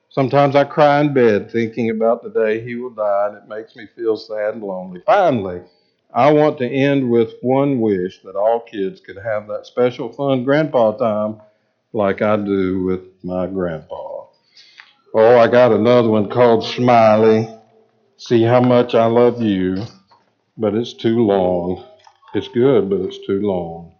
Sometimes 0.09 0.55
I 0.55 0.63
cry 0.63 1.01
in 1.01 1.13
bed 1.13 1.51
thinking 1.51 1.91
about 1.91 2.23
the 2.23 2.29
day 2.29 2.61
he 2.63 2.75
will 2.75 2.89
die, 2.89 3.27
and 3.27 3.37
it 3.37 3.47
makes 3.47 3.75
me 3.75 3.87
feel 3.95 4.17
sad 4.17 4.55
and 4.55 4.63
lonely. 4.63 5.01
Finally, 5.05 5.61
I 6.13 6.31
want 6.31 6.57
to 6.59 6.67
end 6.67 7.09
with 7.11 7.33
one 7.41 7.81
wish 7.81 8.21
that 8.23 8.35
all 8.35 8.61
kids 8.61 8.99
could 8.99 9.17
have 9.17 9.47
that 9.47 9.67
special 9.67 10.11
fun 10.11 10.43
grandpa 10.43 10.93
time 10.93 11.41
like 11.93 12.21
I 12.23 12.37
do 12.37 12.83
with 12.83 13.01
my 13.23 13.45
grandpa. 13.47 14.25
Oh, 15.13 15.37
I 15.37 15.47
got 15.47 15.71
another 15.71 16.09
one 16.09 16.29
called 16.29 16.63
Smiley. 16.63 17.47
See 18.17 18.43
how 18.43 18.61
much 18.61 18.95
I 18.95 19.05
love 19.07 19.41
you, 19.41 19.83
but 20.57 20.75
it's 20.75 20.93
too 20.93 21.19
long. 21.25 21.86
It's 22.37 22.49
good, 22.49 22.87
but 22.87 23.01
it's 23.01 23.25
too 23.25 23.41
long. 23.41 23.95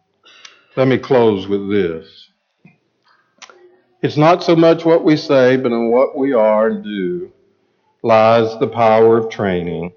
Let 0.76 0.88
me 0.88 1.00
close 1.00 1.48
with 1.48 1.72
this. 1.72 2.30
It's 4.04 4.16
not 4.16 4.44
so 4.44 4.56
much 4.56 4.86
what 4.86 5.04
we 5.04 5.18
say, 5.18 5.58
but 5.58 5.72
in 5.72 5.90
what 5.90 6.16
we 6.16 6.34
are 6.34 6.68
and 6.68 6.84
do 6.84 7.32
lies 8.04 8.56
the 8.60 8.68
power 8.68 9.18
of 9.18 9.32
training. 9.32 9.92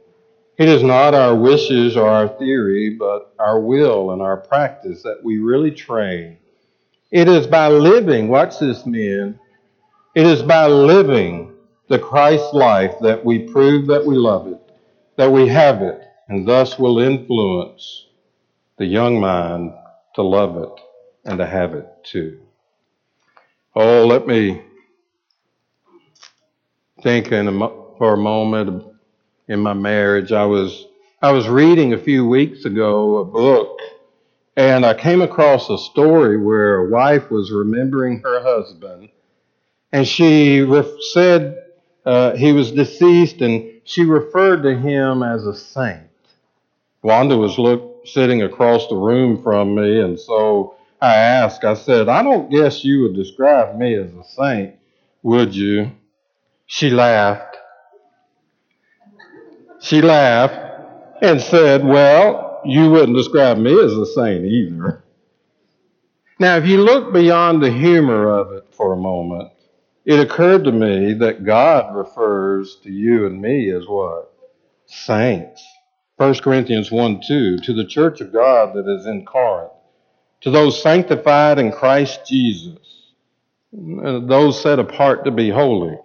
It 0.56 0.70
is 0.70 0.82
not 0.82 1.12
our 1.12 1.36
wishes 1.36 1.98
or 1.98 2.08
our 2.08 2.28
theory, 2.28 2.96
but 2.98 3.34
our 3.38 3.60
will 3.60 4.12
and 4.12 4.22
our 4.22 4.38
practice 4.38 5.02
that 5.02 5.20
we 5.22 5.36
really 5.36 5.70
train. 5.70 6.38
It 7.10 7.28
is 7.28 7.46
by 7.46 7.68
living, 7.68 8.28
watch 8.28 8.58
this, 8.58 8.86
men. 8.86 9.38
It 10.14 10.24
is 10.24 10.42
by 10.42 10.66
living 10.66 11.52
the 11.88 11.98
Christ 11.98 12.54
life 12.54 12.94
that 13.02 13.22
we 13.22 13.40
prove 13.40 13.86
that 13.88 14.06
we 14.06 14.14
love 14.14 14.46
it, 14.46 14.62
that 15.16 15.30
we 15.30 15.46
have 15.48 15.82
it, 15.82 16.00
and 16.28 16.48
thus 16.48 16.78
will 16.78 17.00
influence 17.00 18.06
the 18.80 18.86
young 18.86 19.20
mind 19.20 19.74
to 20.14 20.22
love 20.22 20.56
it 20.56 20.70
and 21.26 21.38
to 21.38 21.44
have 21.44 21.74
it 21.74 21.86
too. 22.02 22.40
Oh, 23.76 24.06
let 24.06 24.26
me 24.26 24.62
think 27.02 27.30
in 27.30 27.46
a, 27.46 27.68
for 27.98 28.14
a 28.14 28.16
moment 28.16 28.82
in 29.48 29.60
my 29.60 29.74
marriage. 29.74 30.32
I 30.32 30.46
was 30.46 30.86
I 31.20 31.30
was 31.30 31.46
reading 31.46 31.92
a 31.92 31.98
few 31.98 32.26
weeks 32.26 32.64
ago 32.64 33.18
a 33.18 33.24
book, 33.26 33.78
and 34.56 34.86
I 34.86 34.94
came 34.94 35.20
across 35.20 35.68
a 35.68 35.76
story 35.76 36.38
where 36.38 36.76
a 36.76 36.88
wife 36.88 37.30
was 37.30 37.52
remembering 37.52 38.20
her 38.20 38.42
husband, 38.42 39.10
and 39.92 40.08
she 40.08 40.66
said 41.12 41.64
uh, 42.06 42.34
he 42.34 42.52
was 42.52 42.72
deceased, 42.72 43.42
and 43.42 43.82
she 43.84 44.04
referred 44.04 44.62
to 44.62 44.74
him 44.74 45.22
as 45.22 45.44
a 45.44 45.54
saint. 45.54 46.08
Wanda 47.02 47.36
was 47.36 47.58
look, 47.58 47.89
sitting 48.04 48.42
across 48.42 48.88
the 48.88 48.96
room 48.96 49.42
from 49.42 49.74
me, 49.74 50.00
and 50.00 50.18
so 50.18 50.74
I 51.00 51.16
asked, 51.16 51.64
I 51.64 51.74
said, 51.74 52.08
I 52.08 52.22
don't 52.22 52.50
guess 52.50 52.84
you 52.84 53.02
would 53.02 53.14
describe 53.14 53.76
me 53.78 53.94
as 53.94 54.12
a 54.14 54.24
saint, 54.24 54.74
would 55.22 55.54
you? 55.54 55.92
She 56.66 56.90
laughed 56.90 57.50
she 59.80 60.02
laughed 60.02 60.54
and 61.22 61.40
said, 61.40 61.84
Well, 61.84 62.60
you 62.64 62.90
wouldn't 62.90 63.16
describe 63.16 63.58
me 63.58 63.72
as 63.72 63.92
a 63.92 64.06
saint 64.06 64.44
either. 64.44 65.02
Now, 66.38 66.56
if 66.56 66.66
you 66.66 66.78
look 66.82 67.12
beyond 67.12 67.62
the 67.62 67.70
humor 67.72 68.28
of 68.28 68.52
it 68.52 68.66
for 68.72 68.92
a 68.92 68.96
moment, 68.96 69.50
it 70.04 70.20
occurred 70.20 70.64
to 70.64 70.72
me 70.72 71.14
that 71.14 71.44
God 71.44 71.94
refers 71.94 72.76
to 72.82 72.90
you 72.90 73.26
and 73.26 73.40
me 73.40 73.70
as 73.70 73.86
what? 73.86 74.32
Saints. 74.86 75.62
1 76.20 76.34
Corinthians 76.40 76.92
1 76.92 77.22
2, 77.26 77.56
to 77.60 77.72
the 77.72 77.86
church 77.86 78.20
of 78.20 78.30
God 78.30 78.74
that 78.74 78.86
is 78.86 79.06
in 79.06 79.24
Corinth, 79.24 79.72
to 80.42 80.50
those 80.50 80.82
sanctified 80.82 81.58
in 81.58 81.72
Christ 81.72 82.26
Jesus, 82.28 82.76
uh, 83.72 84.18
those 84.18 84.60
set 84.60 84.78
apart 84.78 85.24
to 85.24 85.30
be 85.30 85.48
holy, 85.48 85.96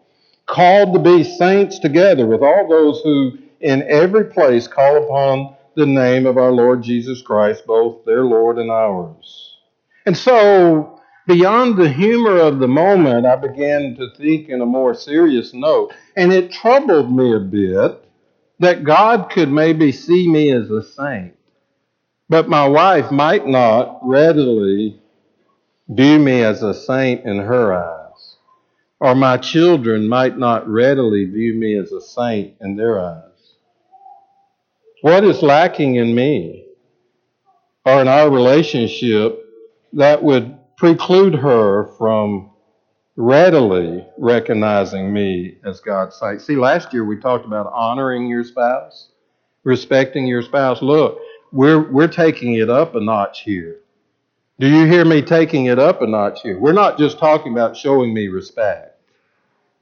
called 0.45 0.93
to 0.93 0.99
be 0.99 1.21
saints 1.21 1.79
together 1.79 2.25
with 2.25 2.41
all 2.41 2.65
those 2.69 3.01
who 3.01 3.37
in 3.59 3.83
every 3.89 4.23
place 4.23 4.69
call 4.69 5.03
upon 5.03 5.53
the 5.75 5.85
name 5.85 6.25
of 6.25 6.37
our 6.37 6.53
Lord 6.53 6.81
Jesus 6.81 7.21
Christ, 7.21 7.65
both 7.67 8.05
their 8.05 8.23
Lord 8.23 8.57
and 8.57 8.71
ours. 8.71 9.57
And 10.05 10.15
so, 10.15 11.01
beyond 11.27 11.75
the 11.75 11.91
humor 11.91 12.37
of 12.37 12.59
the 12.59 12.69
moment, 12.69 13.25
I 13.25 13.35
began 13.35 13.97
to 13.97 14.07
think 14.15 14.47
in 14.47 14.61
a 14.61 14.65
more 14.65 14.93
serious 14.93 15.53
note. 15.53 15.93
And 16.15 16.31
it 16.31 16.53
troubled 16.53 17.13
me 17.13 17.35
a 17.35 17.39
bit 17.39 18.01
that 18.59 18.83
God 18.83 19.29
could 19.29 19.51
maybe 19.51 19.91
see 19.91 20.29
me 20.29 20.51
as 20.51 20.69
a 20.69 20.83
saint, 20.83 21.35
but 22.29 22.49
my 22.49 22.67
wife 22.67 23.11
might 23.11 23.45
not 23.45 23.99
readily 24.01 24.99
view 25.89 26.19
me 26.19 26.41
as 26.41 26.63
a 26.63 26.73
saint 26.73 27.25
in 27.25 27.37
her 27.37 27.73
eyes, 27.73 28.37
or 28.99 29.13
my 29.13 29.37
children 29.37 30.07
might 30.07 30.37
not 30.37 30.67
readily 30.67 31.25
view 31.25 31.53
me 31.53 31.77
as 31.77 31.91
a 31.91 32.01
saint 32.01 32.55
in 32.61 32.75
their 32.75 32.99
eyes. 32.99 33.21
What 35.01 35.23
is 35.23 35.43
lacking 35.43 35.95
in 35.95 36.15
me 36.15 36.65
or 37.85 38.01
in 38.01 38.07
our 38.07 38.29
relationship 38.31 39.39
that 39.93 40.23
would 40.23 40.57
preclude 40.77 41.35
her 41.35 41.85
from 41.97 42.51
readily 43.15 44.05
recognizing 44.17 45.13
me 45.13 45.57
as 45.63 45.79
God's 45.79 46.15
sight? 46.15 46.41
See, 46.41 46.55
last 46.55 46.93
year 46.93 47.05
we 47.05 47.17
talked 47.17 47.45
about 47.45 47.71
honoring 47.73 48.27
your 48.27 48.43
spouse, 48.43 49.09
respecting 49.63 50.27
your 50.27 50.41
spouse. 50.41 50.81
Look, 50.81 51.19
we're, 51.51 51.89
we're 51.91 52.07
taking 52.07 52.55
it 52.55 52.69
up 52.69 52.95
a 52.95 52.99
notch 52.99 53.41
here. 53.41 53.79
Do 54.59 54.67
you 54.67 54.85
hear 54.85 55.03
me 55.03 55.21
taking 55.21 55.65
it 55.65 55.79
up 55.79 56.01
a 56.01 56.07
notch 56.07 56.41
here? 56.41 56.57
We're 56.59 56.71
not 56.71 56.97
just 56.97 57.19
talking 57.19 57.51
about 57.51 57.75
showing 57.75 58.13
me 58.13 58.27
respect. 58.27 58.97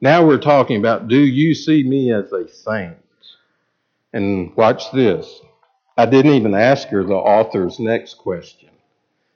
Now 0.00 0.26
we're 0.26 0.38
talking 0.38 0.78
about 0.78 1.08
do 1.08 1.18
you 1.18 1.54
see 1.54 1.82
me 1.82 2.12
as 2.12 2.32
a 2.32 2.48
saint? 2.48 2.96
And 4.12 4.54
watch 4.56 4.90
this. 4.92 5.40
I 5.96 6.06
didn't 6.06 6.32
even 6.32 6.54
ask 6.54 6.88
her 6.88 7.04
the 7.04 7.14
author's 7.14 7.78
next 7.78 8.14
question. 8.14 8.70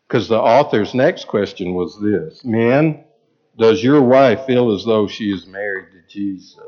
Because 0.06 0.28
the 0.28 0.38
author's 0.38 0.94
next 0.94 1.26
question 1.26 1.74
was 1.74 2.00
this 2.00 2.44
Men, 2.44 3.04
does 3.58 3.82
your 3.82 4.00
wife 4.00 4.46
feel 4.46 4.72
as 4.72 4.84
though 4.84 5.08
she 5.08 5.32
is 5.32 5.46
married 5.46 5.90
to 5.92 6.00
Jesus? 6.08 6.58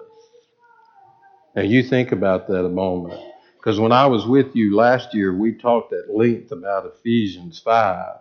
Now 1.54 1.62
you 1.62 1.82
think 1.82 2.12
about 2.12 2.48
that 2.48 2.64
a 2.64 2.68
moment. 2.68 3.20
Because 3.56 3.78
when 3.78 3.92
I 3.92 4.06
was 4.06 4.26
with 4.26 4.56
you 4.56 4.74
last 4.74 5.14
year, 5.14 5.34
we 5.34 5.52
talked 5.52 5.92
at 5.92 6.14
length 6.14 6.50
about 6.50 6.86
Ephesians 6.86 7.60
5, 7.60 8.16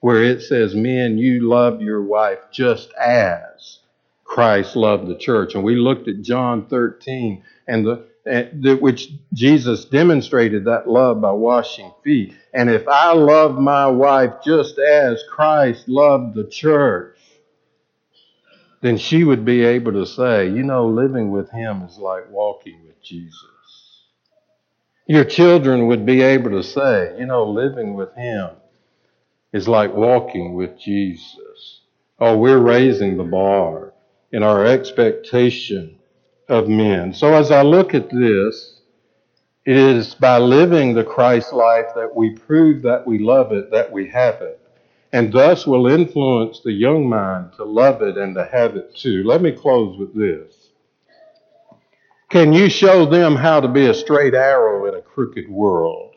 where 0.00 0.22
it 0.22 0.42
says, 0.42 0.74
Men, 0.74 1.16
you 1.16 1.48
love 1.48 1.80
your 1.80 2.02
wife 2.02 2.40
just 2.52 2.92
as 2.94 3.78
Christ 4.24 4.76
loved 4.76 5.06
the 5.06 5.16
church. 5.16 5.54
And 5.54 5.64
we 5.64 5.76
looked 5.76 6.08
at 6.08 6.22
John 6.22 6.66
13 6.66 7.42
and 7.68 7.86
the, 7.86 8.06
and 8.26 8.62
the 8.62 8.76
which 8.76 9.12
Jesus 9.32 9.84
demonstrated 9.84 10.64
that 10.64 10.88
love 10.88 11.20
by 11.20 11.32
washing 11.32 11.92
feet. 12.02 12.34
And 12.52 12.68
if 12.68 12.86
I 12.88 13.12
love 13.12 13.56
my 13.56 13.86
wife 13.86 14.34
just 14.44 14.78
as 14.78 15.22
Christ 15.30 15.88
loved 15.88 16.34
the 16.34 16.48
church, 16.48 17.16
then 18.82 18.98
she 18.98 19.24
would 19.24 19.44
be 19.44 19.64
able 19.64 19.92
to 19.92 20.06
say, 20.06 20.48
you 20.48 20.62
know, 20.62 20.86
living 20.88 21.30
with 21.30 21.50
him 21.50 21.82
is 21.82 21.98
like 21.98 22.30
walking 22.30 22.86
with 22.86 23.02
Jesus. 23.02 24.04
Your 25.06 25.24
children 25.24 25.86
would 25.88 26.06
be 26.06 26.22
able 26.22 26.50
to 26.52 26.62
say, 26.62 27.16
you 27.18 27.26
know, 27.26 27.44
living 27.50 27.94
with 27.94 28.14
him 28.14 28.50
is 29.52 29.68
like 29.68 29.94
walking 29.94 30.54
with 30.54 30.78
Jesus. 30.78 31.82
Oh, 32.20 32.38
we're 32.38 32.58
raising 32.60 33.16
the 33.16 33.24
bar 33.24 33.94
in 34.32 34.42
our 34.42 34.66
expectation 34.66 35.98
of 36.48 36.68
men. 36.68 37.14
So 37.14 37.34
as 37.34 37.50
I 37.50 37.62
look 37.62 37.94
at 37.94 38.10
this, 38.10 38.80
it 39.66 39.76
is 39.76 40.14
by 40.14 40.38
living 40.38 40.94
the 40.94 41.04
Christ 41.04 41.52
life 41.52 41.86
that 41.96 42.14
we 42.14 42.30
prove 42.32 42.82
that 42.82 43.06
we 43.06 43.18
love 43.18 43.52
it, 43.52 43.70
that 43.72 43.92
we 43.92 44.08
have 44.08 44.42
it 44.42 44.59
and 45.12 45.32
thus 45.32 45.66
will 45.66 45.86
influence 45.86 46.60
the 46.60 46.72
young 46.72 47.08
mind 47.08 47.52
to 47.56 47.64
love 47.64 48.02
it 48.02 48.16
and 48.16 48.34
to 48.36 48.44
have 48.44 48.76
it 48.76 48.94
too. 48.96 49.24
Let 49.24 49.42
me 49.42 49.52
close 49.52 49.98
with 49.98 50.14
this. 50.14 50.70
Can 52.28 52.52
you 52.52 52.70
show 52.70 53.06
them 53.06 53.34
how 53.34 53.60
to 53.60 53.68
be 53.68 53.86
a 53.86 53.94
straight 53.94 54.34
arrow 54.34 54.86
in 54.86 54.94
a 54.94 55.02
crooked 55.02 55.48
world? 55.48 56.14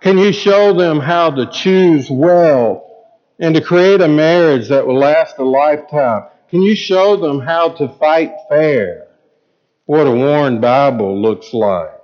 Can 0.00 0.16
you 0.16 0.32
show 0.32 0.72
them 0.72 1.00
how 1.00 1.30
to 1.30 1.46
choose 1.46 2.08
well 2.08 3.08
and 3.38 3.54
to 3.54 3.60
create 3.60 4.00
a 4.00 4.08
marriage 4.08 4.68
that 4.68 4.86
will 4.86 4.98
last 4.98 5.38
a 5.38 5.44
lifetime? 5.44 6.24
Can 6.48 6.62
you 6.62 6.76
show 6.76 7.16
them 7.16 7.40
how 7.40 7.70
to 7.70 7.88
fight 7.88 8.32
fair? 8.48 9.08
What 9.86 10.06
a 10.06 10.10
worn 10.10 10.60
Bible 10.60 11.20
looks 11.20 11.52
like. 11.52 11.99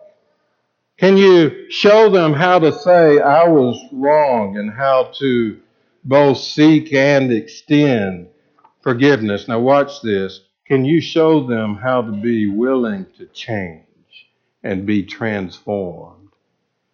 Can 0.98 1.18
you 1.18 1.70
show 1.70 2.08
them 2.08 2.32
how 2.32 2.58
to 2.58 2.72
say, 2.72 3.20
I 3.20 3.46
was 3.46 3.78
wrong, 3.92 4.56
and 4.56 4.72
how 4.72 5.12
to 5.18 5.60
both 6.04 6.38
seek 6.38 6.94
and 6.94 7.30
extend 7.30 8.28
forgiveness? 8.80 9.46
Now, 9.46 9.58
watch 9.60 10.00
this. 10.00 10.40
Can 10.66 10.86
you 10.86 11.02
show 11.02 11.46
them 11.46 11.76
how 11.76 12.00
to 12.00 12.12
be 12.12 12.46
willing 12.46 13.04
to 13.18 13.26
change 13.26 13.84
and 14.62 14.86
be 14.86 15.02
transformed? 15.02 16.30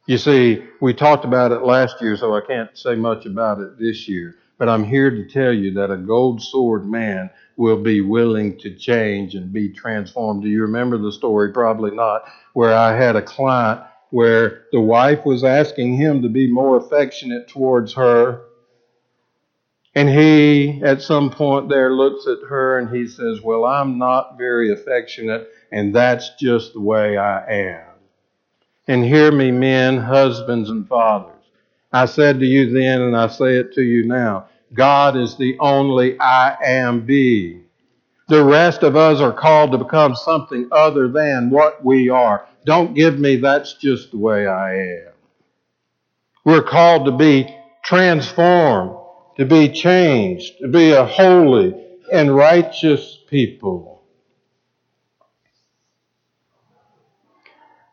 You 0.08 0.18
see, 0.18 0.64
we 0.80 0.94
talked 0.94 1.24
about 1.24 1.52
it 1.52 1.62
last 1.62 2.02
year, 2.02 2.16
so 2.16 2.34
I 2.34 2.40
can't 2.40 2.76
say 2.76 2.96
much 2.96 3.24
about 3.24 3.60
it 3.60 3.78
this 3.78 4.08
year. 4.08 4.34
But 4.58 4.68
I'm 4.68 4.84
here 4.84 5.10
to 5.10 5.28
tell 5.28 5.52
you 5.52 5.74
that 5.74 5.92
a 5.92 5.96
gold 5.96 6.42
sword 6.42 6.84
man 6.86 7.30
will 7.56 7.80
be 7.80 8.00
willing 8.00 8.58
to 8.58 8.74
change 8.74 9.36
and 9.36 9.52
be 9.52 9.68
transformed. 9.68 10.42
Do 10.42 10.48
you 10.48 10.62
remember 10.62 10.98
the 10.98 11.12
story? 11.12 11.52
Probably 11.52 11.92
not. 11.92 12.24
Where 12.52 12.74
I 12.74 12.96
had 12.96 13.14
a 13.14 13.22
client 13.22 13.82
where 14.12 14.64
the 14.72 14.80
wife 14.80 15.24
was 15.24 15.42
asking 15.42 15.96
him 15.96 16.20
to 16.20 16.28
be 16.28 16.46
more 16.46 16.76
affectionate 16.76 17.48
towards 17.48 17.94
her. 17.94 18.42
And 19.94 20.06
he, 20.08 20.82
at 20.84 21.00
some 21.00 21.30
point 21.30 21.70
there, 21.70 21.94
looks 21.94 22.26
at 22.26 22.46
her 22.46 22.78
and 22.78 22.94
he 22.94 23.08
says, 23.08 23.40
Well, 23.40 23.64
I'm 23.64 23.96
not 23.96 24.36
very 24.36 24.70
affectionate, 24.70 25.48
and 25.70 25.94
that's 25.94 26.30
just 26.38 26.74
the 26.74 26.80
way 26.80 27.16
I 27.16 27.50
am. 27.50 27.86
And 28.86 29.02
hear 29.02 29.32
me, 29.32 29.50
men, 29.50 29.96
husbands, 29.96 30.68
and 30.68 30.86
fathers. 30.86 31.32
I 31.90 32.04
said 32.04 32.38
to 32.40 32.46
you 32.46 32.70
then, 32.70 33.00
and 33.00 33.16
I 33.16 33.28
say 33.28 33.56
it 33.56 33.72
to 33.74 33.82
you 33.82 34.04
now 34.04 34.46
God 34.74 35.16
is 35.16 35.36
the 35.36 35.56
only 35.58 36.20
I 36.20 36.56
am 36.62 37.06
be. 37.06 37.62
The 38.28 38.44
rest 38.44 38.82
of 38.82 38.94
us 38.94 39.20
are 39.20 39.32
called 39.32 39.72
to 39.72 39.78
become 39.78 40.14
something 40.14 40.68
other 40.70 41.08
than 41.08 41.48
what 41.48 41.82
we 41.82 42.10
are. 42.10 42.46
Don't 42.64 42.94
give 42.94 43.18
me 43.18 43.36
that's 43.36 43.74
just 43.74 44.10
the 44.10 44.18
way 44.18 44.46
I 44.46 44.76
am. 44.76 45.12
We're 46.44 46.62
called 46.62 47.06
to 47.06 47.12
be 47.12 47.54
transformed, 47.84 48.96
to 49.38 49.44
be 49.46 49.68
changed, 49.68 50.58
to 50.60 50.68
be 50.68 50.92
a 50.92 51.04
holy 51.04 51.74
and 52.12 52.34
righteous 52.34 53.18
people. 53.28 54.02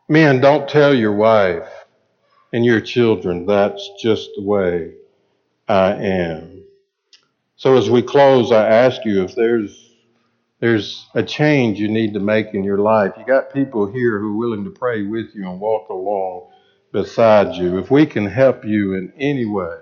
Men, 0.08 0.40
don't 0.40 0.68
tell 0.68 0.94
your 0.94 1.14
wife 1.14 1.68
and 2.52 2.64
your 2.64 2.80
children 2.80 3.46
that's 3.46 3.90
just 4.02 4.30
the 4.36 4.42
way 4.42 4.94
I 5.68 5.92
am. 5.92 6.64
So 7.56 7.76
as 7.76 7.90
we 7.90 8.02
close, 8.02 8.52
I 8.52 8.66
ask 8.68 9.04
you 9.04 9.22
if 9.22 9.34
there's 9.36 9.89
there's 10.60 11.06
a 11.14 11.22
change 11.22 11.78
you 11.80 11.88
need 11.88 12.14
to 12.14 12.20
make 12.20 12.54
in 12.54 12.64
your 12.64 12.78
life. 12.78 13.12
You 13.18 13.24
got 13.26 13.52
people 13.52 13.90
here 13.90 14.18
who 14.18 14.34
are 14.34 14.38
willing 14.38 14.64
to 14.64 14.70
pray 14.70 15.02
with 15.02 15.34
you 15.34 15.48
and 15.48 15.60
walk 15.60 15.88
along 15.88 16.50
beside 16.92 17.56
you. 17.56 17.78
If 17.78 17.90
we 17.90 18.06
can 18.06 18.26
help 18.26 18.64
you 18.64 18.94
in 18.94 19.12
any 19.18 19.46
way, 19.46 19.78